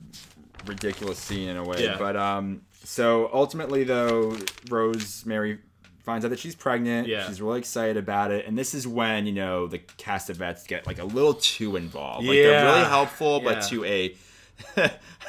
ridiculous 0.65 1.19
scene 1.19 1.49
in 1.49 1.57
a 1.57 1.63
way. 1.63 1.83
Yeah. 1.83 1.97
But 1.97 2.15
um, 2.15 2.61
so 2.83 3.29
ultimately 3.33 3.83
though, 3.83 4.37
Rosemary 4.69 5.59
finds 6.03 6.25
out 6.25 6.29
that 6.29 6.39
she's 6.39 6.55
pregnant. 6.55 7.07
Yeah. 7.07 7.25
she's 7.27 7.41
really 7.41 7.59
excited 7.59 7.97
about 7.97 8.31
it, 8.31 8.45
and 8.45 8.57
this 8.57 8.73
is 8.73 8.87
when 8.87 9.25
you 9.25 9.33
know 9.33 9.67
the 9.67 9.79
Castevets 9.79 10.67
get 10.67 10.85
like 10.85 10.99
a 10.99 11.05
little 11.05 11.33
too 11.33 11.75
involved. 11.75 12.25
Like 12.27 12.35
they're 12.37 12.65
really 12.65 12.85
helpful, 12.89 13.39
but 13.39 13.61
to 13.69 13.83
a 13.85 14.15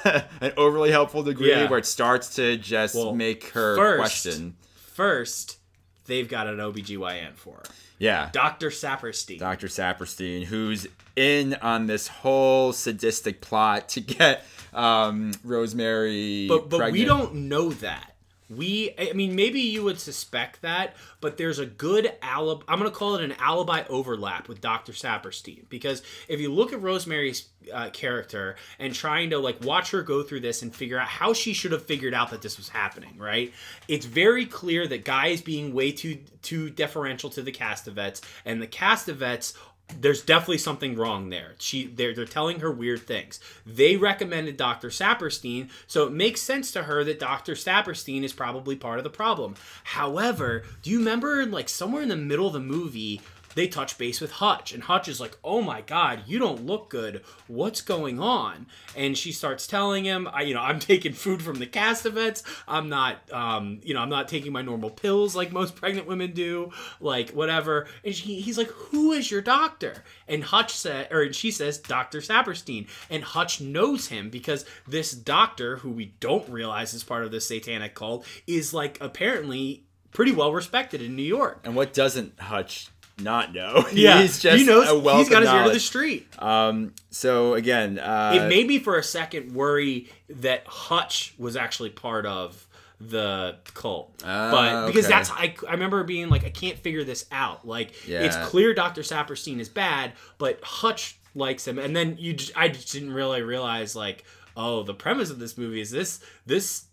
an 0.04 0.52
overly 0.56 0.90
helpful 0.90 1.22
degree 1.22 1.48
Yeah. 1.50 1.68
where 1.70 1.78
it 1.78 1.86
starts 1.86 2.34
to 2.36 2.56
just 2.56 2.94
Well, 2.94 3.14
make 3.14 3.48
her 3.50 3.76
first- 3.76 3.98
question. 4.00 4.56
First, 4.76 5.58
they've 6.06 6.28
got 6.28 6.46
an 6.46 6.58
OBGYN 6.58 7.34
for 7.34 7.56
her. 7.56 7.62
Yeah. 7.98 8.30
Dr. 8.32 8.70
Saperstein. 8.70 9.38
Dr. 9.38 9.68
Saperstein, 9.68 10.44
who's 10.44 10.86
in 11.16 11.54
on 11.54 11.86
this 11.86 12.08
whole 12.08 12.72
sadistic 12.72 13.40
plot 13.40 13.88
to 13.90 14.00
get 14.00 14.44
um, 14.72 15.32
Rosemary 15.44 16.48
but 16.48 16.68
but 16.68 16.92
we 16.92 17.04
don't 17.04 17.34
know 17.34 17.70
that. 17.70 18.13
We, 18.50 18.94
I 18.98 19.12
mean, 19.14 19.34
maybe 19.34 19.60
you 19.60 19.84
would 19.84 19.98
suspect 19.98 20.62
that, 20.62 20.96
but 21.20 21.38
there's 21.38 21.58
a 21.58 21.66
good 21.66 22.12
alibi. 22.20 22.64
I'm 22.68 22.78
going 22.78 22.90
to 22.90 22.96
call 22.96 23.14
it 23.16 23.24
an 23.24 23.34
alibi 23.38 23.84
overlap 23.88 24.48
with 24.48 24.60
Dr. 24.60 24.92
Saperstein 24.92 25.68
because 25.68 26.02
if 26.28 26.40
you 26.40 26.52
look 26.52 26.72
at 26.72 26.82
Rosemary's 26.82 27.48
uh, 27.72 27.90
character 27.90 28.56
and 28.78 28.94
trying 28.94 29.30
to 29.30 29.38
like 29.38 29.64
watch 29.64 29.90
her 29.92 30.02
go 30.02 30.22
through 30.22 30.40
this 30.40 30.62
and 30.62 30.74
figure 30.74 30.98
out 30.98 31.08
how 31.08 31.32
she 31.32 31.52
should 31.52 31.72
have 31.72 31.84
figured 31.84 32.12
out 32.14 32.30
that 32.30 32.42
this 32.42 32.58
was 32.58 32.68
happening, 32.68 33.16
right? 33.16 33.52
It's 33.88 34.06
very 34.06 34.46
clear 34.46 34.86
that 34.88 35.04
Guy 35.04 35.28
is 35.28 35.40
being 35.40 35.72
way 35.72 35.92
too 35.92 36.18
too 36.42 36.68
deferential 36.68 37.30
to 37.30 37.42
the 37.42 37.52
Castevets, 37.52 38.20
and 38.44 38.60
the 38.60 38.66
Castevets 38.66 39.54
there's 40.00 40.22
definitely 40.22 40.58
something 40.58 40.96
wrong 40.96 41.30
there. 41.30 41.54
She 41.58 41.86
they're 41.86 42.14
they're 42.14 42.24
telling 42.24 42.60
her 42.60 42.70
weird 42.70 43.06
things. 43.06 43.38
They 43.66 43.96
recommended 43.96 44.56
Dr. 44.56 44.88
Saperstein, 44.88 45.68
so 45.86 46.06
it 46.06 46.12
makes 46.12 46.40
sense 46.40 46.72
to 46.72 46.84
her 46.84 47.04
that 47.04 47.20
Dr. 47.20 47.52
Saperstein 47.54 48.22
is 48.22 48.32
probably 48.32 48.76
part 48.76 48.98
of 48.98 49.04
the 49.04 49.10
problem. 49.10 49.54
However, 49.84 50.64
do 50.82 50.90
you 50.90 50.98
remember 50.98 51.44
like 51.46 51.68
somewhere 51.68 52.02
in 52.02 52.08
the 52.08 52.16
middle 52.16 52.46
of 52.46 52.54
the 52.54 52.60
movie 52.60 53.20
they 53.54 53.68
touch 53.68 53.98
base 53.98 54.20
with 54.20 54.32
Hutch, 54.32 54.72
and 54.72 54.82
Hutch 54.82 55.08
is 55.08 55.20
like, 55.20 55.36
"Oh 55.44 55.62
my 55.62 55.80
God, 55.80 56.22
you 56.26 56.38
don't 56.38 56.66
look 56.66 56.88
good. 56.88 57.22
What's 57.46 57.80
going 57.80 58.20
on?" 58.20 58.66
And 58.96 59.16
she 59.16 59.32
starts 59.32 59.66
telling 59.66 60.04
him, 60.04 60.28
"I, 60.32 60.42
you 60.42 60.54
know, 60.54 60.60
I'm 60.60 60.78
taking 60.80 61.12
food 61.12 61.42
from 61.42 61.58
the 61.58 61.66
Castevets. 61.66 62.42
I'm 62.66 62.88
not, 62.88 63.32
um, 63.32 63.80
you 63.82 63.94
know, 63.94 64.00
I'm 64.00 64.08
not 64.08 64.28
taking 64.28 64.52
my 64.52 64.62
normal 64.62 64.90
pills 64.90 65.36
like 65.36 65.52
most 65.52 65.76
pregnant 65.80 66.06
women 66.06 66.32
do, 66.32 66.70
like 67.00 67.30
whatever." 67.30 67.86
And 68.04 68.14
she, 68.14 68.40
he's 68.40 68.58
like, 68.58 68.68
"Who 68.68 69.12
is 69.12 69.30
your 69.30 69.42
doctor?" 69.42 70.04
And 70.28 70.44
Hutch 70.44 70.72
said, 70.72 71.12
or 71.12 71.32
she 71.32 71.50
says, 71.50 71.78
"Doctor 71.78 72.18
Saperstein." 72.18 72.88
And 73.10 73.22
Hutch 73.24 73.60
knows 73.60 74.08
him 74.08 74.30
because 74.30 74.64
this 74.86 75.12
doctor, 75.12 75.76
who 75.78 75.90
we 75.90 76.14
don't 76.20 76.48
realize 76.48 76.94
is 76.94 77.04
part 77.04 77.24
of 77.24 77.30
this 77.30 77.46
satanic 77.46 77.94
cult, 77.94 78.26
is 78.46 78.74
like 78.74 78.98
apparently 79.00 79.84
pretty 80.14 80.32
well 80.32 80.52
respected 80.52 81.02
in 81.02 81.16
New 81.16 81.22
York. 81.22 81.60
And 81.64 81.76
what 81.76 81.92
doesn't 81.92 82.38
Hutch 82.40 82.88
not 83.18 83.54
know? 83.54 83.84
Yeah, 83.92 84.20
he's 84.22 84.40
just 84.40 84.58
he 84.58 84.64
knows 84.64 84.88
a 84.88 84.98
wealth 84.98 85.18
he's 85.18 85.28
got 85.28 85.42
his 85.42 85.50
ear 85.52 85.64
to 85.64 85.70
the 85.70 85.80
street. 85.80 86.26
Um, 86.42 86.94
so 87.10 87.54
again, 87.54 87.98
uh, 87.98 88.32
it 88.34 88.48
made 88.48 88.66
me 88.66 88.78
for 88.78 88.98
a 88.98 89.02
second 89.02 89.52
worry 89.54 90.10
that 90.28 90.66
Hutch 90.66 91.34
was 91.38 91.56
actually 91.56 91.90
part 91.90 92.26
of 92.26 92.66
the 93.00 93.56
cult, 93.74 94.22
Ah, 94.24 94.50
but 94.50 94.86
because 94.86 95.04
okay. 95.06 95.14
that's 95.14 95.30
I, 95.30 95.54
I 95.68 95.72
remember 95.72 96.02
being 96.04 96.28
like 96.28 96.44
I 96.44 96.50
can't 96.50 96.78
figure 96.78 97.04
this 97.04 97.26
out. 97.30 97.66
Like 97.66 97.92
it's 98.08 98.36
clear 98.48 98.72
Doctor 98.74 99.02
Saperstein 99.02 99.58
is 99.60 99.68
bad, 99.68 100.12
but 100.38 100.60
Hutch 100.62 101.18
likes 101.34 101.66
him, 101.66 101.78
and 101.78 101.94
then 101.94 102.16
you 102.18 102.36
I 102.56 102.68
just 102.68 102.92
didn't 102.92 103.12
really 103.12 103.42
realize 103.42 103.94
like 103.94 104.24
oh 104.56 104.84
the 104.84 104.94
premise 104.94 105.30
of 105.30 105.38
this 105.38 105.58
movie 105.58 105.80
is 105.80 105.90
this 105.90 106.20
this 106.46 106.84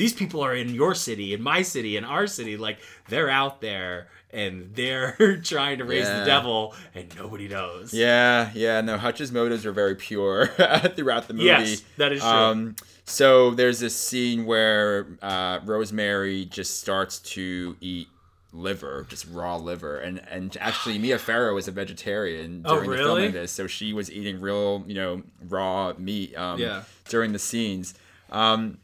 these 0.00 0.14
people 0.14 0.40
are 0.42 0.54
in 0.54 0.68
your 0.74 0.94
city, 0.94 1.34
in 1.34 1.42
my 1.42 1.60
city, 1.62 1.96
in 1.98 2.04
our 2.04 2.26
city, 2.26 2.56
like 2.56 2.78
they're 3.10 3.28
out 3.30 3.60
there 3.60 4.08
and 4.32 4.74
they're 4.74 5.38
trying 5.52 5.78
to 5.78 5.84
raise 5.84 6.04
Yeah. 6.06 6.20
the 6.20 6.24
devil, 6.24 6.74
and 6.94 7.06
nobody 7.16 7.48
knows. 7.48 7.92
Yeah, 7.92 8.50
yeah, 8.54 8.80
no, 8.80 8.96
Hutch's 8.96 9.30
motives 9.32 9.66
are 9.66 9.72
very 9.72 9.94
pure 9.96 10.46
throughout 10.96 11.28
the 11.28 11.34
movie. 11.34 11.46
Yes, 11.46 11.82
that 11.98 12.12
is 12.12 12.20
true. 12.20 12.28
Um, 12.30 12.76
so 13.04 13.50
there's 13.50 13.80
this 13.80 13.96
scene 13.96 14.46
where 14.46 15.18
uh, 15.20 15.58
Rosemary 15.64 16.44
just 16.46 16.80
starts 16.80 17.18
to 17.34 17.76
eat 17.80 18.08
liver, 18.52 19.06
just 19.08 19.26
raw 19.30 19.56
liver, 19.56 19.98
and 19.98 20.20
and 20.30 20.56
actually 20.60 20.96
Mia 20.98 21.18
Farrow 21.18 21.56
is 21.56 21.66
a 21.68 21.72
vegetarian 21.72 22.62
Oh, 22.64 22.76
during 22.76 22.90
the 22.90 22.96
filming 22.98 23.26
of 23.26 23.32
this, 23.32 23.52
so 23.52 23.66
she 23.66 23.92
was 23.92 24.10
eating 24.10 24.40
real, 24.40 24.84
you 24.86 24.94
know, 24.94 25.22
raw 25.48 25.92
meat. 25.98 26.36
Um, 26.36 26.58
Yeah. 26.60 26.82
During 27.08 27.32
the 27.32 27.38
scenes. 27.40 27.94
Um, 28.30 28.78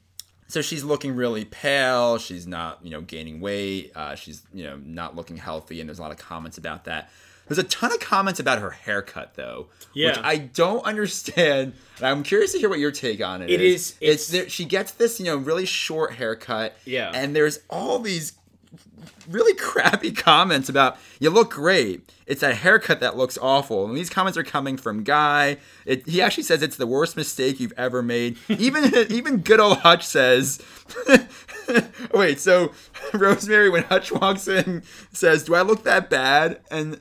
so 0.48 0.62
she's 0.62 0.84
looking 0.84 1.14
really 1.16 1.44
pale. 1.44 2.18
She's 2.18 2.46
not, 2.46 2.78
you 2.82 2.90
know, 2.90 3.00
gaining 3.00 3.40
weight. 3.40 3.92
Uh, 3.94 4.14
she's, 4.14 4.42
you 4.54 4.64
know, 4.64 4.76
not 4.84 5.16
looking 5.16 5.36
healthy, 5.36 5.80
and 5.80 5.88
there's 5.88 5.98
a 5.98 6.02
lot 6.02 6.10
of 6.12 6.18
comments 6.18 6.58
about 6.58 6.84
that. 6.84 7.10
There's 7.48 7.58
a 7.58 7.62
ton 7.64 7.92
of 7.92 8.00
comments 8.00 8.40
about 8.40 8.58
her 8.58 8.70
haircut, 8.70 9.34
though, 9.34 9.68
which 9.94 10.02
Yeah. 10.04 10.20
I 10.22 10.36
don't 10.36 10.84
understand. 10.84 11.74
And 11.98 12.06
I'm 12.06 12.22
curious 12.24 12.50
to 12.52 12.58
hear 12.58 12.68
what 12.68 12.80
your 12.80 12.90
take 12.90 13.22
on 13.22 13.40
it 13.40 13.50
It 13.50 13.60
is. 13.60 13.72
is- 13.74 13.90
It's, 13.90 14.00
it's- 14.00 14.28
there, 14.28 14.48
she 14.48 14.64
gets 14.64 14.90
this, 14.92 15.20
you 15.20 15.26
know, 15.26 15.36
really 15.36 15.64
short 15.66 16.14
haircut. 16.14 16.76
Yeah. 16.84 17.12
And 17.14 17.36
there's 17.36 17.60
all 17.70 18.00
these 18.00 18.32
really 19.28 19.54
crappy 19.58 20.12
comments 20.12 20.68
about 20.68 20.98
you 21.20 21.30
look 21.30 21.50
great. 21.50 22.10
It's 22.26 22.42
a 22.42 22.54
haircut 22.54 23.00
that 23.00 23.16
looks 23.16 23.38
awful. 23.40 23.86
And 23.86 23.96
these 23.96 24.10
comments 24.10 24.36
are 24.36 24.42
coming 24.42 24.76
from 24.76 25.04
Guy. 25.04 25.58
It, 25.84 26.08
he 26.08 26.20
actually 26.20 26.42
says 26.42 26.62
it's 26.62 26.76
the 26.76 26.86
worst 26.86 27.16
mistake 27.16 27.60
you've 27.60 27.72
ever 27.76 28.02
made. 28.02 28.36
Even 28.48 28.92
even 29.10 29.38
good 29.38 29.60
old 29.60 29.78
Hutch 29.78 30.04
says. 30.04 30.60
Wait, 32.14 32.40
so 32.40 32.72
Rosemary 33.12 33.70
when 33.70 33.84
Hutch 33.84 34.12
walks 34.12 34.48
in 34.48 34.82
says, 35.12 35.44
"Do 35.44 35.54
I 35.54 35.62
look 35.62 35.84
that 35.84 36.10
bad?" 36.10 36.60
And 36.70 37.00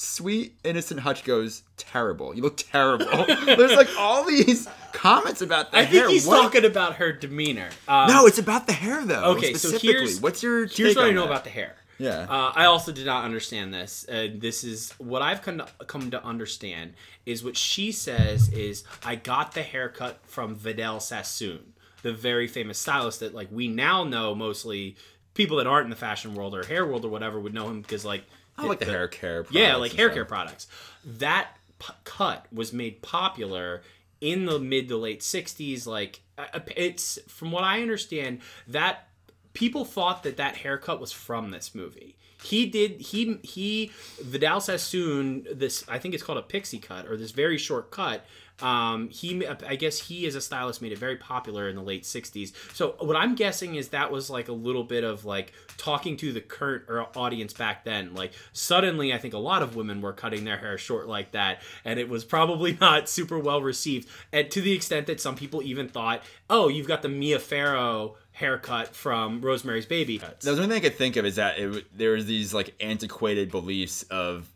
sweet 0.00 0.54
innocent 0.64 1.00
Hutch 1.00 1.24
goes, 1.24 1.62
"Terrible. 1.76 2.34
You 2.34 2.42
look 2.42 2.56
terrible." 2.56 3.06
There's 3.44 3.76
like 3.76 3.88
all 3.98 4.24
these 4.24 4.66
comments 4.92 5.42
about 5.42 5.70
the 5.70 5.78
I 5.78 5.82
hair. 5.82 6.02
think 6.02 6.12
he's 6.12 6.26
What- 6.26 6.40
talking 6.42 6.64
about 6.64 6.96
her 6.96 7.12
demeanor. 7.12 7.68
Um, 7.86 8.08
No, 8.08 8.26
it's 8.26 8.38
about 8.38 8.66
the 8.66 8.72
hair 8.72 9.04
though. 9.04 9.24
Okay, 9.36 9.52
so 9.52 9.68
specifically. 9.68 9.92
here's 9.92 10.20
what's 10.20 10.42
your 10.42 10.66
here's 10.66 10.96
what 10.96 11.04
I 11.06 11.10
know 11.10 11.20
that? 11.22 11.26
about 11.30 11.44
the 11.44 11.50
hair. 11.50 11.76
Yeah. 11.98 12.26
Uh, 12.30 12.50
I 12.54 12.64
also 12.64 12.92
did 12.92 13.04
not 13.04 13.24
understand 13.26 13.74
this. 13.74 14.06
Uh, 14.08 14.28
this 14.34 14.64
is 14.64 14.92
what 14.96 15.20
I've 15.20 15.42
come 15.42 15.58
to, 15.58 15.66
come 15.86 16.10
to 16.12 16.24
understand 16.24 16.94
is 17.26 17.44
what 17.44 17.58
she 17.58 17.92
says 17.92 18.48
is 18.54 18.84
I 19.04 19.16
got 19.16 19.52
the 19.52 19.62
haircut 19.62 20.18
from 20.24 20.54
Vidal 20.54 21.00
Sassoon, 21.00 21.74
the 22.00 22.14
very 22.14 22.46
famous 22.48 22.78
stylist 22.78 23.20
that 23.20 23.34
like 23.34 23.48
we 23.52 23.68
now 23.68 24.04
know 24.04 24.34
mostly 24.34 24.96
people 25.34 25.58
that 25.58 25.66
aren't 25.66 25.84
in 25.84 25.90
the 25.90 25.96
fashion 25.96 26.34
world 26.34 26.54
or 26.54 26.64
hair 26.64 26.86
world 26.86 27.04
or 27.04 27.08
whatever 27.10 27.38
would 27.38 27.52
know 27.52 27.68
him 27.68 27.82
because 27.82 28.02
like 28.04 28.24
I 28.64 28.66
like 28.68 28.78
the, 28.80 28.84
the- 28.86 28.90
hair 28.92 29.08
care. 29.08 29.46
yeah, 29.50 29.76
like 29.76 29.92
hair 29.92 30.06
stuff. 30.08 30.14
care 30.14 30.24
products. 30.24 30.66
That 31.04 31.48
p- 31.78 31.92
cut 32.04 32.46
was 32.52 32.72
made 32.72 33.02
popular 33.02 33.82
in 34.20 34.44
the 34.44 34.58
mid 34.58 34.88
to 34.88 34.96
late 34.96 35.20
60s 35.20 35.86
like 35.86 36.20
uh, 36.36 36.60
it's 36.76 37.18
from 37.26 37.50
what 37.52 37.64
I 37.64 37.80
understand 37.80 38.40
that 38.68 39.08
people 39.54 39.84
thought 39.84 40.22
that 40.24 40.36
that 40.36 40.56
haircut 40.56 41.00
was 41.00 41.10
from 41.12 41.50
this 41.50 41.74
movie. 41.74 42.16
He 42.42 42.66
did 42.66 43.00
he 43.00 43.38
he 43.42 43.90
Vidal 44.22 44.60
Sassoon 44.60 45.46
this 45.52 45.84
I 45.88 45.98
think 45.98 46.14
it's 46.14 46.22
called 46.22 46.38
a 46.38 46.42
pixie 46.42 46.78
cut 46.78 47.06
or 47.06 47.16
this 47.16 47.30
very 47.32 47.58
short 47.58 47.90
cut 47.90 48.24
um, 48.62 49.08
he, 49.08 49.46
I 49.46 49.76
guess 49.76 49.98
he 49.98 50.26
as 50.26 50.34
a 50.34 50.40
stylist 50.40 50.82
made 50.82 50.92
it 50.92 50.98
very 50.98 51.16
popular 51.16 51.68
in 51.68 51.76
the 51.76 51.82
late 51.82 52.04
'60s. 52.04 52.52
So 52.74 52.96
what 52.98 53.16
I'm 53.16 53.34
guessing 53.34 53.74
is 53.74 53.88
that 53.88 54.10
was 54.10 54.30
like 54.30 54.48
a 54.48 54.52
little 54.52 54.84
bit 54.84 55.04
of 55.04 55.24
like 55.24 55.52
talking 55.76 56.16
to 56.18 56.32
the 56.32 56.40
current 56.40 56.84
or 56.88 57.06
audience 57.16 57.52
back 57.52 57.84
then. 57.84 58.14
Like 58.14 58.32
suddenly, 58.52 59.12
I 59.12 59.18
think 59.18 59.34
a 59.34 59.38
lot 59.38 59.62
of 59.62 59.76
women 59.76 60.00
were 60.00 60.12
cutting 60.12 60.44
their 60.44 60.58
hair 60.58 60.78
short 60.78 61.08
like 61.08 61.32
that, 61.32 61.62
and 61.84 61.98
it 61.98 62.08
was 62.08 62.24
probably 62.24 62.76
not 62.80 63.08
super 63.08 63.38
well 63.38 63.62
received. 63.62 64.08
And 64.32 64.50
to 64.50 64.60
the 64.60 64.72
extent 64.72 65.06
that 65.06 65.20
some 65.20 65.36
people 65.36 65.62
even 65.62 65.88
thought, 65.88 66.22
"Oh, 66.48 66.68
you've 66.68 66.88
got 66.88 67.02
the 67.02 67.08
Mia 67.08 67.38
Farrow." 67.38 68.16
haircut 68.32 68.94
from 68.94 69.42
Rosemary's 69.42 69.84
Baby. 69.84 70.16
The 70.40 70.50
only 70.50 70.62
thing 70.62 70.72
I 70.72 70.80
could 70.80 70.96
think 70.96 71.16
of 71.16 71.26
is 71.26 71.36
that 71.36 71.58
it, 71.58 71.84
there 71.96 72.12
was 72.12 72.24
these 72.24 72.54
like 72.54 72.74
antiquated 72.80 73.50
beliefs 73.50 74.02
of 74.04 74.48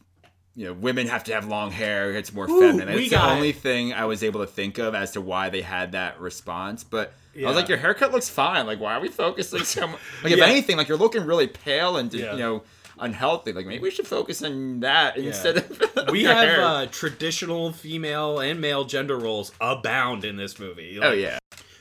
you 0.57 0.67
know, 0.67 0.73
women 0.73 1.07
have 1.09 1.25
to 1.25 1.35
have 1.35 1.47
long 1.47 1.71
hair. 1.73 2.13
It's 2.13 2.33
more 2.33 2.47
feminine. 2.47 2.95
we 2.95 3.09
the 3.09 3.25
only 3.25 3.53
thing 3.53 3.93
I 3.93 4.05
was 4.05 4.23
able 4.23 4.41
to 4.41 4.47
think 4.47 4.79
of 4.79 4.95
as 4.95 5.13
to 5.13 5.21
why 5.21 5.49
they 5.51 5.63
had 5.63 5.93
that 5.93 6.21
response. 6.21 6.85
But 6.85 7.13
I 7.37 7.47
was 7.47 7.57
like, 7.57 7.69
your 7.69 7.79
haircut 7.79 8.13
looks 8.13 8.29
fine. 8.29 8.67
Like, 8.67 8.79
why 8.81 8.95
are 8.95 9.01
we 9.01 9.09
focusing 9.09 9.65
so 9.65 9.89
much? 9.89 10.01
Like, 10.23 10.33
if 10.33 10.41
anything, 10.41 10.77
like 10.77 10.87
you're 10.89 10.99
looking 10.99 11.25
really 11.27 11.49
pale 11.49 11.97
and 11.97 12.13
Yeah. 12.15 12.33
you 12.33 12.39
know 12.39 12.63
unhealthy. 13.01 13.53
Like, 13.53 13.67
maybe 13.67 13.83
we 13.83 13.91
should 13.91 14.07
focus 14.07 14.43
on 14.43 14.81
that 14.81 15.17
instead 15.17 15.57
of 15.57 16.09
we 16.13 16.23
your 16.23 16.33
have 16.33 16.59
uh, 16.61 16.87
traditional 16.93 17.73
female 17.73 18.39
and 18.39 18.61
male 18.61 18.85
gender 18.85 19.19
roles 19.19 19.51
abound 19.61 20.25
in 20.25 20.37
this 20.37 20.61
movie. 20.61 21.01
oh 21.03 21.13
yeah. 21.13 21.39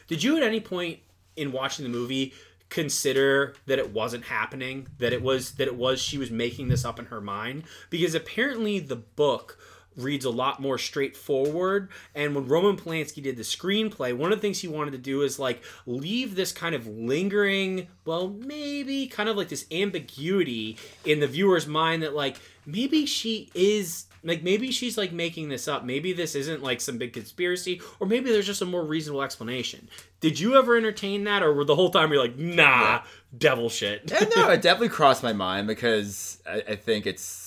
Did 0.07 0.23
you 0.23 0.35
at 0.37 0.43
any 0.43 0.59
point 0.59 0.99
in 1.35 1.51
watching 1.51 1.83
the 1.83 1.89
movie 1.89 2.33
consider 2.73 3.53
that 3.67 3.77
it 3.77 3.93
wasn't 3.93 4.25
happening? 4.25 4.87
That 4.97 5.13
it 5.13 5.21
was 5.21 5.53
that 5.53 5.67
it 5.67 5.75
was 5.75 6.01
she 6.01 6.17
was 6.17 6.31
making 6.31 6.69
this 6.69 6.83
up 6.83 6.99
in 6.99 7.05
her 7.05 7.21
mind? 7.21 7.63
Because 7.89 8.15
apparently 8.15 8.79
the 8.79 8.95
book 8.95 9.57
reads 9.95 10.25
a 10.25 10.29
lot 10.31 10.59
more 10.59 10.79
straightforward 10.79 11.87
and 12.15 12.33
when 12.33 12.47
Roman 12.47 12.75
Polanski 12.75 13.21
did 13.21 13.37
the 13.37 13.43
screenplay 13.43 14.11
one 14.11 14.31
of 14.31 14.39
the 14.39 14.41
things 14.41 14.59
he 14.59 14.67
wanted 14.67 14.89
to 14.89 14.97
do 14.97 15.21
is 15.21 15.37
like 15.37 15.63
leave 15.85 16.33
this 16.33 16.51
kind 16.51 16.73
of 16.73 16.87
lingering 16.87 17.87
well 18.03 18.27
maybe 18.27 19.05
kind 19.05 19.29
of 19.29 19.37
like 19.37 19.49
this 19.49 19.67
ambiguity 19.71 20.79
in 21.05 21.19
the 21.19 21.27
viewer's 21.27 21.67
mind 21.67 22.01
that 22.01 22.15
like 22.15 22.37
maybe 22.65 23.05
she 23.05 23.51
is 23.53 24.07
like 24.23 24.41
maybe 24.43 24.71
she's 24.71 24.97
like 24.97 25.11
making 25.11 25.49
this 25.49 25.67
up 25.67 25.83
maybe 25.83 26.13
this 26.13 26.35
isn't 26.35 26.63
like 26.63 26.79
some 26.81 26.97
big 26.97 27.13
conspiracy 27.13 27.81
or 27.99 28.07
maybe 28.07 28.31
there's 28.31 28.45
just 28.45 28.61
a 28.61 28.65
more 28.65 28.83
reasonable 28.85 29.21
explanation 29.21 29.89
did 30.19 30.39
you 30.39 30.55
ever 30.57 30.77
entertain 30.77 31.23
that 31.25 31.43
or 31.43 31.53
were 31.53 31.65
the 31.65 31.75
whole 31.75 31.89
time 31.89 32.11
you're 32.11 32.21
like 32.21 32.37
nah 32.37 33.01
devil 33.37 33.69
shit 33.69 34.09
Yeah, 34.11 34.25
no, 34.35 34.49
it 34.51 34.61
definitely 34.61 34.89
crossed 34.89 35.23
my 35.23 35.33
mind 35.33 35.67
because 35.67 36.41
I, 36.47 36.63
I 36.69 36.75
think 36.75 37.05
it's 37.05 37.41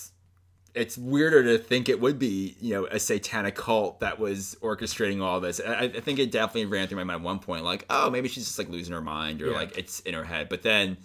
it's 0.75 0.95
weirder 0.95 1.43
to 1.43 1.57
think 1.57 1.89
it 1.89 1.99
would 1.99 2.19
be 2.19 2.55
you 2.61 2.71
know 2.75 2.85
a 2.85 2.99
satanic 2.99 3.55
cult 3.55 3.99
that 4.01 4.19
was 4.19 4.55
orchestrating 4.61 5.23
all 5.23 5.39
this. 5.39 5.59
I, 5.59 5.85
I 5.85 5.87
think 6.01 6.19
it 6.19 6.29
definitely 6.29 6.67
ran 6.67 6.87
through 6.87 6.97
my 6.97 7.03
mind 7.03 7.21
at 7.21 7.25
one 7.25 7.39
point, 7.39 7.63
like 7.63 7.83
oh 7.89 8.11
maybe 8.11 8.27
she's 8.27 8.45
just 8.45 8.59
like 8.59 8.69
losing 8.69 8.93
her 8.93 9.01
mind 9.01 9.41
or 9.41 9.47
Yeah. 9.47 9.55
like 9.55 9.75
it's 9.75 10.01
in 10.01 10.13
her 10.13 10.23
head. 10.23 10.49
But 10.49 10.61
then 10.61 10.97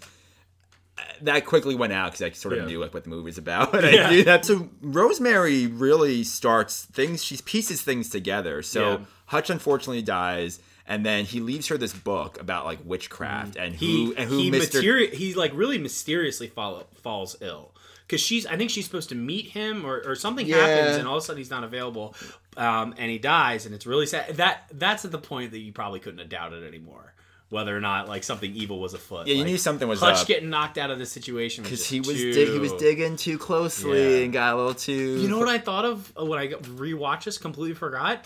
that 1.22 1.47
quickly 1.47 1.74
went 1.74 1.93
out 1.93 2.12
because 2.12 2.22
I 2.22 2.30
sort 2.30 2.55
of 2.55 2.61
Yeah. 2.61 2.66
knew 2.66 2.80
like 2.80 2.93
what 2.95 3.05
the 3.05 3.11
movie's 3.11 3.38
about, 3.38 3.74
and 3.82 3.95
Yeah. 3.95 4.09
I 4.09 4.11
knew 4.11 4.24
that. 4.24 4.45
So 4.45 4.68
Rosemary 4.80 5.66
really 5.66 6.22
starts 6.24 6.84
things. 6.86 7.24
She 7.24 7.36
pieces 7.38 7.82
things 7.82 8.09
together. 8.11 8.62
So 8.62 8.90
Yeah. 8.90 8.99
Hutch 9.26 9.51
unfortunately 9.51 10.03
dies. 10.03 10.61
And 10.86 11.07
then 11.07 11.24
he 11.24 11.40
leaves 11.40 11.68
her 11.68 11.78
this 11.78 11.93
book 11.95 12.40
about 12.40 12.64
like 12.66 12.80
witchcraft 12.84 13.57
and 13.57 13.74
who 13.76 13.86
he 13.86 14.14
and 14.16 14.28
who 14.28 14.38
he 14.38 14.51
Mr. 14.51 14.82
materi- 14.82 15.12
he 15.12 15.32
like 15.34 15.53
really 15.55 15.78
mysteriously 15.78 16.49
fall, 16.49 16.84
falls 17.03 17.36
ill 17.40 17.72
because 18.07 18.20
she's 18.20 18.45
I 18.47 18.57
think 18.57 18.68
she's 18.70 18.84
supposed 18.84 19.09
to 19.11 19.14
meet 19.14 19.47
him 19.47 19.86
or, 19.86 20.03
or 20.05 20.16
something 20.16 20.47
happens 20.49 20.97
and 20.99 21.07
all 21.07 21.16
of 21.16 21.22
a 21.22 21.24
sudden 21.24 21.38
he's 21.38 21.51
not 21.51 21.62
available 21.62 22.14
um, 22.57 22.95
and 22.99 23.11
he 23.11 23.18
dies 23.18 23.64
and 23.64 23.74
it's 23.74 23.86
really 23.86 24.07
sad 24.07 24.36
that 24.36 24.64
that's 24.72 25.05
at 25.05 25.12
the 25.12 25.18
point 25.18 25.53
that 25.53 25.61
you 25.61 25.72
probably 25.72 26.01
couldn't 26.01 26.18
have 26.18 26.28
doubted 26.28 26.64
anymore 26.64 27.14
whether 27.53 27.77
or 27.77 27.81
not 27.81 28.09
like 28.09 28.25
something 28.25 28.55
evil 28.57 28.81
was 28.81 28.95
afoot 28.95 29.27
Yeah, 29.27 29.35
you 29.35 29.41
Like, 29.43 29.51
knew 29.51 29.59
something 29.59 29.87
was 29.87 30.01
Hutch 30.01 30.23
up. 30.23 30.27
getting 30.27 30.49
knocked 30.49 30.79
out 30.79 30.91
of 30.91 30.99
this 30.99 31.13
situation 31.13 31.63
because 31.63 31.87
he 31.87 32.01
was 32.01 32.09
too- 32.17 32.33
dig- 32.33 32.49
he 32.49 32.59
was 32.59 32.73
digging 32.73 33.17
too 33.17 33.37
closely 33.39 34.01
Yeah. 34.19 34.25
and 34.25 34.33
got 34.33 34.55
a 34.55 34.57
little 34.57 34.75
too. 34.75 35.21
You 35.21 35.29
know 35.29 35.39
what 35.39 35.49
I 35.49 35.59
thought 35.59 35.85
of 35.85 36.13
when 36.17 36.39
I 36.39 36.49
rewatched 36.49 37.25
this? 37.25 37.37
Completely 37.39 37.75
forgot. 37.75 38.25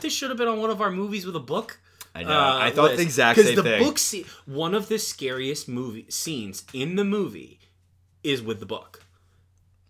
This 0.00 0.12
should 0.12 0.30
have 0.30 0.38
been 0.38 0.46
on 0.48 0.60
one 0.60 0.70
of 0.70 0.80
our 0.80 0.90
movies 0.90 1.26
with 1.26 1.34
a 1.34 1.40
book. 1.40 1.80
I 2.14 2.22
know. 2.22 2.30
I 2.30 2.70
thought 2.70 2.90
the 2.90 2.96
list. 2.96 3.02
exact 3.02 3.36
'Cause 3.36 3.46
same 3.46 3.56
the 3.56 3.62
thing. 3.64 3.82
book 3.82 3.98
se- 3.98 4.24
one 4.46 4.74
of 4.74 4.88
the 4.88 4.98
scariest 4.98 5.68
movie 5.68 6.06
scenes 6.08 6.64
in 6.72 6.94
the 6.96 7.04
movie 7.04 7.58
is 8.22 8.40
with 8.40 8.60
the 8.60 8.66
book. 8.66 9.02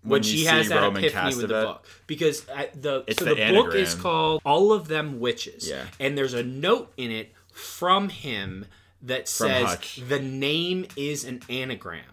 When, 0.02 0.10
When 0.12 0.22
she 0.22 0.44
has 0.46 0.70
that 0.70 0.80
Roman 0.80 1.04
epiphany 1.04 1.36
with 1.36 1.48
the 1.48 1.62
book, 1.66 1.86
because 2.06 2.48
uh, 2.48 2.64
the 2.74 3.04
It's 3.06 3.18
so 3.18 3.26
the 3.26 3.34
the, 3.34 3.52
book 3.52 3.74
is 3.74 3.94
called 3.94 4.40
"All 4.46 4.72
of 4.72 4.88
Them 4.88 5.20
Witches," 5.20 5.68
Yeah. 5.68 5.84
and 5.98 6.16
there's 6.16 6.32
a 6.32 6.42
note 6.42 6.90
in 6.96 7.10
it 7.10 7.34
from 7.54 8.08
him 8.08 8.66
that 9.02 9.28
says 9.28 9.66
Hutch. 9.66 10.00
the 10.08 10.20
name 10.20 10.86
is 10.96 11.24
an 11.24 11.40
anagram. 11.48 12.04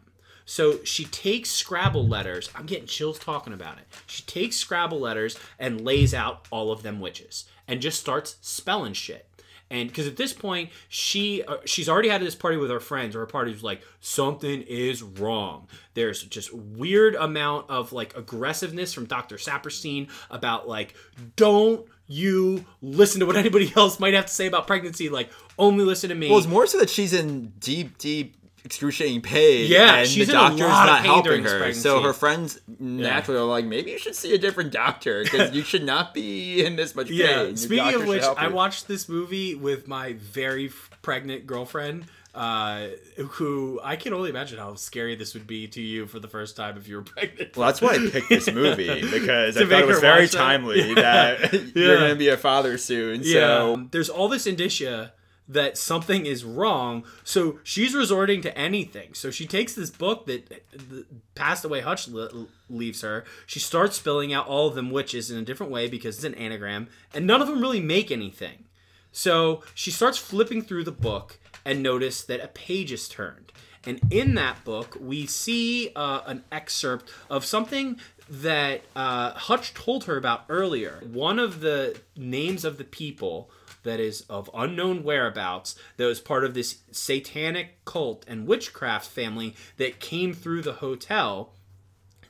So 0.45 0.81
she 0.85 1.03
takes 1.03 1.49
Scrabble 1.49 2.07
letters. 2.07 2.49
I'm 2.55 2.65
getting 2.65 2.87
chills 2.87 3.19
talking 3.19 3.51
about 3.51 3.79
it. 3.79 3.83
She 4.07 4.23
takes 4.23 4.55
Scrabble 4.55 4.99
letters 4.99 5.37
and 5.59 5.81
lays 5.81 6.13
out 6.13 6.47
all 6.51 6.71
of 6.71 6.83
them 6.83 7.01
witches 7.01 7.43
and 7.67 7.81
just 7.81 7.99
starts 7.99 8.37
spelling 8.41 8.93
shit. 8.93 9.27
And 9.69 9.89
because 9.89 10.07
at 10.07 10.15
this 10.15 10.31
point 10.31 10.69
she 10.87 11.43
uh, 11.43 11.57
she's 11.65 11.89
already 11.89 12.07
had 12.07 12.21
this 12.21 12.35
party 12.35 12.55
with 12.55 12.69
her 12.69 12.79
friends, 12.79 13.13
or 13.13 13.19
her 13.19 13.25
party's 13.25 13.61
like 13.61 13.81
something 13.99 14.61
is 14.61 15.03
wrong. 15.03 15.67
There's 15.93 16.23
just 16.23 16.53
weird 16.53 17.15
amount 17.15 17.69
of 17.69 17.91
like 17.91 18.15
aggressiveness 18.15 18.93
from 18.93 19.05
Dr. 19.05 19.35
Saperstein 19.35 20.09
about 20.29 20.69
like 20.69 20.95
don't 21.35 21.85
you 22.07 22.65
listen 22.81 23.19
to 23.19 23.25
what 23.25 23.35
anybody 23.37 23.71
else 23.75 23.99
might 23.99 24.13
have 24.13 24.25
to 24.25 24.33
say 24.33 24.47
about 24.47 24.67
pregnancy. 24.67 25.09
Like 25.09 25.29
only 25.57 25.83
listen 25.83 26.09
to 26.09 26.15
me. 26.15 26.29
Well, 26.29 26.39
it's 26.39 26.47
more 26.47 26.67
so 26.67 26.79
that 26.79 26.89
she's 26.89 27.13
in 27.13 27.53
deep, 27.59 27.97
deep, 27.97 28.35
excruciating 28.63 29.21
pain. 29.21 29.69
Yeah, 29.69 29.97
and 29.97 30.07
she's 30.07 30.27
the 30.27 30.33
doctor's 30.33 30.59
not 30.59 31.05
helping 31.05 31.43
her. 31.43 31.73
So 31.73 32.01
her 32.01 32.13
friends 32.13 32.59
naturally 32.79 33.39
are 33.39 33.45
like, 33.45 33.65
maybe 33.65 33.91
you 33.91 33.97
should 33.97 34.15
see 34.15 34.33
a 34.33 34.37
different 34.37 34.71
doctor 34.71 35.23
because 35.23 35.55
you 35.55 35.63
should 35.63 35.83
not 35.83 36.13
be 36.13 36.65
in 36.65 36.75
this 36.75 36.95
much 36.95 37.07
pain. 37.09 37.17
Yeah. 37.17 37.43
Your 37.43 37.55
Speaking 37.57 37.93
of 37.95 38.07
which, 38.07 38.23
I 38.23 38.47
watched 38.49 38.87
this 38.87 39.07
movie 39.07 39.55
with 39.55 39.87
my 39.87 40.13
very 40.13 40.71
pregnant 41.01 41.47
girlfriend. 41.47 42.05
Uh, 42.37 42.89
who 43.31 43.79
I 43.83 43.95
can 43.95 44.13
only 44.13 44.29
imagine 44.29 44.59
how 44.59 44.75
scary 44.75 45.15
this 45.15 45.33
would 45.33 45.47
be 45.47 45.67
to 45.69 45.81
you 45.81 46.05
for 46.05 46.19
the 46.19 46.27
first 46.27 46.55
time 46.55 46.77
if 46.77 46.87
you 46.87 46.97
were 46.97 47.01
pregnant. 47.15 47.57
Well, 47.57 47.65
that's 47.67 47.81
why 47.81 47.95
I 47.95 48.09
picked 48.11 48.29
this 48.29 48.51
movie 48.51 49.01
because 49.11 49.57
I 49.57 49.61
thought 49.65 49.79
it 49.81 49.87
was 49.87 49.99
very 49.99 50.27
that? 50.27 50.31
timely 50.37 50.87
Yeah. 50.89 50.93
that 50.93 51.53
Yeah. 51.53 51.59
you're 51.73 51.97
going 51.97 52.09
to 52.11 52.15
be 52.15 52.29
a 52.29 52.37
father 52.37 52.77
soon. 52.77 53.21
Yeah. 53.23 53.39
So 53.41 53.87
There's 53.89 54.09
all 54.09 54.27
this 54.27 54.45
indicia 54.45 55.13
that 55.49 55.77
something 55.79 56.25
is 56.27 56.43
wrong, 56.43 57.05
so 57.23 57.57
she's 57.63 57.95
resorting 57.95 58.41
to 58.41 58.55
anything. 58.57 59.13
So 59.15 59.31
she 59.31 59.47
takes 59.47 59.73
this 59.73 59.89
book 59.89 60.25
that 60.27 60.47
the 60.73 61.05
passed 61.35 61.63
away 61.65 61.79
Hutch 61.81 62.07
le- 62.07 62.47
leaves 62.69 63.01
her. 63.01 63.23
She 63.47 63.59
starts 63.59 63.97
spelling 63.97 64.31
out 64.31 64.45
all 64.45 64.67
of 64.67 64.75
them 64.75 64.91
witches 64.91 65.31
in 65.31 65.37
a 65.39 65.41
different 65.41 65.71
way 65.71 65.87
because 65.87 66.17
it's 66.17 66.23
an 66.25 66.35
anagram, 66.35 66.89
and 67.15 67.25
none 67.25 67.41
of 67.41 67.47
them 67.47 67.61
really 67.61 67.79
make 67.81 68.11
anything. 68.11 68.65
So 69.11 69.63
she 69.73 69.89
starts 69.89 70.17
flipping 70.19 70.61
through 70.61 70.83
the 70.83 70.91
book 70.91 71.39
and 71.67 71.83
notice 71.83 72.23
that 72.23 72.43
a 72.43 72.47
page 72.47 72.93
is 72.93 73.09
turned. 73.09 73.51
And 73.85 73.99
in 74.09 74.35
that 74.35 74.63
book, 74.63 74.97
we 74.99 75.27
see 75.27 75.91
uh, 75.95 76.21
an 76.25 76.43
excerpt 76.51 77.11
of 77.29 77.45
something 77.45 77.99
that 78.29 78.81
uh, 78.95 79.33
Hutch 79.33 79.73
told 79.73 80.05
her 80.05 80.17
about 80.17 80.45
earlier. 80.49 81.01
One 81.11 81.39
of 81.39 81.59
the 81.59 81.99
names 82.15 82.65
of 82.65 82.77
the 82.77 82.83
people 82.85 83.51
that 83.83 83.99
is 83.99 84.21
of 84.21 84.49
unknown 84.53 85.03
whereabouts 85.03 85.75
that 85.97 86.05
was 86.05 86.19
part 86.19 86.43
of 86.43 86.53
this 86.53 86.79
satanic 86.91 87.83
cult 87.85 88.25
and 88.27 88.47
witchcraft 88.47 89.07
family 89.09 89.55
that 89.75 89.99
came 89.99 90.33
through 90.33 90.61
the 90.61 90.73
hotel 90.73 91.53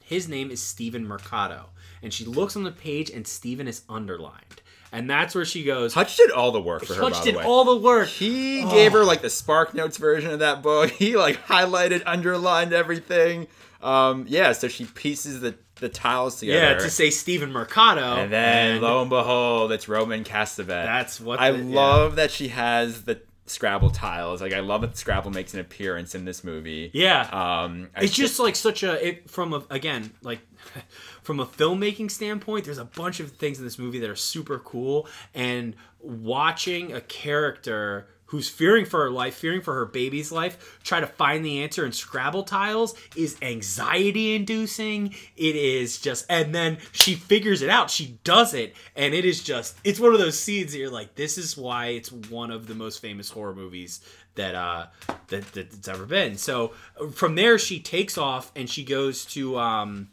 his 0.08 0.30
name 0.30 0.52
is 0.52 0.64
Steven 0.64 1.06
Marcato. 1.06 1.66
And 2.02 2.14
she 2.14 2.24
looks 2.24 2.56
on 2.56 2.64
the 2.64 2.72
page 2.72 3.10
and 3.10 3.28
Stephen 3.28 3.68
is 3.68 3.82
underlined. 3.90 4.62
And 4.92 5.10
that's 5.10 5.36
where 5.36 5.44
she 5.46 5.64
goes, 5.64 5.94
Hutch 5.94 6.16
did 6.16 6.32
all 6.32 6.52
the 6.52 6.62
work 6.62 6.86
for 6.86 6.94
her. 6.94 7.02
Hutch 7.02 7.22
did 7.24 7.36
the 7.36 7.40
way. 7.40 7.44
all 7.46 7.66
the 7.66 7.76
work. 7.78 8.08
He 8.08 8.64
gave 8.70 8.94
her 8.94 9.04
like 9.04 9.22
the 9.22 9.30
Spark 9.30 9.74
Notes 9.74 9.98
version 9.98 10.32
of 10.32 10.40
that 10.40 10.62
book. 10.64 10.92
He 10.98 11.18
like 11.18 11.46
highlighted, 11.46 12.04
underlined 12.06 12.72
everything. 12.74 13.48
Um, 13.82 14.26
yeah, 14.28 14.54
so 14.54 14.68
she 14.68 14.86
pieces 14.86 15.42
the 15.42 15.56
the 15.80 15.90
tiles 15.90 16.40
together. 16.40 16.60
Yeah, 16.60 16.74
to 16.80 16.90
say 16.90 17.12
Steven 17.12 17.52
Marcato. 17.52 18.18
and 18.18 18.32
then 18.34 18.82
lo 18.82 19.02
and 19.02 19.10
behold, 19.12 19.72
it's 19.72 19.88
Roman 19.88 20.24
Castevet. 20.24 20.66
That's 20.68 21.20
what 21.22 21.40
I 21.40 21.52
the- 21.52 21.60
yeah. 21.64 21.76
love 21.76 22.16
that 22.16 22.32
she 22.32 22.48
has 22.48 23.04
the 23.04 23.22
Scrabble 23.46 23.92
tiles. 23.92 24.42
Like 24.42 24.54
I 24.54 24.60
love 24.62 24.82
that 24.82 24.98
Scrabble 24.98 25.32
makes 25.32 25.54
an 25.54 25.60
appearance 25.60 26.16
in 26.16 26.26
this 26.26 26.44
movie. 26.44 26.90
Yeah. 26.94 27.22
Um, 27.32 27.90
it's 27.96 28.14
just 28.14 28.40
like 28.40 28.56
such 28.56 28.84
a 28.84 29.06
it 29.08 29.30
from 29.30 29.54
a 29.54 29.64
again 29.70 30.12
like 30.22 30.40
from 31.28 31.42
a 31.42 31.46
filmmaking 31.46 32.10
standpoint 32.10 32.64
there's 32.64 32.78
a 32.78 32.86
bunch 32.86 33.20
of 33.20 33.34
things 33.34 33.58
in 33.60 33.66
this 33.66 33.78
movie 33.78 34.00
that 34.00 34.10
are 34.10 34.16
super 34.16 34.60
cool 34.60 35.06
and 35.34 35.76
watching 36.00 36.94
a 36.94 37.02
character 37.02 38.08
who's 38.28 38.48
fearing 38.48 38.86
for 38.86 39.04
her 39.04 39.12
life 39.12 39.36
fearing 39.36 39.60
for 39.60 39.74
her 39.74 39.86
baby's 39.86 40.32
life 40.32 40.80
try 40.86 41.02
to 41.02 41.06
find 41.06 41.44
the 41.44 41.62
answer 41.62 41.86
in 41.86 41.92
scrabble 41.92 42.44
tiles 42.44 42.96
is 43.18 43.36
anxiety 43.42 44.36
inducing 44.36 45.14
it 45.36 45.58
is 45.58 46.00
just 46.00 46.26
and 46.30 46.56
then 46.56 46.78
she 46.94 47.14
figures 47.14 47.62
it 47.62 47.70
out 47.70 47.92
she 47.92 48.18
does 48.24 48.54
it 48.54 48.74
and 48.96 49.14
it 49.14 49.26
is 49.26 49.44
just 49.44 49.78
it's 49.84 50.00
one 50.00 50.14
of 50.14 50.20
those 50.20 50.40
scenes 50.40 50.72
that 50.72 50.78
you're 50.78 50.90
like 50.90 51.14
this 51.16 51.38
is 51.38 51.58
why 51.58 51.88
it's 51.88 52.10
one 52.10 52.52
of 52.52 52.68
the 52.68 52.76
most 52.76 53.02
famous 53.02 53.30
horror 53.30 53.54
movies 53.54 54.00
that 54.36 54.56
uh 54.56 54.86
that 55.28 55.52
that's 55.52 55.88
ever 55.90 56.06
been. 56.06 56.38
So 56.38 56.70
from 57.14 57.36
there 57.36 57.60
she 57.60 57.80
takes 57.80 58.18
off 58.18 58.52
and 58.56 58.70
she 58.70 58.86
goes 58.86 59.26
to 59.26 59.58
um 59.58 60.10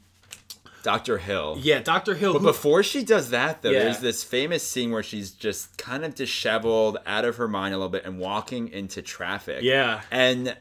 Dr. 0.84 1.18
Hill. 1.18 1.58
yeah, 1.60 1.80
Dr. 1.80 2.14
Hill 2.14 2.34
But 2.34 2.38
who- 2.40 2.46
before 2.46 2.82
she 2.84 3.02
does 3.02 3.30
that, 3.30 3.62
though, 3.62 3.70
Yeah. 3.70 3.80
there's 3.84 3.98
this 3.98 4.22
famous 4.22 4.62
scene 4.62 4.92
where 4.92 5.02
she's 5.02 5.32
just 5.32 5.76
kind 5.78 6.04
of 6.04 6.14
disheveled, 6.14 6.98
out 7.06 7.24
of 7.24 7.36
her 7.38 7.48
mind 7.48 7.74
a 7.74 7.78
little 7.78 7.88
bit, 7.90 8.04
and 8.04 8.18
walking 8.20 8.68
into 8.68 9.02
traffic. 9.02 9.62
Yeah. 9.62 10.02
And 10.12 10.56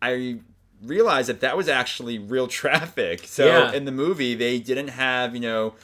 I 0.00 0.38
realized 0.84 1.28
that 1.28 1.40
that 1.40 1.56
was 1.56 1.68
actually 1.68 2.18
real 2.18 2.46
traffic. 2.62 3.22
So 3.26 3.46
Yeah. 3.46 3.72
in 3.72 3.84
the 3.84 3.92
movie, 3.92 4.34
they 4.34 4.58
didn't 4.60 4.88
have 4.88 5.34
you 5.34 5.40
know 5.40 5.74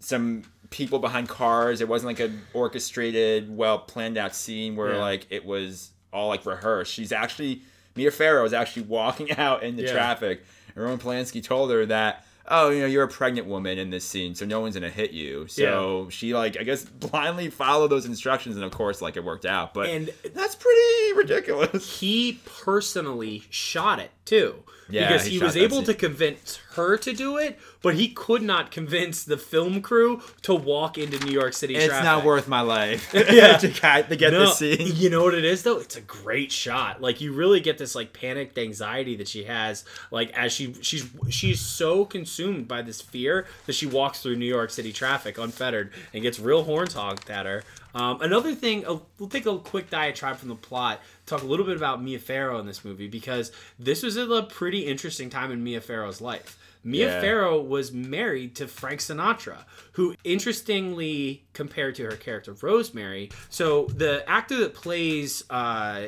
some 0.00 0.42
people 0.70 0.98
behind 0.98 1.28
cars. 1.28 1.80
It 1.80 1.88
wasn't 1.88 2.08
like 2.08 2.20
an 2.20 2.42
orchestrated, 2.52 3.56
well 3.56 3.78
planned 3.78 4.18
out 4.18 4.34
scene 4.34 4.76
where 4.76 4.94
Yeah. 4.94 5.00
like 5.00 5.26
it 5.30 5.44
was 5.44 5.90
all 6.12 6.28
like 6.28 6.44
rehearsed. 6.44 6.92
She's 6.92 7.12
actually 7.12 7.62
Mia 7.94 8.10
Farrow 8.10 8.44
is 8.44 8.52
actually 8.52 8.82
walking 8.82 9.30
out 9.38 9.62
into 9.62 9.82
Yeah. 9.84 9.92
traffic, 9.92 10.44
and 10.74 10.82
Roman 10.84 10.98
Polanski 10.98 11.42
told 11.42 11.70
her 11.70 11.86
that. 11.86 12.24
Oh, 12.50 12.70
you 12.70 12.80
know, 12.80 12.86
you're 12.86 13.04
a 13.04 13.08
pregnant 13.08 13.46
woman 13.46 13.78
in 13.78 13.90
this 13.90 14.04
scene, 14.04 14.34
so 14.34 14.44
no 14.46 14.60
one's 14.60 14.74
gonna 14.74 14.88
hit 14.90 15.10
you. 15.12 15.46
So 15.48 16.08
she 16.10 16.34
like, 16.34 16.56
I 16.58 16.62
guess, 16.62 16.84
blindly 16.86 17.50
followed 17.50 17.88
those 17.88 18.06
instructions, 18.06 18.56
and 18.56 18.64
of 18.64 18.70
course, 18.72 19.00
like 19.02 19.16
it 19.16 19.24
worked 19.24 19.44
out. 19.46 19.74
But 19.74 19.88
And- 19.90 20.10
that's 20.34 20.54
pretty 20.54 21.12
ridiculous. 21.16 22.00
he 22.00 22.40
personally 22.44 23.44
shot 23.50 23.98
it 23.98 24.10
too. 24.24 24.62
Yeah, 24.90 25.08
because 25.08 25.26
he 25.26 25.38
he, 25.38 25.44
was 25.44 25.56
able 25.56 25.82
to 25.82 25.94
convince 25.94 26.56
her 26.74 26.96
to 26.98 27.12
do 27.12 27.36
it, 27.36 27.58
but 27.82 27.94
he 27.94 28.08
could 28.08 28.42
not 28.42 28.70
convince 28.70 29.22
the 29.24 29.36
film 29.36 29.82
crew 29.82 30.22
to 30.42 30.54
walk 30.54 30.96
into 30.96 31.22
New 31.24 31.32
York 31.32 31.52
City 31.52 31.74
It's 31.74 31.86
traffic. 31.86 32.04
not 32.04 32.24
worth 32.24 32.48
my 32.48 32.60
life. 32.60 33.14
Yeah. 33.28 33.58
to, 33.58 33.68
get, 33.68 34.08
to 34.08 34.16
get 34.16 34.32
no, 34.32 34.40
this 34.40 34.56
scene. 34.58 34.92
You 34.94 35.10
know 35.10 35.22
what 35.22 35.34
it 35.34 35.44
is 35.44 35.62
though? 35.62 35.78
It's 35.78 35.96
a 35.96 36.00
great 36.00 36.50
shot. 36.50 37.02
Like 37.02 37.20
you 37.20 37.32
really 37.32 37.60
get 37.60 37.76
this 37.78 37.94
like 37.94 38.12
panicked 38.12 38.56
anxiety 38.58 39.16
that 39.16 39.28
she 39.28 39.44
has, 39.44 39.84
like 40.10 40.30
as 40.32 40.52
she 40.52 40.74
she's 40.80 41.06
she's 41.28 41.60
so 41.60 42.04
consumed 42.04 42.66
by 42.66 42.82
this 42.82 43.00
fear 43.00 43.46
that 43.66 43.74
she 43.74 43.86
walks 43.86 44.22
through 44.22 44.36
New 44.36 44.46
York 44.46 44.70
City 44.70 44.92
traffic 44.92 45.36
unfettered 45.36 45.92
and 46.14 46.22
gets 46.22 46.38
real 46.38 46.64
horns 46.64 46.94
honked 46.94 47.28
at 47.28 47.44
her. 47.46 47.62
Um, 47.94 48.20
another 48.20 48.54
thing, 48.54 48.86
uh, 48.86 48.98
we'll 49.18 49.28
take 49.28 49.46
a 49.46 49.58
quick 49.58 49.90
diatribe 49.90 50.36
from 50.36 50.48
the 50.48 50.54
plot, 50.54 51.00
talk 51.26 51.42
a 51.42 51.46
little 51.46 51.64
bit 51.66 51.76
about 51.76 52.02
Mia 52.02 52.18
Farrow 52.18 52.58
in 52.58 52.66
this 52.66 52.84
movie 52.84 53.08
because 53.08 53.50
this 53.78 54.02
was 54.02 54.16
a 54.16 54.42
pretty 54.42 54.80
interesting 54.86 55.30
time 55.30 55.50
in 55.50 55.64
Mia 55.64 55.80
Farrow's 55.80 56.20
life. 56.20 56.58
Mia 56.84 57.06
Yeah. 57.06 57.20
Farrow 57.20 57.60
was 57.60 57.92
married 57.92 58.54
to 58.56 58.68
Frank 58.68 59.00
Sinatra, 59.00 59.64
who 59.92 60.14
interestingly 60.24 61.44
compared 61.52 61.96
to 61.96 62.04
her 62.04 62.16
character 62.16 62.54
Rosemary. 62.60 63.30
So 63.50 63.86
the 63.86 64.28
actor 64.28 64.56
that 64.58 64.74
plays 64.74 65.42
uh, 65.50 66.06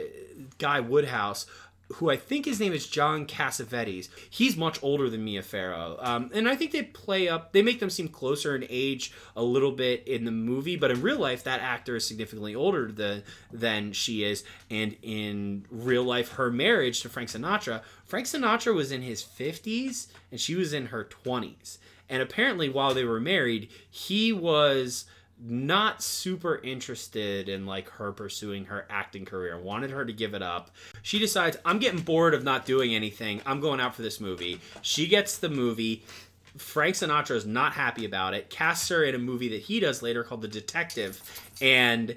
Guy 0.58 0.80
Woodhouse. 0.80 1.46
Who 1.94 2.08
I 2.08 2.16
think 2.16 2.44
his 2.44 2.60
name 2.60 2.72
is 2.72 2.86
John 2.86 3.26
Cassavetes. 3.26 4.08
He's 4.28 4.56
much 4.56 4.80
older 4.82 5.10
than 5.10 5.24
Mia 5.24 5.42
Farrow, 5.42 5.98
um, 6.00 6.30
and 6.32 6.48
I 6.48 6.54
think 6.54 6.70
they 6.70 6.82
play 6.82 7.28
up. 7.28 7.52
They 7.52 7.62
make 7.62 7.80
them 7.80 7.90
seem 7.90 8.08
closer 8.08 8.54
in 8.54 8.64
age 8.70 9.12
a 9.34 9.42
little 9.42 9.72
bit 9.72 10.06
in 10.06 10.24
the 10.24 10.30
movie, 10.30 10.76
but 10.76 10.90
in 10.90 11.02
real 11.02 11.18
life, 11.18 11.42
that 11.44 11.60
actor 11.60 11.96
is 11.96 12.06
significantly 12.06 12.54
older 12.54 12.92
than 12.92 13.24
than 13.52 13.92
she 13.92 14.22
is. 14.22 14.44
And 14.70 14.96
in 15.02 15.66
real 15.70 16.04
life, 16.04 16.32
her 16.32 16.50
marriage 16.50 17.00
to 17.02 17.08
Frank 17.08 17.28
Sinatra, 17.28 17.82
Frank 18.04 18.26
Sinatra 18.26 18.74
was 18.74 18.92
in 18.92 19.02
his 19.02 19.22
fifties 19.22 20.08
and 20.30 20.40
she 20.40 20.54
was 20.54 20.72
in 20.72 20.86
her 20.86 21.04
twenties. 21.04 21.78
And 22.08 22.22
apparently, 22.22 22.68
while 22.68 22.94
they 22.94 23.04
were 23.04 23.20
married, 23.20 23.68
he 23.88 24.32
was 24.32 25.04
not 25.42 26.02
super 26.02 26.60
interested 26.62 27.48
in 27.48 27.66
like 27.66 27.88
her 27.88 28.12
pursuing 28.12 28.64
her 28.66 28.86
acting 28.90 29.24
career 29.24 29.58
wanted 29.58 29.90
her 29.90 30.04
to 30.04 30.12
give 30.12 30.34
it 30.34 30.42
up 30.42 30.70
she 31.02 31.18
decides 31.18 31.56
i'm 31.64 31.78
getting 31.78 32.00
bored 32.00 32.34
of 32.34 32.44
not 32.44 32.66
doing 32.66 32.94
anything 32.94 33.40
i'm 33.46 33.60
going 33.60 33.80
out 33.80 33.94
for 33.94 34.02
this 34.02 34.20
movie 34.20 34.60
she 34.82 35.06
gets 35.06 35.38
the 35.38 35.48
movie 35.48 36.02
frank 36.56 36.94
sinatra 36.94 37.36
is 37.36 37.46
not 37.46 37.72
happy 37.72 38.04
about 38.04 38.34
it 38.34 38.50
casts 38.50 38.88
her 38.88 39.02
in 39.04 39.14
a 39.14 39.18
movie 39.18 39.48
that 39.48 39.62
he 39.62 39.80
does 39.80 40.02
later 40.02 40.22
called 40.22 40.42
the 40.42 40.48
detective 40.48 41.22
and 41.62 42.16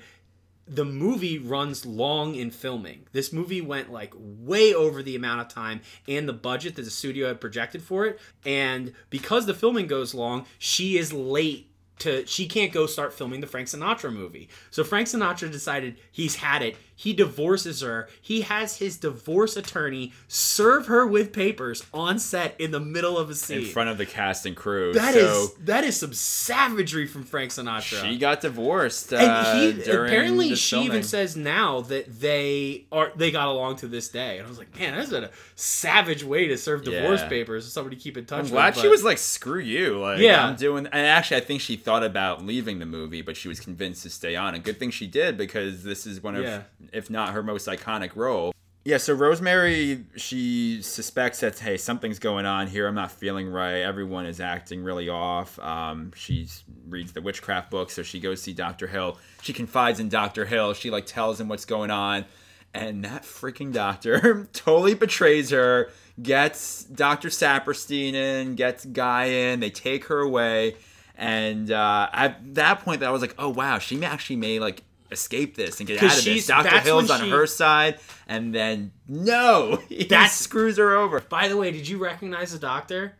the 0.68 0.86
movie 0.86 1.40
runs 1.40 1.86
long 1.86 2.36
in 2.36 2.50
filming. 2.50 3.06
This 3.12 3.34
movie 3.34 3.62
went 3.62 3.92
like 3.92 4.14
way 4.16 4.74
over 4.74 5.04
the 5.04 5.16
amount 5.16 5.42
of 5.42 5.50
time 5.50 5.82
and 6.08 6.28
the 6.28 6.34
budget 6.34 6.76
that 6.76 6.84
the 6.84 6.92
studio 6.92 7.28
had 7.28 7.42
projected 7.42 7.82
for 7.82 8.06
it. 8.06 8.20
And 8.46 8.94
because 9.10 9.46
the 9.46 9.54
filming 9.54 9.88
goes 9.88 10.14
long, 10.14 10.46
she 10.60 10.98
is 10.98 11.12
late 11.12 11.73
to 12.00 12.26
she 12.26 12.48
can't 12.48 12.72
go 12.72 12.86
start 12.88 13.14
filming 13.14 13.40
the 13.42 13.48
Frank 13.48 13.68
Sinatra 13.68 14.12
movie. 14.12 14.50
So 14.72 14.84
Frank 14.84 15.08
Sinatra 15.08 15.52
decided 15.52 15.98
he's 16.12 16.36
had 16.38 16.62
it. 16.62 16.76
He 16.96 17.12
divorces 17.14 17.82
her. 17.82 18.08
He 18.22 18.42
has 18.42 18.78
his 18.78 18.98
divorce 18.98 19.58
attorney 19.58 20.14
serve 20.28 20.86
her 20.88 21.06
with 21.08 21.34
papers 21.34 21.84
on 21.94 22.20
set 22.20 22.56
in 22.60 22.72
the 22.72 22.80
middle 22.80 23.18
of 23.18 23.30
a 23.30 23.36
scene. 23.36 23.60
in 23.60 23.66
front 23.66 23.90
of 23.90 23.98
the 23.98 24.06
cast 24.06 24.46
and 24.46 24.56
crew. 24.56 24.94
That 24.94 25.16
is 25.16 25.32
so 25.50 25.56
that 25.66 25.84
is 25.84 26.00
some 26.00 26.14
savagery 26.14 27.08
from 27.08 27.24
Frank 27.24 27.52
Sinatra. 27.52 28.02
she 28.10 28.18
got 28.18 28.42
divorced. 28.42 29.12
Uh, 29.14 29.18
And 29.18 29.74
he 29.76 29.82
apparently 29.92 30.56
she 30.56 30.76
filming. 30.76 30.88
even 30.88 31.04
says 31.04 31.36
now 31.36 31.82
that 31.82 32.20
they 32.22 32.86
are 32.92 33.12
they 33.16 33.32
got 33.32 33.48
along 33.48 33.78
to 33.78 33.88
this 33.88 34.08
day. 34.10 34.38
And 34.38 34.46
I 34.46 34.50
was 34.50 34.60
like, 34.60 34.78
man, 34.80 34.96
that's 34.96 35.12
a 35.12 35.30
savage 35.56 36.24
way 36.24 36.48
to 36.48 36.58
serve 36.58 36.84
divorce 36.84 37.22
Yeah. 37.22 37.30
papers. 37.30 37.72
Somebody 37.72 37.96
to 37.96 38.02
keep 38.02 38.18
in 38.18 38.26
touch. 38.26 38.38
I'm 38.40 38.44
with, 38.46 38.52
glad 38.54 38.78
she 38.78 38.88
was 38.88 39.04
like, 39.04 39.18
"Screw 39.18 39.60
you!" 39.60 40.00
Like, 40.00 40.20
Yeah. 40.20 40.46
I'm 40.48 40.56
doing. 40.56 40.86
And 40.86 41.06
actually, 41.08 41.38
I 41.38 41.42
think 41.42 41.62
she 41.62 41.78
thought 41.84 42.04
about 42.04 42.46
leaving 42.46 42.80
the 42.80 42.86
movie, 42.86 43.22
but 43.22 43.36
she 43.38 43.48
was 43.48 43.60
convinced 43.60 44.04
to 44.04 44.10
stay 44.10 44.36
on. 44.36 44.56
And 44.56 44.64
good 44.64 44.80
thing 44.80 44.92
she 44.92 45.08
did 45.08 45.38
because 45.38 45.84
this 45.84 46.06
is 46.06 46.22
one 46.24 46.36
of, 46.36 46.44
Yeah. 46.44 46.64
if 46.92 47.10
not 47.10 47.34
her 47.34 47.44
most 47.44 47.68
iconic 47.68 48.16
role. 48.16 48.54
Yeah. 48.86 48.98
So 48.98 49.14
Rosemary, 49.14 50.04
she 50.18 50.82
suspects 50.82 51.40
that 51.40 51.58
hey, 51.58 51.78
something's 51.78 52.20
going 52.20 52.46
on 52.46 52.68
here. 52.68 52.86
I'm 52.88 52.96
not 52.96 53.12
feeling 53.14 53.48
right. 53.50 53.78
Everyone 53.78 54.26
is 54.26 54.42
acting 54.42 54.84
really 54.84 55.08
off. 55.08 55.58
Um, 55.60 56.12
she 56.16 56.48
reads 56.90 57.14
the 57.14 57.22
witchcraft 57.22 57.72
book, 57.72 57.92
so 57.92 58.04
she 58.04 58.20
goes 58.20 58.42
see 58.42 58.52
Doctor 58.54 58.88
Hill. 58.88 59.18
She 59.42 59.54
confides 59.54 60.00
in 60.02 60.10
Doctor 60.10 60.46
Hill. 60.46 60.74
She 60.74 60.90
like 60.90 61.06
tells 61.06 61.40
him 61.40 61.48
what's 61.48 61.66
going 61.66 61.92
on. 61.92 62.26
And 62.74 63.06
that 63.06 63.22
freaking 63.24 63.72
doctor 63.72 64.50
totally 64.54 64.96
betrays 64.96 65.52
her, 65.52 65.92
gets 66.22 66.84
Dr. 66.86 67.30
Saperstein 67.30 68.14
in, 68.16 68.56
gets 68.56 68.84
Guy 68.84 69.26
in, 69.26 69.60
they 69.60 69.70
take 69.70 70.06
her 70.06 70.20
away. 70.20 70.76
And 71.16 71.72
uh, 71.72 72.10
at 72.12 72.56
that 72.56 72.80
point, 72.82 73.02
that 73.02 73.08
I 73.10 73.12
was 73.12 73.22
like, 73.22 73.36
oh, 73.38 73.50
wow, 73.50 73.78
she 73.80 73.96
may 73.98 74.06
actually 74.08 74.38
may 74.38 74.60
like 74.60 74.84
escape 75.12 75.56
this 75.56 75.80
and 75.80 75.88
get 75.88 76.02
out 76.02 76.18
of 76.18 76.24
this. 76.26 76.48
Dr. 76.48 76.80
Hill's 76.80 77.10
on 77.12 77.22
she- 77.22 77.30
her 77.30 77.46
side. 77.46 78.00
And 78.28 78.54
then, 78.54 78.92
no, 79.08 79.76
he 79.90 80.06
That's- 80.06 80.36
screws 80.38 80.78
her 80.78 80.96
over. 80.96 81.20
By 81.20 81.48
the 81.48 81.58
way, 81.58 81.72
did 81.72 81.88
you 81.88 81.98
recognize 82.04 82.52
the 82.52 82.60
doctor? 82.60 83.16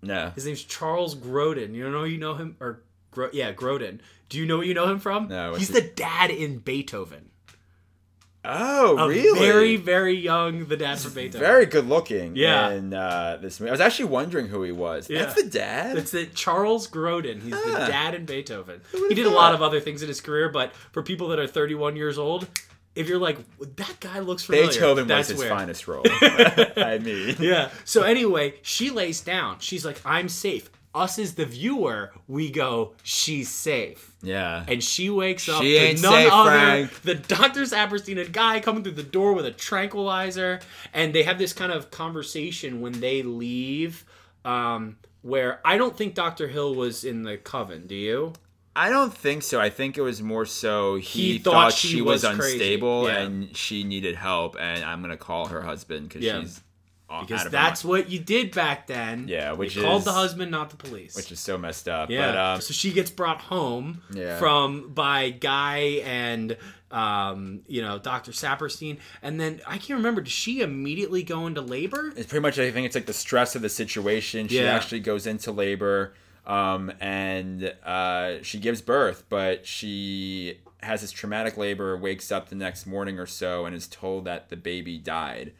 No. 0.00 0.32
His 0.34 0.46
name's 0.46 0.62
Charles 0.64 1.14
Grodin. 1.14 1.74
You 1.74 1.90
know 1.90 2.04
you 2.04 2.18
know 2.18 2.34
him 2.34 2.56
or 2.60 2.82
Gro- 3.10 3.30
yeah, 3.32 3.52
Grodin. 3.52 4.00
Do 4.28 4.38
you 4.38 4.46
know 4.46 4.56
what 4.58 4.66
you 4.66 4.74
know 4.74 4.86
him 4.88 4.98
from? 4.98 5.28
No, 5.28 5.54
He's 5.54 5.68
he- 5.68 5.74
the 5.74 5.86
dad 5.86 6.30
in 6.30 6.58
Beethoven. 6.58 7.30
Oh, 8.44 8.98
A 8.98 9.08
really? 9.08 9.38
Very, 9.38 9.76
very 9.76 10.14
young, 10.16 10.66
the 10.66 10.76
dad 10.76 10.98
from 10.98 11.14
Beethoven. 11.14 11.40
Very 11.40 11.66
good 11.66 11.88
looking. 11.88 12.36
Yeah. 12.36 12.70
In 12.70 12.92
uh, 12.92 13.38
this 13.40 13.58
movie, 13.58 13.70
I 13.70 13.72
was 13.72 13.80
actually 13.80 14.06
wondering 14.06 14.48
who 14.48 14.62
he 14.62 14.72
was. 14.72 15.08
Yeah. 15.08 15.24
That's 15.24 15.42
the 15.42 15.48
dad. 15.48 15.96
It's 15.96 16.10
the 16.10 16.26
Charles 16.26 16.86
Grodin. 16.88 17.40
He's 17.42 17.52
the 17.52 17.74
Ah. 17.82 17.86
dad 17.86 18.14
in 18.14 18.26
Beethoven. 18.26 18.82
He 19.08 19.14
did 19.14 19.26
a 19.26 19.30
lot 19.30 19.54
of 19.54 19.62
other 19.62 19.80
things 19.80 20.02
in 20.02 20.08
his 20.08 20.20
career, 20.20 20.48
but 20.50 20.74
for 20.92 21.02
people 21.02 21.28
that 21.28 21.38
are 21.38 21.46
31 21.46 21.96
years 21.96 22.18
old, 22.18 22.46
if 22.94 23.08
you're 23.08 23.18
like 23.18 23.38
that 23.76 23.96
guy 24.00 24.18
looks 24.20 24.44
familiar, 24.44 24.68
Beethoven 24.68 25.08
that's 25.08 25.28
was 25.30 25.38
his 25.38 25.38
where. 25.40 25.48
finest 25.58 25.88
role. 25.88 26.04
I 26.76 26.98
mean, 27.02 27.36
Yeah. 27.40 27.70
So 27.84 28.02
anyway, 28.02 28.54
she 28.62 28.90
lays 28.90 29.20
down. 29.20 29.56
She's 29.60 29.84
like, 29.84 30.00
"I'm 30.04 30.28
safe." 30.28 30.70
Us 30.94 31.18
as 31.18 31.34
the 31.34 31.44
viewer, 31.44 32.12
we 32.28 32.50
go, 32.50 32.92
"She's 33.02 33.48
safe." 33.50 34.12
yeah. 34.22 34.64
And 34.68 34.82
she 34.82 35.10
wakes 35.10 35.48
up 35.48 35.60
She 35.60 35.76
ain't 35.76 36.00
none 36.00 36.12
safe, 36.12 36.32
other 36.32 36.50
Frank. 36.50 37.00
the 37.02 37.14
Dr. 37.16 37.62
Saperstein, 37.62 38.18
a 38.20 38.28
guy 38.28 38.60
coming 38.60 38.82
through 38.82 38.92
the 38.92 39.02
door 39.02 39.32
with 39.32 39.44
a 39.44 39.50
tranquilizer, 39.50 40.60
and 40.92 41.12
they 41.14 41.24
have 41.24 41.38
this 41.38 41.52
kind 41.52 41.72
of 41.72 41.90
conversation 41.90 42.80
when 42.80 43.00
they 43.00 43.22
leave, 43.22 44.04
um, 44.44 44.96
where 45.22 45.60
I 45.64 45.76
don't 45.78 45.96
think 45.96 46.14
Dr. 46.14 46.48
Hill 46.48 46.74
was 46.74 47.04
in 47.04 47.22
the 47.22 47.36
coven. 47.38 47.86
Do 47.86 47.94
you? 47.94 48.32
I 48.76 48.88
don't 48.90 49.14
think 49.14 49.44
so. 49.44 49.60
I 49.60 49.70
think 49.70 49.96
it 49.96 50.02
was 50.02 50.20
more 50.20 50.44
so 50.44 50.96
he, 50.96 51.34
He 51.34 51.38
thought, 51.38 51.52
thought 51.52 51.72
she, 51.74 52.02
was, 52.02 52.24
was 52.24 52.24
unstable 52.24 53.06
Yeah. 53.06 53.18
and 53.20 53.56
she 53.56 53.84
needed 53.84 54.16
help, 54.16 54.56
and 54.58 54.84
I'm 54.84 55.00
gonna 55.00 55.16
call 55.16 55.46
her 55.46 55.62
husband 55.62 56.08
because 56.08 56.22
Yeah. 56.24 56.40
she's 56.40 56.60
Because 57.22 57.40
out 57.40 57.46
of 57.46 57.52
that's 57.52 57.84
what 57.84 58.08
you 58.10 58.18
did 58.18 58.54
back 58.54 58.86
then. 58.86 59.26
Yeah, 59.28 59.52
You 59.52 59.56
which 59.58 59.78
called 59.80 60.04
the 60.04 60.12
husband, 60.12 60.50
not 60.50 60.70
the 60.70 60.76
police. 60.76 61.14
which 61.16 61.30
is 61.32 61.40
so 61.40 61.56
messed 61.58 61.88
up. 61.88 62.10
Yeah. 62.10 62.26
But 62.32 62.36
um, 62.38 62.60
so 62.60 62.72
she 62.74 62.92
gets 62.92 63.10
brought 63.10 63.40
home 63.42 64.02
Yeah. 64.12 64.38
from 64.38 64.90
by 64.92 65.30
Guy 65.30 66.02
and 66.04 66.56
um, 66.90 67.62
you 67.66 67.82
know 67.82 67.98
Dr. 67.98 68.30
Saperstein, 68.32 68.98
and 69.22 69.40
then 69.40 69.60
I 69.66 69.78
can't 69.78 69.96
remember. 69.98 70.20
Does 70.20 70.32
she 70.32 70.60
immediately 70.60 71.22
go 71.24 71.46
into 71.46 71.60
labor? 71.60 72.12
it's 72.16 72.26
pretty 72.28 72.42
much 72.42 72.58
I 72.58 72.70
think 72.70 72.86
it's 72.86 72.94
like 72.94 73.06
the 73.06 73.12
stress 73.12 73.56
of 73.56 73.62
the 73.62 73.68
situation. 73.68 74.46
She 74.48 74.58
Yeah. 74.60 74.74
actually 74.74 75.00
goes 75.00 75.26
into 75.26 75.50
labor, 75.50 76.14
um, 76.46 76.92
and 77.00 77.74
uh, 77.84 78.42
she 78.42 78.58
gives 78.60 78.80
birth, 78.80 79.24
but 79.28 79.66
she 79.66 80.58
has 80.82 81.00
this 81.00 81.10
traumatic 81.10 81.56
labor, 81.56 81.96
wakes 81.96 82.30
up 82.30 82.48
the 82.50 82.54
next 82.54 82.86
morning 82.86 83.18
or 83.18 83.26
so, 83.26 83.64
and 83.66 83.74
is 83.74 83.88
told 83.88 84.26
that 84.26 84.50
the 84.50 84.56
baby 84.56 84.98
died. 84.98 85.52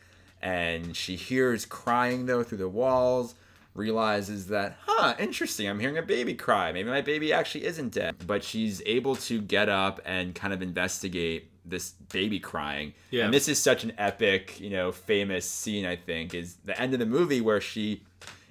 And 0.45 0.95
she 0.95 1.17
hears 1.17 1.65
crying 1.65 2.27
though 2.27 2.45
through 2.45 2.59
the 2.59 2.69
walls. 2.69 3.35
Realizes 3.75 4.47
that, 4.49 4.77
huh, 4.87 5.17
interesting. 5.19 5.69
I'm 5.69 5.81
hearing 5.81 5.99
a 5.99 6.03
baby 6.03 6.35
cry. 6.35 6.71
Maybe 6.71 6.89
my 6.89 7.01
baby 7.01 7.33
actually 7.33 7.65
isn't 7.65 7.93
dead. 7.93 8.15
But 8.25 8.45
she's 8.45 8.81
able 8.87 9.17
to 9.17 9.41
get 9.41 9.69
up 9.69 10.01
and 10.05 10.33
kind 10.33 10.55
of 10.55 10.63
investigate 10.63 11.51
this 11.65 11.91
baby 12.13 12.39
crying. 12.39 12.95
Yeah. 13.11 13.25
And 13.25 13.35
this 13.35 13.49
is 13.49 13.61
such 13.61 13.83
an 13.83 13.93
epic, 13.99 14.61
you 14.61 14.71
know, 14.71 14.93
famous 14.93 15.49
scene. 15.51 15.87
I 15.87 15.97
think 15.97 16.35
is 16.35 16.57
the 16.65 16.81
end 16.81 16.93
of 16.93 17.01
the 17.01 17.07
movie 17.07 17.41
where 17.41 17.61
she 17.61 18.05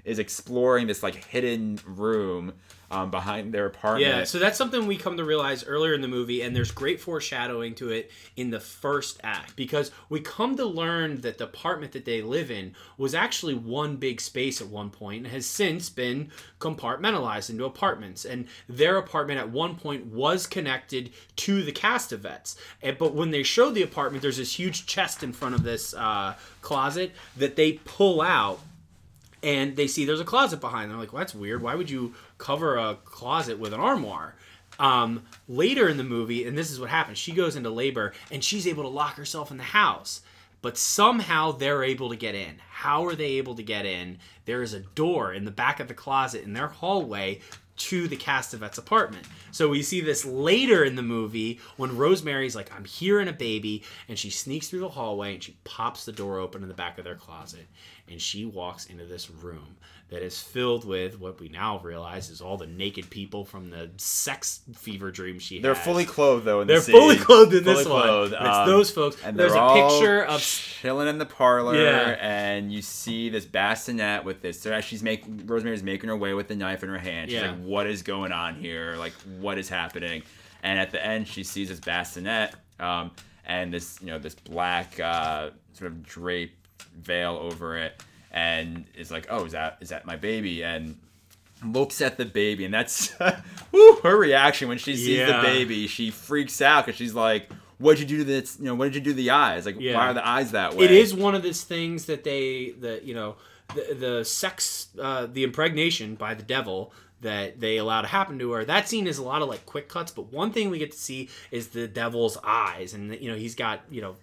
is 0.04 0.20
exploring 0.20 0.88
this 0.88 1.04
like 1.04 1.24
hidden 1.24 1.80
room 1.86 2.52
um, 2.94 3.10
behind 3.10 3.54
their 3.54 3.66
apartment. 3.66 4.06
Yeah, 4.06 4.24
so 4.24 4.38
that's 4.38 4.58
something 4.58 4.86
we 4.86 4.98
come 4.98 5.18
to 5.18 5.26
realize 5.26 5.66
earlier 5.66 5.94
in 5.94 6.02
the 6.02 6.08
movie, 6.08 6.42
and 6.44 6.56
there's 6.56 6.72
great 6.72 7.02
foreshadowing 7.02 7.74
to 7.76 7.90
it 7.90 8.12
in 8.36 8.52
the 8.52 8.60
first 8.60 9.20
act 9.24 9.56
because 9.56 9.92
we 10.10 10.20
come 10.20 10.56
to 10.58 10.66
learn 10.66 11.22
that 11.22 11.40
the 11.40 11.46
apartment 11.46 11.92
that 11.94 12.06
they 12.06 12.22
live 12.22 12.52
in 12.52 12.76
was 12.98 13.16
actually 13.16 13.56
one 13.56 13.96
big 13.96 14.22
space 14.22 14.62
at 14.62 14.68
one 14.68 14.92
point 14.92 15.24
and 15.24 15.34
has 15.34 15.46
since 15.46 15.90
been 15.90 16.30
compartmentalized 16.60 17.50
into 17.50 17.66
apartments. 17.66 18.26
And 18.26 18.48
their 18.70 18.98
apartment 18.98 19.40
at 19.40 19.50
one 19.50 19.76
point 19.76 20.06
was 20.06 20.46
connected 20.46 21.12
to 21.38 21.64
the 21.64 21.72
Castevets. 21.72 22.56
And, 22.82 22.98
but 22.98 23.16
when 23.16 23.32
they 23.32 23.44
show 23.44 23.72
the 23.72 23.82
apartment, 23.82 24.22
there's 24.22 24.38
this 24.38 24.60
huge 24.60 24.86
chest 24.86 25.24
in 25.24 25.34
front 25.34 25.56
of 25.56 25.64
this 25.64 25.96
uh, 25.96 26.36
closet 26.62 27.12
that 27.38 27.56
they 27.56 27.74
pull 27.86 28.22
out 28.22 28.60
and 29.44 29.76
they 29.76 29.88
see 29.88 30.06
there's 30.06 30.22
a 30.22 30.26
closet 30.26 30.62
behind. 30.62 30.90
They're 30.90 30.98
like, 30.98 31.14
well, 31.14 31.20
that's 31.20 31.36
weird. 31.36 31.62
Why 31.62 31.76
would 31.76 31.90
you 31.90 32.16
cover 32.38 32.78
a 32.78 32.96
closet 33.04 33.60
with 33.60 33.74
an 33.74 33.80
armoire? 33.80 34.36
Um, 34.80 35.24
later 35.48 35.88
in 35.88 35.98
the 35.98 36.04
movie, 36.04 36.48
and 36.48 36.58
this 36.58 36.72
is 36.72 36.80
what 36.80 36.90
happens, 36.90 37.18
she 37.18 37.34
goes 37.34 37.56
into 37.56 37.70
labor 37.70 38.14
and 38.32 38.44
she's 38.44 38.66
able 38.66 38.84
to 38.84 38.90
lock 38.90 39.16
herself 39.16 39.52
in 39.52 39.58
the 39.58 39.64
house. 39.64 40.22
But 40.62 40.78
somehow 40.78 41.52
they're 41.52 41.84
able 41.84 42.10
to 42.10 42.16
get 42.16 42.36
in. 42.36 42.56
How 42.70 43.06
are 43.06 43.16
they 43.16 43.34
able 43.34 43.54
to 43.56 43.64
get 43.64 43.86
in? 43.86 44.18
There 44.46 44.62
is 44.62 44.74
a 44.74 44.80
door 44.80 45.34
in 45.34 45.44
the 45.44 45.52
back 45.52 45.82
of 45.82 45.90
the 45.90 45.94
closet 45.94 46.46
in 46.46 46.54
their 46.54 46.70
hallway 46.70 47.42
to 47.76 48.08
the 48.08 48.16
Castevet's 48.16 48.78
apartment. 48.78 49.26
So 49.52 49.68
we 49.68 49.82
see 49.82 50.00
this 50.00 50.26
later 50.26 50.84
in 50.84 50.96
the 50.96 51.02
movie 51.02 51.60
when 51.76 51.98
Rosemary's 51.98 52.56
like, 52.56 52.74
I'm 52.74 52.86
here 52.86 53.20
in 53.20 53.28
a 53.28 53.34
baby, 53.34 53.84
and 54.08 54.18
she 54.18 54.30
sneaks 54.30 54.68
through 54.68 54.82
the 54.82 54.90
hallway 54.90 55.34
and 55.34 55.44
she 55.44 55.58
pops 55.64 56.06
the 56.06 56.12
door 56.12 56.40
open 56.40 56.62
in 56.62 56.70
the 56.70 56.76
back 56.76 56.98
of 56.98 57.04
their 57.04 57.16
closet. 57.16 57.66
And 58.10 58.22
she 58.22 58.46
walks 58.46 58.86
into 58.88 59.06
this 59.06 59.30
room 59.30 59.78
that 60.10 60.22
is 60.22 60.40
filled 60.40 60.86
with 60.86 61.20
what 61.20 61.40
we 61.40 61.48
now 61.50 61.80
realize 61.80 62.30
is 62.30 62.42
all 62.42 62.58
the 62.58 62.68
naked 62.68 63.10
people 63.10 63.46
from 63.46 63.70
the 63.70 63.90
sex 63.98 64.60
fever 64.76 65.10
dream 65.10 65.40
she 65.40 65.60
They're 65.60 65.74
has. 65.74 65.84
fully 65.84 66.06
clothed 66.06 66.46
though. 66.46 66.62
In 66.62 66.68
They're 66.68 66.78
the 66.78 66.84
scene. 66.84 66.96
fully 67.00 67.16
clothed 67.16 67.54
in 67.54 67.64
this 67.64 67.84
Fully 67.84 67.94
one. 67.96 68.04
clothed, 68.04 68.34
And 68.34 68.46
it's 68.46 68.56
um, 68.58 68.68
those 68.68 68.92
folks. 68.92 69.18
And 69.24 69.38
There's 69.40 69.54
they're 69.54 69.62
a 69.62 69.66
all 69.66 69.98
picture 70.00 70.24
of 70.26 70.42
chilling 70.42 71.08
in 71.08 71.18
the 71.18 71.26
parlor, 71.26 71.82
Yeah. 71.82 72.18
and 72.20 72.72
you 72.72 72.82
see 72.82 73.30
this 73.30 73.46
bassinet 73.46 74.24
with 74.26 74.42
this. 74.42 74.60
So 74.62 74.72
as 74.74 74.84
she's 74.84 75.02
making, 75.02 75.48
Rosemary's 75.48 75.82
making 75.82 76.10
her 76.10 76.18
way 76.18 76.34
with 76.34 76.50
the 76.50 76.56
knife 76.56 76.84
in 76.84 76.90
her 76.90 77.00
hand. 77.00 77.32
She's 77.32 77.40
Yeah. 77.42 77.52
like, 77.52 77.62
"What 77.64 77.88
is 77.88 78.04
going 78.04 78.34
on 78.34 78.56
here? 78.56 78.96
Like, 78.98 79.14
what 79.40 79.58
is 79.58 79.70
happening?" 79.70 80.22
And 80.62 80.78
at 80.78 80.92
the 80.92 81.04
end, 81.04 81.28
she 81.28 81.44
sees 81.44 81.70
this 81.70 81.80
bassinet, 81.80 82.54
um, 82.80 83.12
and 83.46 83.74
this, 83.74 83.98
you 84.02 84.08
know, 84.08 84.20
this 84.20 84.36
black 84.36 85.00
uh, 85.00 85.50
sort 85.74 85.92
of 85.92 86.04
drape 86.04 86.56
veil 87.00 87.38
over 87.42 87.78
it, 87.78 88.02
and 88.32 88.86
is 88.96 89.12
like, 89.12 89.28
"Oh, 89.30 89.46
is 89.46 89.52
that 89.54 89.78
is 89.82 89.90
that 89.90 90.06
my 90.06 90.16
baby?" 90.16 90.64
And 90.64 90.98
looks 91.66 92.02
at 92.02 92.18
the 92.18 92.26
baby, 92.26 92.66
and 92.66 92.74
that's 92.74 93.14
woo, 93.72 93.96
her 94.04 94.18
reaction 94.18 94.68
when 94.68 94.78
she 94.78 94.96
sees 94.96 95.18
Yeah. 95.20 95.38
the 95.42 95.48
baby. 95.48 95.88
She 95.88 96.12
freaks 96.12 96.62
out 96.62 96.86
because 96.86 96.98
she's 96.98 97.14
like, 97.14 97.50
"What 97.78 97.98
did 97.98 98.10
you 98.10 98.18
do 98.18 98.24
to 98.24 98.30
this? 98.30 98.58
You 98.60 98.66
know, 98.66 98.76
what 98.76 98.86
did 98.86 98.96
you 98.96 99.02
do 99.02 99.10
to 99.12 99.16
the 99.16 99.30
eyes? 99.32 99.66
Like, 99.66 99.78
Yeah. 99.80 99.96
why 99.96 100.08
are 100.10 100.14
the 100.14 100.28
eyes 100.28 100.52
that 100.52 100.76
way?" 100.76 100.86
It 100.86 100.92
is 100.92 101.14
one 101.14 101.36
of 101.36 101.44
those 101.44 101.64
things 101.64 102.06
that 102.06 102.24
they, 102.24 102.72
the 102.80 103.02
you 103.04 103.14
know, 103.14 103.36
the, 103.76 103.94
the 103.96 104.26
sex, 104.26 104.88
uh, 105.02 105.26
the 105.26 105.44
impregnation 105.44 106.16
by 106.16 106.34
the 106.34 106.44
devil 106.44 106.94
that 107.22 107.62
they 107.62 107.78
allow 107.78 108.02
to 108.02 108.08
happen 108.10 108.38
to 108.38 108.52
her. 108.52 108.66
That 108.66 108.90
scene 108.90 109.08
is 109.08 109.18
a 109.18 109.24
lot 109.24 109.42
of 109.42 109.48
like 109.48 109.66
quick 109.66 109.88
cuts, 109.88 110.12
but 110.12 110.34
one 110.34 110.52
thing 110.52 110.70
we 110.70 110.78
get 110.78 110.92
to 110.92 110.98
see 110.98 111.30
is 111.52 111.70
the 111.70 111.88
devil's 111.88 112.38
eyes, 112.44 112.94
and 112.94 113.16
you 113.22 113.32
know 113.32 113.38
he's 113.38 113.56
got 113.56 113.80
you 113.90 114.02
know 114.02 114.16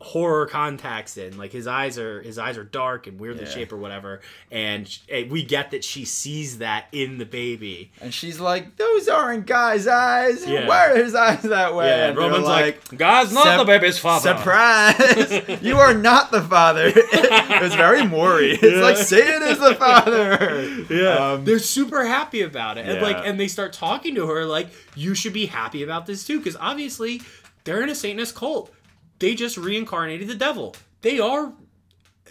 horror 0.00 0.46
contacts 0.46 1.16
in 1.16 1.36
like 1.38 1.52
his 1.52 1.66
eyes 1.66 1.98
are 1.98 2.20
his 2.22 2.38
eyes 2.38 2.56
are 2.58 2.64
dark 2.64 3.06
and 3.06 3.18
weirdly 3.18 3.44
Yeah. 3.44 3.50
shaped 3.50 3.72
or 3.72 3.76
whatever 3.76 4.20
and 4.50 4.88
sh- 4.88 4.98
eh, 5.08 5.24
we 5.28 5.42
get 5.42 5.70
that 5.70 5.84
she 5.84 6.04
sees 6.04 6.58
that 6.58 6.86
in 6.92 7.18
the 7.18 7.24
baby 7.26 7.90
And 8.00 8.12
she's 8.12 8.38
like, 8.40 8.76
"Those 8.76 9.08
aren't 9.08 9.46
guys' 9.46 9.86
eyes. 9.86 10.44
Yeah. 10.46 10.66
Why 10.68 10.90
are 10.90 10.96
his 10.96 11.14
eyes 11.14 11.42
that 11.42 11.74
way?" 11.74 11.88
yeah 11.88 12.06
And 12.08 12.18
they're 12.18 12.24
roman's 12.28 12.46
like, 12.46 12.96
god's 12.96 13.32
not 13.32 13.44
"Sup- 13.44 13.58
the 13.58 13.64
baby's 13.64 13.98
father 13.98 14.36
Surprise! 14.36 15.42
you 15.62 15.78
are 15.78 15.94
not 15.94 16.30
the 16.30 16.42
father. 16.42 16.86
it 16.94 17.62
was 17.62 17.74
very 17.74 18.06
Maury. 18.06 18.52
It's 18.52 18.62
Yeah. 18.62 18.80
like 18.82 18.96
Satan 18.96 19.42
is 19.42 19.58
the 19.58 19.74
father. 19.74 20.84
Yeah, 20.90 21.32
Um, 21.32 21.44
they're 21.44 21.58
super 21.58 22.04
happy 22.04 22.42
about 22.42 22.78
it, 22.78 22.86
and 22.86 23.00
like, 23.02 23.16
and 23.24 23.38
they 23.40 23.48
start 23.48 23.72
talking 23.72 24.14
to 24.16 24.26
her 24.26 24.44
like, 24.44 24.68
"You 24.94 25.14
should 25.14 25.32
be 25.32 25.46
happy 25.46 25.82
about 25.82 26.06
this 26.06 26.24
too," 26.26 26.38
because 26.38 26.56
obviously 26.60 27.22
they're 27.64 27.82
in 27.82 27.88
a 27.88 27.94
Satanist 27.94 28.34
cult. 28.34 28.72
They 29.18 29.34
just 29.34 29.56
reincarnated 29.56 30.28
the 30.28 30.34
devil. 30.34 30.74
They 31.02 31.18
are 31.18 31.52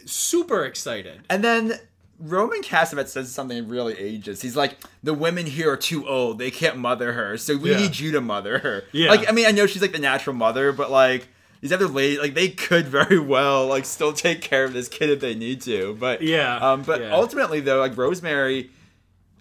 super 0.05 0.65
excited. 0.65 1.21
And 1.29 1.43
then 1.43 1.73
Roman 2.19 2.61
Castevet 2.61 3.07
says 3.07 3.31
something 3.31 3.67
really 3.67 3.95
ageist. 3.95 4.41
He's 4.41 4.55
like, 4.55 4.77
the 5.03 5.13
women 5.13 5.45
here 5.45 5.71
are 5.71 5.77
too 5.77 6.07
old. 6.07 6.39
They 6.39 6.51
can't 6.51 6.77
mother 6.77 7.13
her. 7.13 7.38
So 7.38 7.57
we 7.57 7.71
Yeah. 7.71 7.77
need 7.77 7.99
you 7.99 8.11
to 8.13 8.21
mother 8.21 8.59
her. 8.59 8.83
Yeah. 8.91 9.09
Like, 9.09 9.27
I 9.27 9.31
mean, 9.31 9.45
I 9.47 9.51
know 9.51 9.65
she's 9.65 9.81
like 9.81 9.91
the 9.91 9.99
natural 9.99 10.36
mother, 10.36 10.71
but 10.71 10.91
like, 10.91 11.27
these 11.61 11.73
other 11.73 11.88
ladies, 11.88 12.19
like, 12.19 12.36
they 12.36 12.49
could 12.49 12.86
very 12.88 13.17
well, 13.17 13.65
like, 13.65 13.86
still 13.86 14.13
take 14.13 14.41
care 14.41 14.65
of 14.65 14.73
this 14.73 14.88
kid 14.88 15.09
if 15.09 15.19
they 15.19 15.33
need 15.33 15.61
to. 15.61 15.95
But, 15.99 16.21
Yeah, 16.21 16.57
Um, 16.57 16.83
but 16.83 17.01
yeah. 17.01 17.11
ultimately, 17.15 17.59
though, 17.59 17.79
like, 17.79 17.97
Rosemary, 17.97 18.69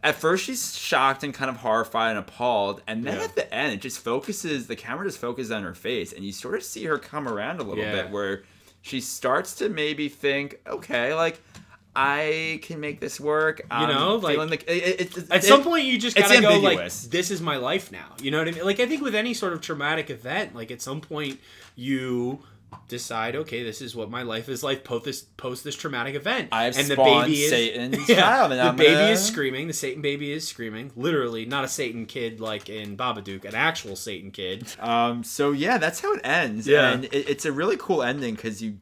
at 0.04 0.14
first 0.14 0.44
she's 0.44 0.76
shocked 0.76 1.24
and 1.24 1.32
kind 1.34 1.50
of 1.50 1.56
horrified 1.56 2.10
and 2.10 2.18
appalled. 2.20 2.82
And 2.86 3.04
then 3.04 3.16
Yeah. 3.16 3.24
at 3.24 3.34
the 3.34 3.52
end, 3.52 3.72
it 3.72 3.80
just 3.80 3.98
focuses, 3.98 4.66
the 4.68 4.76
camera 4.76 5.06
just 5.06 5.18
focuses 5.18 5.50
on 5.50 5.62
her 5.64 5.74
face. 5.74 6.12
And 6.12 6.24
you 6.24 6.30
sort 6.30 6.54
of 6.56 6.62
see 6.62 6.84
her 6.84 6.98
come 6.98 7.26
around 7.26 7.58
a 7.58 7.64
little 7.64 7.82
Yeah. 7.82 8.02
bit 8.02 8.10
where 8.10 8.42
she 8.82 9.00
starts 9.00 9.54
to 9.56 9.68
maybe 9.70 10.08
think, 10.10 10.60
okay, 10.66 11.14
like, 11.14 11.40
I 11.96 12.58
can 12.62 12.80
make 12.80 13.00
this 13.00 13.18
work. 13.20 13.60
You 13.70 13.86
know, 13.86 14.16
like, 14.16 14.34
feeling 14.34 14.50
like 14.50 14.64
it, 14.68 15.16
it, 15.16 15.30
At 15.30 15.44
some 15.44 15.62
point, 15.62 15.84
you 15.84 15.96
just 15.96 16.16
gotta 16.16 16.40
go 16.40 16.58
like, 16.58 16.90
"This 16.90 17.30
is 17.30 17.40
my 17.40 17.56
life 17.56 17.92
now." 17.92 18.16
You 18.20 18.32
know 18.32 18.38
what 18.38 18.48
I 18.48 18.50
mean? 18.50 18.64
Like, 18.64 18.80
I 18.80 18.86
think 18.86 19.00
with 19.00 19.14
any 19.14 19.32
sort 19.32 19.52
of 19.52 19.60
traumatic 19.60 20.10
event, 20.10 20.56
like 20.56 20.72
at 20.72 20.82
some 20.82 21.00
point, 21.00 21.38
you 21.76 22.42
decide, 22.88 23.36
"Okay, 23.36 23.62
this 23.62 23.80
is 23.80 23.94
what 23.96 24.10
my 24.10 24.22
life 24.22 24.48
is 24.48 24.62
like 24.62 24.84
post 24.84 25.04
this 25.04 25.22
post 25.22 25.64
this 25.64 25.74
traumatic 25.74 26.14
event." 26.14 26.48
I've 26.52 26.76
and 26.76 26.86
the 26.88 26.96
baby 26.96 27.42
is 27.42 27.50
Satan's 27.50 28.08
yeah, 28.08 28.20
child, 28.20 28.52
and 28.52 28.60
the 28.60 28.64
I'm 28.64 28.76
baby 28.76 28.92
gonna- 28.94 29.08
is 29.10 29.24
screaming. 29.24 29.66
The 29.66 29.72
Satan 29.72 30.02
baby 30.02 30.32
is 30.32 30.46
screaming. 30.46 30.92
Literally, 30.96 31.44
not 31.46 31.64
a 31.64 31.68
Satan 31.68 32.06
kid 32.06 32.40
like 32.40 32.68
in 32.68 32.96
Babadook, 32.96 33.44
an 33.44 33.54
actual 33.54 33.96
Satan 33.96 34.30
kid. 34.30 34.66
Um, 34.80 35.24
so 35.24 35.52
yeah, 35.52 35.78
that's 35.78 36.00
how 36.00 36.12
it 36.14 36.20
ends. 36.24 36.66
Yeah. 36.66 36.92
and 36.92 37.04
it, 37.06 37.28
it's 37.28 37.44
a 37.44 37.52
really 37.52 37.76
cool 37.76 38.02
ending 38.02 38.34
because 38.34 38.62
you 38.62 38.78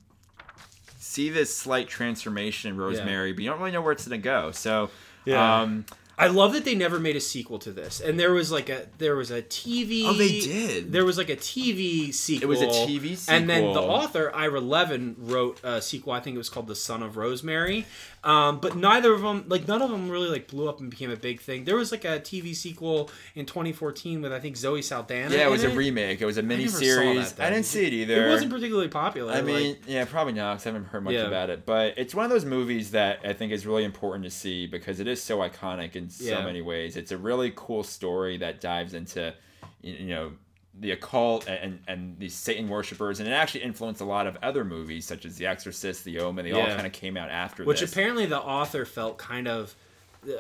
see 0.99 1.29
this 1.31 1.55
slight 1.57 1.89
transformation 1.89 2.71
in 2.71 2.77
Rosemary, 2.77 3.33
but 3.33 3.43
you 3.45 3.51
don't 3.51 3.59
really 3.59 3.73
know 3.73 3.83
where 3.83 3.93
it's 3.93 4.07
gonna 4.07 4.19
go. 4.19 4.51
So, 4.53 4.91
Yeah. 5.25 5.61
um, 5.63 5.85
I 6.23 6.29
love 6.29 6.53
that 6.53 6.65
they 6.65 6.77
never 6.77 7.01
made 7.01 7.17
a 7.17 7.21
sequel 7.21 7.59
to 7.61 7.73
this. 7.73 8.01
And 8.01 8.19
there 8.19 8.33
was 8.33 8.53
like 8.53 8.69
a 8.69 8.87
there 8.99 9.17
was 9.17 9.33
a 9.33 9.43
TV. 9.43 10.05
Oh, 10.05 10.13
they 10.13 10.41
did? 10.41 10.93
There 10.93 11.05
was 11.05 11.19
like 11.19 11.31
a 11.31 11.37
TV 11.37 12.15
sequel. 12.15 12.45
It 12.45 12.49
was 12.49 12.63
a 12.63 12.67
TV 12.67 13.17
sequel. 13.17 13.37
And 13.37 13.51
then 13.51 13.73
the 13.73 13.83
author 13.83 14.33
Ira 14.33 14.61
Levin 14.61 15.17
wrote 15.19 15.61
a 15.65 15.83
sequel. 15.83 16.13
I 16.13 16.21
think 16.21 16.35
it 16.35 16.39
was 16.39 16.49
called 16.49 16.69
The 16.69 16.77
Son 16.77 17.03
of 17.03 17.17
Rosemary. 17.17 17.87
Um, 18.25 18.61
but 18.61 18.77
neither 18.77 19.13
of 19.13 19.21
them, 19.23 19.47
like 19.49 19.67
none 19.67 19.83
of 19.83 19.91
them, 19.91 20.09
really 20.09 20.29
like 20.29 20.47
blew 20.47 20.69
up 20.69 20.79
and 20.79 20.89
became 20.91 21.11
a 21.11 21.17
big 21.17 21.41
thing. 21.41 21.65
There 21.65 21.75
was 21.75 21.91
like 21.91 22.05
a 22.05 22.21
TV 22.21 22.55
sequel 22.55 23.11
in 23.35 23.47
2014 23.47 24.23
with 24.23 24.33
I 24.33 24.39
think 24.39 24.57
Zoe 24.57 24.81
Saldana. 24.81 25.35
yeah, 25.35 25.47
it 25.47 25.51
was 25.51 25.65
a 25.65 25.71
remake. 25.71 26.21
It 26.23 26.27
was 26.27 26.39
a 26.39 26.43
mini 26.43 26.69
series. 26.69 27.35
I 27.41 27.51
didn't 27.51 27.65
see 27.67 27.85
it 27.87 27.93
either. 27.93 28.29
It 28.29 28.31
wasn't 28.31 28.53
particularly 28.53 28.89
popular. 28.89 29.33
I 29.33 29.37
like- 29.37 29.45
mean, 29.45 29.77
yeah, 29.89 30.05
probably 30.05 30.35
not 30.35 30.55
because 30.55 30.67
I 30.67 30.71
haven't 30.71 30.85
heard 30.89 31.03
much 31.03 31.15
Yeah. 31.15 31.27
about 31.27 31.51
it. 31.51 31.67
But 31.67 31.95
it's 31.97 32.15
one 32.15 32.25
of 32.25 32.31
those 32.31 32.45
movies 32.45 32.93
that 32.93 33.19
I 33.25 33.33
think 33.33 33.51
is 33.53 33.67
really 33.67 33.83
important 33.85 34.25
to 34.25 34.31
see 34.31 34.69
because 34.69 35.01
it 35.01 35.09
is 35.09 35.21
so 35.21 35.39
iconic 35.39 35.97
in 35.97 36.09
so 36.09 36.25
Yeah. 36.25 36.45
many 36.45 36.63
ways. 36.63 36.97
It's 36.97 37.11
a 37.11 37.19
really 37.19 37.53
cool 37.57 37.83
story 37.83 38.37
that 38.37 38.61
dives 38.61 38.95
into, 38.95 39.35
you 39.83 40.07
know, 40.07 40.33
the 40.79 40.93
occult 40.93 41.47
and, 41.49 41.81
and 41.87 42.19
these 42.19 42.35
Satan 42.35 42.69
worshippers, 42.69 43.21
and 43.21 43.29
it 43.29 43.33
actually 43.33 43.63
influenced 43.63 44.01
a 44.01 44.05
lot 44.05 44.27
of 44.27 44.39
other 44.43 44.65
movies 44.65 45.07
such 45.07 45.25
as 45.27 45.37
The 45.37 45.47
Exorcist, 45.47 46.05
The 46.05 46.19
Omen. 46.21 46.45
They 46.45 46.53
all 46.53 46.67
kind 46.67 46.87
of 46.87 46.93
came 46.93 47.17
out 47.17 47.31
after 47.31 47.65
Which 47.65 47.81
this. 47.81 47.93
apparently 47.93 48.27
the 48.27 48.41
author 48.41 48.85
felt 48.85 49.19
kind 49.19 49.49
of. 49.49 49.75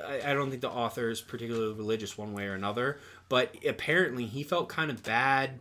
I, 0.06 0.30
I 0.30 0.34
don't 0.34 0.48
think 0.48 0.62
the 0.62 0.70
author 0.70 1.10
is 1.10 1.20
particularly 1.20 1.74
religious 1.74 2.16
one 2.16 2.32
way 2.32 2.46
or 2.46 2.54
another, 2.54 3.00
but 3.28 3.54
apparently 3.68 4.26
he 4.26 4.42
felt 4.42 4.68
kind 4.68 4.90
of 4.90 5.02
bad. 5.02 5.58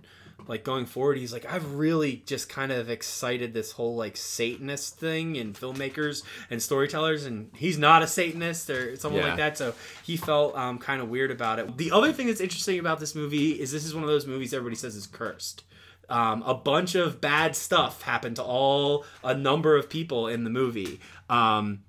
Like 0.47 0.63
going 0.63 0.85
forward, 0.85 1.17
he's 1.17 1.31
like, 1.31 1.45
I've 1.51 1.75
really 1.75 2.23
just 2.25 2.49
kind 2.49 2.71
of 2.71 2.89
excited 2.89 3.53
this 3.53 3.71
whole 3.73 3.95
like 3.95 4.17
Satanist 4.17 4.97
thing 4.99 5.35
in 5.35 5.53
filmmakers 5.53 6.23
and 6.49 6.61
storytellers, 6.61 7.25
and 7.25 7.49
he's 7.55 7.77
not 7.77 8.01
a 8.03 8.07
Satanist 8.07 8.69
or 8.69 8.95
something 8.95 9.19
Yeah. 9.21 9.27
like 9.27 9.37
that. 9.37 9.57
So 9.57 9.73
he 10.03 10.17
felt 10.17 10.55
um, 10.57 10.77
kind 10.79 11.01
of 11.01 11.09
weird 11.09 11.31
about 11.31 11.59
it. 11.59 11.77
The 11.77 11.91
other 11.91 12.11
thing 12.11 12.27
that's 12.27 12.41
interesting 12.41 12.79
about 12.79 12.99
this 12.99 13.15
movie 13.15 13.51
is 13.51 13.71
this 13.71 13.85
is 13.85 13.93
one 13.93 14.03
of 14.03 14.09
those 14.09 14.25
movies 14.27 14.53
everybody 14.53 14.75
says 14.75 14.95
is 14.95 15.07
cursed. 15.07 15.63
Um, 16.09 16.43
a 16.45 16.53
bunch 16.53 16.95
of 16.95 17.21
bad 17.21 17.55
stuff 17.55 18.01
happened 18.01 18.35
to 18.35 18.43
all 18.43 19.05
a 19.23 19.33
number 19.33 19.77
of 19.77 19.89
people 19.89 20.27
in 20.27 20.43
the 20.43 20.49
movie. 20.49 20.99
Um, 21.29 21.83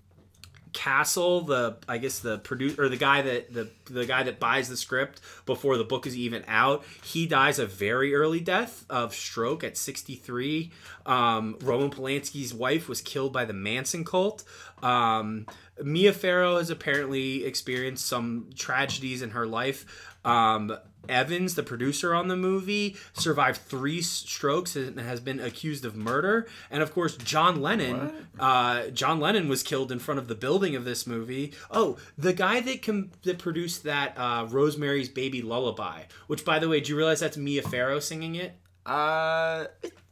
Castle, 0.72 1.42
the 1.42 1.76
I 1.88 1.98
guess 1.98 2.20
the 2.20 2.38
producer 2.38 2.84
or 2.84 2.88
the 2.88 2.96
guy 2.96 3.22
that 3.22 3.52
the 3.52 3.70
the 3.84 4.06
guy 4.06 4.22
that 4.22 4.40
buys 4.40 4.68
the 4.68 4.76
script 4.76 5.20
before 5.46 5.76
the 5.76 5.84
book 5.84 6.06
is 6.06 6.16
even 6.16 6.44
out, 6.48 6.84
he 7.04 7.26
dies 7.26 7.58
a 7.58 7.66
very 7.66 8.14
early 8.14 8.40
death 8.40 8.84
of 8.88 9.14
stroke 9.14 9.64
at 9.64 9.76
63. 9.76 10.70
Um, 11.04 11.56
Roman 11.62 11.90
Polanski's 11.90 12.54
wife 12.54 12.88
was 12.88 13.00
killed 13.00 13.32
by 13.32 13.44
the 13.44 13.52
Manson 13.52 14.04
cult. 14.04 14.44
Um, 14.82 15.46
Mia 15.82 16.12
Farrow 16.12 16.58
has 16.58 16.70
apparently 16.70 17.44
experienced 17.44 18.06
some 18.06 18.50
tragedies 18.54 19.22
in 19.22 19.30
her 19.30 19.46
life. 19.46 19.84
Um, 20.24 20.76
Evans, 21.08 21.54
the 21.54 21.62
producer 21.62 22.14
on 22.14 22.28
the 22.28 22.36
movie, 22.36 22.96
survived 23.12 23.60
three 23.62 24.00
strokes 24.00 24.76
and 24.76 24.98
has 25.00 25.20
been 25.20 25.40
accused 25.40 25.84
of 25.84 25.96
murder. 25.96 26.46
And 26.70 26.82
of 26.82 26.92
course, 26.92 27.16
John 27.16 27.60
Lennon. 27.60 28.28
Uh, 28.38 28.88
John 28.88 29.20
Lennon 29.20 29.48
was 29.48 29.62
killed 29.62 29.92
in 29.92 29.98
front 29.98 30.18
of 30.18 30.28
the 30.28 30.34
building 30.34 30.76
of 30.76 30.84
this 30.84 31.06
movie. 31.06 31.52
Oh, 31.70 31.96
the 32.16 32.32
guy 32.32 32.60
that 32.60 32.82
com- 32.82 33.10
that 33.24 33.38
produced 33.38 33.84
that 33.84 34.14
uh, 34.16 34.46
Rosemary's 34.48 35.08
Baby 35.08 35.42
Lullaby, 35.42 36.02
which, 36.26 36.44
by 36.44 36.58
the 36.58 36.68
way, 36.68 36.80
do 36.80 36.90
you 36.90 36.96
realize 36.96 37.20
that's 37.20 37.36
Mia 37.36 37.62
Farrow 37.62 38.00
singing 38.00 38.34
it? 38.34 38.54
Uh, 38.84 39.66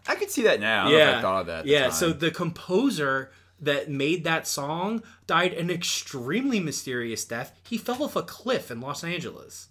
I 0.07 0.15
could 0.15 0.31
see 0.31 0.43
that 0.43 0.61
now. 0.61 0.87
I 0.87 0.91
know 0.91 0.97
if 0.97 1.17
I 1.17 1.21
thought 1.23 1.41
of 1.41 1.47
that. 1.47 1.59
at 1.61 1.65
the 1.65 1.71
yeah. 1.71 1.83
time. 1.85 1.93
So 1.93 2.13
the 2.13 2.31
composer 2.31 3.31
that 3.61 3.91
made 3.91 4.25
that 4.25 4.47
song 4.47 5.03
died 5.27 5.53
an 5.53 5.71
extremely 5.71 6.61
mysterious 6.61 7.25
death. 7.25 7.53
He 7.69 7.79
fell 7.79 8.03
off 8.03 8.17
a 8.17 8.23
cliff 8.23 8.71
in 8.71 8.81
Los 8.81 9.05
Angeles. 9.05 9.69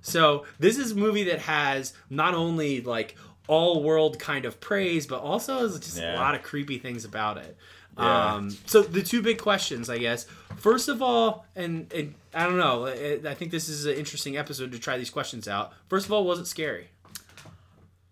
So 0.00 0.46
this 0.58 0.78
is 0.78 0.92
a 0.92 0.94
movie 0.94 1.24
that 1.24 1.40
has 1.40 1.92
not 2.08 2.34
only 2.34 2.80
like 2.80 3.16
all 3.48 3.82
world 3.82 4.18
kind 4.18 4.44
of 4.44 4.60
praise, 4.60 5.06
but 5.06 5.20
also 5.20 5.58
has 5.60 5.78
just 5.78 5.98
a 5.98 6.14
lot 6.14 6.34
of 6.34 6.42
creepy 6.42 6.78
things 6.78 7.04
about 7.04 7.38
it. 7.38 7.56
Yeah. 7.98 8.34
Um, 8.34 8.50
so 8.66 8.82
the 8.82 9.02
two 9.02 9.22
big 9.22 9.38
questions, 9.38 9.88
I 9.88 9.98
guess. 9.98 10.26
First 10.58 10.88
of 10.88 11.00
all, 11.00 11.46
and, 11.54 11.90
and 11.92 12.14
I 12.34 12.44
don't 12.44 12.58
know, 12.58 12.86
I 12.86 13.20
I 13.30 13.34
think 13.34 13.50
this 13.50 13.68
is 13.68 13.86
an 13.86 13.94
interesting 13.94 14.36
episode 14.36 14.72
to 14.72 14.78
try 14.78 14.98
these 14.98 15.10
questions 15.10 15.48
out. 15.48 15.72
First 15.88 16.06
of 16.06 16.12
all, 16.12 16.24
was 16.24 16.38
it 16.38 16.46
scary? 16.46 16.88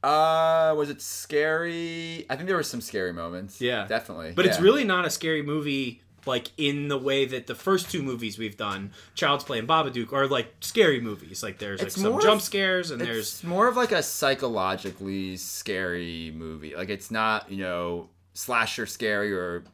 Uh, 0.02 0.74
was 0.76 0.90
it 0.90 1.00
scary? 1.00 2.26
I 2.28 2.36
think 2.36 2.46
there 2.46 2.56
were 2.56 2.62
some 2.62 2.82
scary 2.82 3.12
moments. 3.12 3.60
Yeah. 3.60 3.86
definitely. 3.86 4.32
But 4.32 4.44
it's 4.44 4.60
really 4.60 4.84
not 4.84 5.06
a 5.06 5.10
scary 5.10 5.42
movie 5.42 6.02
like 6.26 6.50
in 6.56 6.88
the 6.88 6.98
way 6.98 7.24
that 7.26 7.46
the 7.46 7.54
first 7.54 7.90
two 7.90 8.02
movies 8.02 8.38
we've 8.38 8.56
done, 8.56 8.92
Child's 9.14 9.44
Play 9.44 9.58
and 9.58 9.68
Babadook, 9.68 10.12
are 10.12 10.26
like 10.26 10.52
scary 10.60 11.00
movies. 11.00 11.42
Like 11.42 11.58
there's 11.58 11.80
like 11.80 11.88
It's 11.88 12.00
some 12.00 12.20
jump 12.20 12.36
of- 12.36 12.42
scares 12.42 12.90
and 12.90 13.00
It's 13.02 13.10
there's 13.10 13.44
more 13.44 13.68
of 13.68 13.76
like 13.76 13.92
a 13.92 14.02
psychologically 14.02 15.36
scary 15.36 16.32
movie. 16.34 16.74
Like 16.76 16.88
it's 16.88 17.10
not, 17.10 17.50
you 17.50 17.58
know, 17.58 18.08
slasher 18.34 18.86
scary 18.86 19.32
or 19.32 19.64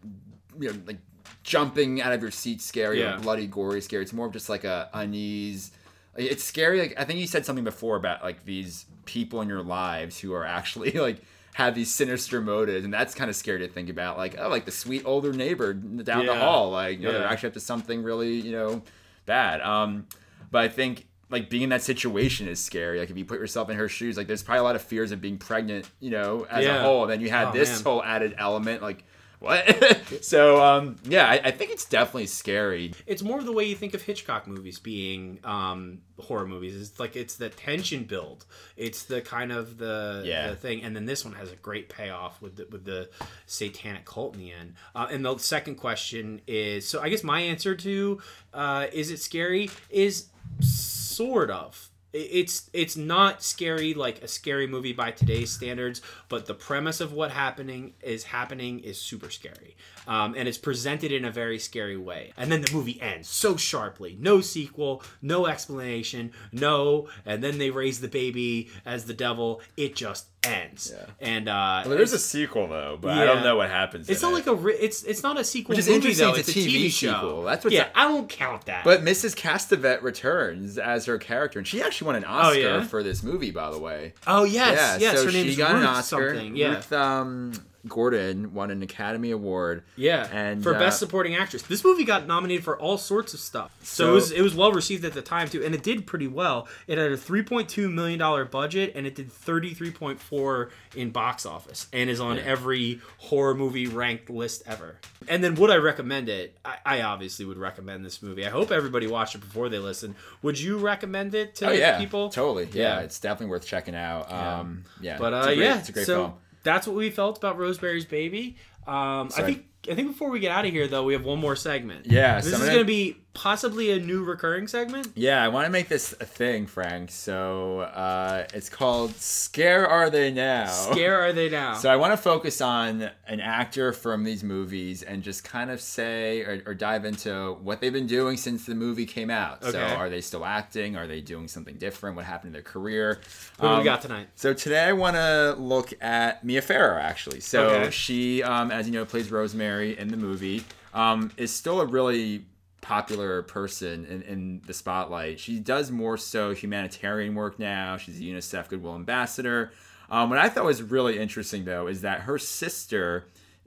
you 0.58 0.68
know, 0.72 0.78
like 0.86 0.98
jumping 1.42 2.00
out 2.02 2.12
of 2.12 2.20
your 2.22 2.30
seat 2.30 2.60
scary 2.60 3.00
Yeah. 3.00 3.16
or 3.16 3.20
bloody 3.20 3.46
gory 3.46 3.80
scary. 3.80 4.02
It's 4.02 4.12
more 4.12 4.26
of 4.26 4.32
just 4.32 4.48
like 4.48 4.64
a 4.64 4.88
unease. 4.92 5.72
It's 6.16 6.44
scary. 6.44 6.80
Like 6.80 6.94
I 6.98 7.04
think 7.04 7.18
you 7.20 7.26
said 7.26 7.46
something 7.46 7.64
before 7.64 7.96
about 7.96 8.22
like 8.22 8.44
these 8.44 8.86
people 9.06 9.40
in 9.40 9.48
your 9.48 9.62
lives 9.62 10.18
who 10.20 10.32
are 10.34 10.44
actually 10.44 10.90
like 11.06 11.18
have 11.54 11.74
these 11.74 11.90
sinister 11.92 12.40
motives, 12.40 12.84
and 12.84 12.92
that's 12.94 13.14
kind 13.14 13.28
of 13.28 13.36
scary 13.36 13.58
to 13.60 13.68
think 13.68 13.88
about. 13.88 14.16
Like 14.16 14.36
oh, 14.38 14.48
like 14.48 14.64
the 14.64 14.70
sweet 14.70 15.02
older 15.04 15.32
neighbor 15.32 15.72
down 15.74 16.26
the 16.26 16.34
hall. 16.34 16.70
Like 16.70 16.98
you 17.00 17.06
know, 17.06 17.12
they're 17.12 17.26
actually 17.26 17.48
up 17.48 17.54
to 17.54 17.60
something 17.60 18.02
really 18.02 18.34
you 18.40 18.52
know 18.52 18.82
bad. 19.26 19.60
Um, 19.60 20.06
but 20.50 20.62
I 20.62 20.68
think 20.68 21.06
like 21.28 21.48
being 21.50 21.62
in 21.64 21.68
that 21.70 21.82
situation 21.82 22.48
is 22.48 22.58
scary. 22.60 22.98
Like 22.98 23.10
if 23.10 23.16
you 23.16 23.24
put 23.24 23.38
yourself 23.38 23.70
in 23.70 23.76
her 23.76 23.88
shoes, 23.88 24.16
like 24.16 24.26
there's 24.26 24.42
probably 24.42 24.60
a 24.60 24.64
lot 24.64 24.74
of 24.76 24.82
fears 24.82 25.12
of 25.12 25.20
being 25.20 25.38
pregnant, 25.38 25.88
you 26.00 26.10
know, 26.10 26.46
as 26.50 26.64
Yeah. 26.64 26.78
a 26.78 26.82
whole. 26.82 27.02
And 27.02 27.12
then 27.12 27.20
you 27.20 27.30
had 27.30 27.48
Oh, 27.48 27.52
this 27.52 27.70
man. 27.70 27.84
whole 27.84 28.02
added 28.02 28.34
element, 28.36 28.82
like 28.82 29.04
what? 29.40 29.64
so 30.24 30.62
um, 30.62 30.96
yeah, 31.04 31.26
I, 31.28 31.40
I 31.46 31.50
think 31.50 31.70
it's 31.72 31.84
definitely 31.86 32.26
scary. 32.26 32.92
it's 33.06 33.22
more 33.22 33.38
of 33.40 33.44
the 33.46 33.52
way 33.52 33.64
you 33.64 33.74
think 33.74 33.94
of 33.94 34.02
Hitchcock 34.02 34.46
movies 34.46 34.78
being 34.78 35.40
um, 35.44 36.02
horror 36.18 36.46
movies. 36.46 36.80
It's 36.80 37.00
like 37.00 37.16
it's 37.16 37.36
the 37.36 37.48
tension 37.48 38.04
build. 38.04 38.46
It's 38.76 39.02
the 39.04 39.20
kind 39.20 39.50
of 39.50 39.78
the, 39.78 40.22
Yeah. 40.24 40.50
the 40.50 40.56
thing, 40.56 40.82
and 40.82 40.94
then 40.94 41.06
this 41.06 41.24
one 41.24 41.34
has 41.34 41.50
a 41.50 41.56
great 41.56 41.88
payoff 41.88 42.40
with 42.40 42.56
the, 42.56 42.66
with 42.70 42.84
the 42.84 43.10
satanic 43.46 44.04
cult 44.04 44.34
in 44.34 44.40
the 44.40 44.52
end. 44.52 44.74
Uh, 44.94 45.08
and 45.10 45.24
the 45.24 45.36
second 45.38 45.74
question 45.76 46.40
is 46.46 46.86
so 46.88 47.00
I 47.00 47.08
guess 47.08 47.24
my 47.24 47.40
answer 47.40 47.74
to 47.74 48.20
uh, 48.54 48.86
is 48.92 49.10
it 49.10 49.18
scary 49.20 49.70
is 49.90 50.26
sort 50.60 51.50
of. 51.50 51.89
It's 52.12 52.68
it's 52.72 52.96
not 52.96 53.42
scary 53.42 53.94
like 53.94 54.22
a 54.22 54.28
scary 54.28 54.66
movie 54.66 54.92
by 54.92 55.12
today's 55.12 55.52
standards, 55.52 56.02
but 56.28 56.46
the 56.46 56.54
premise 56.54 57.00
of 57.00 57.12
what 57.12 57.30
happening 57.30 57.94
is 58.02 58.24
happening 58.24 58.80
is 58.80 59.00
super 59.00 59.30
scary, 59.30 59.76
um, 60.10 60.34
and 60.36 60.46
it's 60.46 60.58
presented 60.58 61.10
in 61.12 61.24
a 61.24 61.30
very 61.30 61.58
scary 61.58 61.96
way. 61.96 62.32
And 62.36 62.52
then 62.52 62.60
the 62.60 62.72
movie 62.72 63.00
ends 63.00 63.28
so 63.28 63.56
sharply, 63.56 64.18
no 64.20 64.42
sequel, 64.42 65.02
no 65.22 65.46
explanation, 65.46 66.32
no, 66.52 67.08
and 67.24 67.42
then 67.42 67.56
they 67.56 67.70
raise 67.70 68.00
the 68.00 68.08
baby 68.08 68.68
as 68.84 69.06
the 69.06 69.14
devil. 69.14 69.62
It 69.78 69.94
just 69.96 70.26
ends, 70.44 70.92
Yeah. 70.94 71.04
and 71.20 71.48
uh, 71.48 71.82
Well, 71.86 71.96
there's 71.96 72.12
a 72.14 72.18
sequel 72.18 72.66
though, 72.66 72.98
but 73.00 73.14
Yeah. 73.14 73.22
I 73.22 73.26
don't 73.26 73.42
know 73.44 73.56
what 73.56 73.68
happens. 73.70 74.08
It's 74.08 74.22
not 74.22 74.32
it. 74.32 74.34
like 74.34 74.46
a 74.46 74.54
ri- 74.54 74.74
it's 74.80 75.02
it's 75.04 75.22
not 75.22 75.38
a 75.38 75.44
sequel 75.44 75.70
Which 75.74 75.80
is 75.80 75.86
movie 75.86 75.96
interesting, 75.96 76.26
though. 76.28 76.34
it's 76.34 76.48
It's, 76.48 76.56
a 76.56 76.60
a 76.60 76.64
TV 76.64 76.86
TV 76.86 76.90
show. 76.90 77.12
sequel. 77.12 77.42
That's 77.44 77.62
what's 77.64 77.74
yeah. 77.76 77.88
a- 77.94 77.98
I 78.00 78.08
don't 78.08 78.28
count 78.28 78.64
that. 78.66 78.84
But 78.84 79.02
Mrs. 79.02 79.36
Castevet 79.36 80.02
returns 80.02 80.78
as 80.78 81.04
her 81.06 81.18
character, 81.18 81.58
and 81.58 81.68
she 81.68 81.82
actually 81.82 82.06
won 82.06 82.16
an 82.16 82.24
Oscar 82.24 82.48
Oh, 82.48 82.58
yeah? 82.78 82.84
for 82.84 83.02
this 83.02 83.22
movie, 83.22 83.50
by 83.50 83.70
the 83.70 83.78
way. 83.78 84.14
oh 84.26 84.44
yes, 84.44 84.98
yeah, 85.00 85.10
yes, 85.12 85.18
so 85.18 85.26
her 85.26 85.30
she 85.30 85.54
got 85.56 85.72
Ruth 85.74 85.82
an 85.82 85.86
Oscar. 85.88 86.28
something. 86.34 86.56
Yeah, 86.56 86.68
Ruth 86.76 86.92
um, 86.94 87.52
Gordon 87.88 88.54
won 88.54 88.70
an 88.70 88.82
Academy 88.82 89.30
Award. 89.30 89.82
Yeah, 89.96 90.28
and 90.32 90.62
for 90.62 90.74
uh, 90.74 90.78
best 90.78 90.98
supporting 90.98 91.34
actress. 91.36 91.62
This 91.62 91.84
movie 91.84 92.04
got 92.04 92.26
nominated 92.26 92.64
for 92.64 92.78
all 92.78 92.98
sorts 92.98 93.34
of 93.34 93.40
stuff. 93.40 93.74
So, 93.82 94.04
So- 94.04 94.10
it 94.10 94.14
was 94.14 94.30
it 94.32 94.42
was 94.42 94.54
well 94.54 94.72
received 94.72 95.04
at 95.04 95.12
the 95.12 95.22
time 95.22 95.48
too, 95.48 95.64
and 95.64 95.74
it 95.74 95.82
did 95.82 96.06
pretty 96.06 96.26
well. 96.28 96.68
It 96.86 96.98
had 96.98 97.10
a 97.12 97.16
three 97.16 97.42
point 97.42 97.68
two 97.68 97.88
million 97.88 98.18
dollar 98.18 98.44
budget, 98.44 98.92
and 98.94 99.06
it 99.06 99.14
did 99.14 99.32
thirty 99.32 99.74
three 99.74 99.90
point 99.90 100.20
four 100.20 100.70
in 100.94 101.10
box 101.10 101.46
office, 101.46 101.86
and 101.92 102.10
is 102.10 102.20
on 102.20 102.38
every 102.38 103.00
horror 103.18 103.54
movie 103.54 103.86
ranked 103.86 104.30
list 104.30 104.62
ever. 104.66 104.96
And 105.28 105.42
then 105.44 105.54
would 105.56 105.70
I 105.70 105.76
recommend 105.76 106.28
it? 106.28 106.56
I, 106.64 106.76
I 106.84 107.02
obviously 107.02 107.44
would 107.44 107.58
recommend 107.58 108.04
this 108.04 108.22
movie. 108.22 108.46
I 108.46 108.50
hope 108.50 108.70
everybody 108.70 109.06
watched 109.06 109.34
it 109.34 109.38
before 109.40 109.68
they 109.68 109.78
listen. 109.78 110.14
Would 110.42 110.58
you 110.58 110.78
recommend 110.78 111.34
it 111.34 111.54
to 111.56 111.68
Oh 111.68 111.72
yeah, 111.72 111.98
people? 111.98 112.30
totally. 112.30 112.64
Yeah, 112.72 112.96
Yeah. 112.96 113.00
it's 113.00 113.20
definitely 113.20 113.50
worth 113.50 113.66
checking 113.66 113.94
out. 113.94 114.30
Um, 114.32 114.84
yeah, 115.00 115.18
But 115.18 115.32
it's 115.32 115.46
uh, 115.46 115.50
a 115.50 115.54
great, 115.54 115.64
yeah, 115.64 115.78
it's 115.78 115.88
a 115.88 115.92
great 115.92 116.06
so 116.06 116.14
film. 116.16 116.34
That's 116.62 116.86
what 116.86 116.96
we 116.96 117.10
felt 117.10 117.38
about 117.38 117.58
Rosemary's 117.58 118.04
Baby. 118.04 118.56
Um, 118.86 119.30
I 119.36 119.42
think 119.42 119.66
I 119.90 119.94
think 119.94 120.08
before 120.08 120.30
we 120.30 120.40
get 120.40 120.52
out 120.52 120.64
of 120.66 120.72
here 120.72 120.88
though, 120.88 121.04
we 121.04 121.12
have 121.12 121.24
one 121.24 121.38
more 121.38 121.56
segment. 121.56 122.06
Yeah, 122.06 122.36
this 122.36 122.46
is 122.46 122.58
going 122.58 122.78
to 122.78 122.84
be 122.84 123.16
possibly 123.32 123.90
a 123.92 123.98
new 123.98 124.24
recurring 124.24 124.66
segment. 124.66 125.08
Yeah, 125.14 125.42
I 125.42 125.48
want 125.48 125.66
to 125.66 125.70
make 125.70 125.88
this 125.88 126.12
a 126.20 126.24
thing, 126.24 126.66
Frank. 126.66 127.10
So 127.10 127.80
uh, 127.80 128.46
it's 128.52 128.68
called 128.68 129.14
"Scare 129.16 129.86
Are 129.88 130.10
They 130.10 130.30
Now?" 130.30 130.66
Scare 130.66 131.20
are 131.20 131.32
they 131.32 131.48
now? 131.48 131.74
So 131.74 131.88
I 131.90 131.96
want 131.96 132.12
to 132.12 132.16
focus 132.16 132.60
on 132.60 133.10
an 133.26 133.40
actor 133.40 133.92
from 133.92 134.24
these 134.24 134.42
movies 134.42 135.02
and 135.02 135.22
just 135.22 135.44
kind 135.44 135.70
of 135.70 135.80
say 135.80 136.40
or, 136.42 136.62
or 136.66 136.74
dive 136.74 137.04
into 137.04 137.56
what 137.62 137.80
they've 137.80 137.92
been 137.92 138.06
doing 138.06 138.36
since 138.36 138.66
the 138.66 138.74
movie 138.74 139.06
came 139.06 139.30
out. 139.30 139.64
So 139.64 139.80
are 139.80 140.08
they 140.10 140.20
still 140.20 140.44
acting? 140.44 140.96
Are 140.96 141.06
they 141.06 141.20
doing 141.20 141.48
something 141.48 141.76
different? 141.76 142.16
What 142.16 142.24
happened 142.24 142.52
to 142.52 142.54
their 142.54 142.62
career? 142.62 143.20
Who 143.60 143.66
do 143.66 143.72
Um, 143.74 143.78
we 143.78 143.84
got 143.84 144.02
tonight? 144.02 144.28
So 144.34 144.52
today 144.52 144.84
I 144.84 144.92
want 144.92 145.16
to 145.16 145.54
look 145.58 145.92
at 146.02 146.44
Mia 146.44 146.62
Farrow 146.62 147.00
actually. 147.00 147.40
So 147.40 147.68
Okay. 147.68 147.90
she, 147.90 148.42
um, 148.42 148.70
as 148.70 148.86
you 148.86 148.92
know, 148.92 149.04
plays 149.04 149.30
Rosemary 149.30 149.96
in 149.98 150.08
the 150.08 150.16
movie. 150.16 150.64
Um, 150.92 151.30
is 151.36 151.52
still 151.52 151.80
a 151.80 151.86
really 151.86 152.44
popular 152.90 153.42
person 153.42 154.04
in, 154.06 154.22
in 154.22 154.62
the 154.66 154.74
spotlight. 154.74 155.38
She 155.38 155.60
does 155.60 155.92
more 155.92 156.16
so 156.16 156.52
humanitarian 156.52 157.36
work 157.36 157.56
now. 157.56 157.96
She's 157.96 158.18
a 158.18 158.24
UNICEF 158.24 158.66
Goodwill 158.66 158.96
Ambassador. 158.96 159.70
Um, 160.10 160.28
what 160.28 160.40
I 160.40 160.48
thought 160.48 160.64
was 160.64 160.82
really 160.82 161.16
interesting 161.16 161.64
though 161.64 161.86
is 161.86 162.00
that 162.00 162.22
her 162.22 162.36
sister 162.36 163.26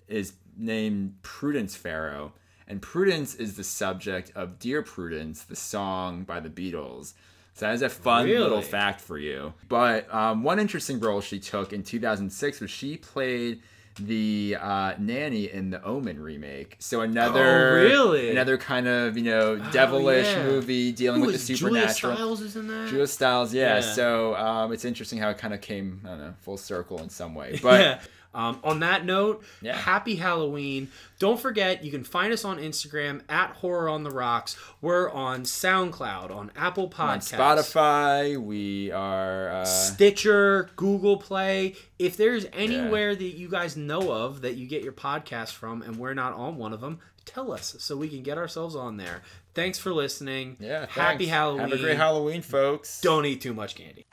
is 0.09 0.34
named 0.57 1.21
Prudence 1.21 1.74
Farrow. 1.74 2.34
And 2.67 2.82
Prudence 2.82 3.34
is 3.36 3.55
the 3.55 3.63
subject 3.63 4.34
of 4.36 4.59
Dear 4.59 4.82
Prudence, 4.82 5.43
the 5.43 5.55
song 5.55 6.24
by 6.26 6.41
the 6.41 6.49
Beatles. 6.49 7.13
So 7.53 7.67
that 7.67 7.76
is 7.76 7.82
a 7.82 7.88
fun 7.88 8.28
little 8.28 8.61
fact 8.61 8.99
for 8.99 9.17
you. 9.17 9.53
But 9.69 10.13
um, 10.13 10.43
one 10.43 10.59
interesting 10.59 10.99
role 10.99 11.21
she 11.21 11.39
took 11.39 11.71
in 11.71 11.84
2006 11.84 12.59
was 12.59 12.69
she 12.69 12.97
played 12.97 13.61
the 13.96 14.58
uh, 14.60 14.94
nanny 14.98 15.52
in 15.52 15.70
the 15.70 15.84
Omen 15.84 16.20
remake. 16.20 16.76
So 16.80 17.02
another, 17.02 17.70
Oh, 17.80 17.84
really? 17.84 18.32
another 18.32 18.58
kind 18.58 18.88
of 18.88 19.18
you 19.18 19.24
know 19.24 19.58
devilish 19.72 20.28
yeah. 20.28 20.44
movie 20.44 20.91
dealing 20.91 21.22
Who 21.22 21.28
with 21.28 21.48
the 21.48 21.54
Julia 21.54 21.89
supernatural. 21.89 22.16
Stiles 22.16 22.41
is 22.41 22.56
in 22.56 22.68
that? 22.68 22.89
Julia 22.89 23.08
Stiles, 23.08 23.54
yeah. 23.54 23.76
Yeah. 23.76 23.82
So 23.82 24.36
um, 24.36 24.72
it's 24.74 24.86
interesting 24.86 25.20
how 25.20 25.30
it 25.30 25.38
kind 25.38 25.54
of 25.54 25.62
came, 25.62 26.02
I 26.06 26.10
don't 26.10 26.20
know, 26.20 26.34
full 26.41 26.58
circle 26.58 27.00
in 27.02 27.10
some 27.10 27.36
way. 27.36 27.60
But 27.64 27.80
yeah. 27.82 28.02
Um, 28.36 28.59
on 28.63 28.79
that 28.79 29.05
note, 29.05 29.43
Yeah. 29.61 29.75
happy 29.77 30.15
Halloween. 30.15 30.89
Don't 31.19 31.39
forget, 31.39 31.84
you 31.84 31.91
can 31.91 32.03
find 32.03 32.34
us 32.34 32.43
on 32.43 32.57
Instagram 32.57 33.21
at 33.29 33.51
Horror 33.51 33.88
on 33.89 34.03
the 34.03 34.09
Rocks. 34.09 34.57
We're 34.81 35.09
on 35.11 35.43
SoundCloud, 35.43 36.31
on 36.31 36.51
Apple 36.55 36.91
On 36.97 37.19
Spotify, 37.19 38.38
we 38.38 38.91
are. 38.91 39.49
Uh, 39.49 39.65
Stitcher, 39.65 40.69
Google 40.75 41.17
Play. 41.17 41.75
If 41.99 42.17
there's 42.17 42.45
anywhere 42.53 43.15
that 43.15 43.23
you 43.23 43.49
guys 43.49 43.77
know 43.77 44.11
of 44.11 44.41
that 44.41 44.55
you 44.55 44.67
get 44.67 44.84
your 44.84 44.93
podcast 44.93 45.51
from 45.51 45.81
and 45.81 45.97
we're 45.97 46.13
not 46.15 46.34
on 46.34 46.57
one 46.57 46.73
of 46.73 46.81
them, 46.81 46.99
tell 47.25 47.51
us 47.51 47.75
so 47.79 47.95
we 47.95 48.09
can 48.09 48.23
get 48.23 48.38
ourselves 48.38 48.75
on 48.75 48.97
there. 48.97 49.21
Thanks 49.53 49.77
for 49.77 49.93
listening. 49.93 50.57
yeah. 50.59 50.88
Happy 50.89 51.25
thanks. 51.25 51.27
Halloween. 51.27 51.69
Have 51.69 51.71
a 51.79 51.81
great 51.81 51.97
Halloween, 51.97 52.41
folks. 52.41 52.99
Don't 53.01 53.25
eat 53.25 53.41
too 53.41 53.53
much 53.53 53.75
candy. 53.75 54.05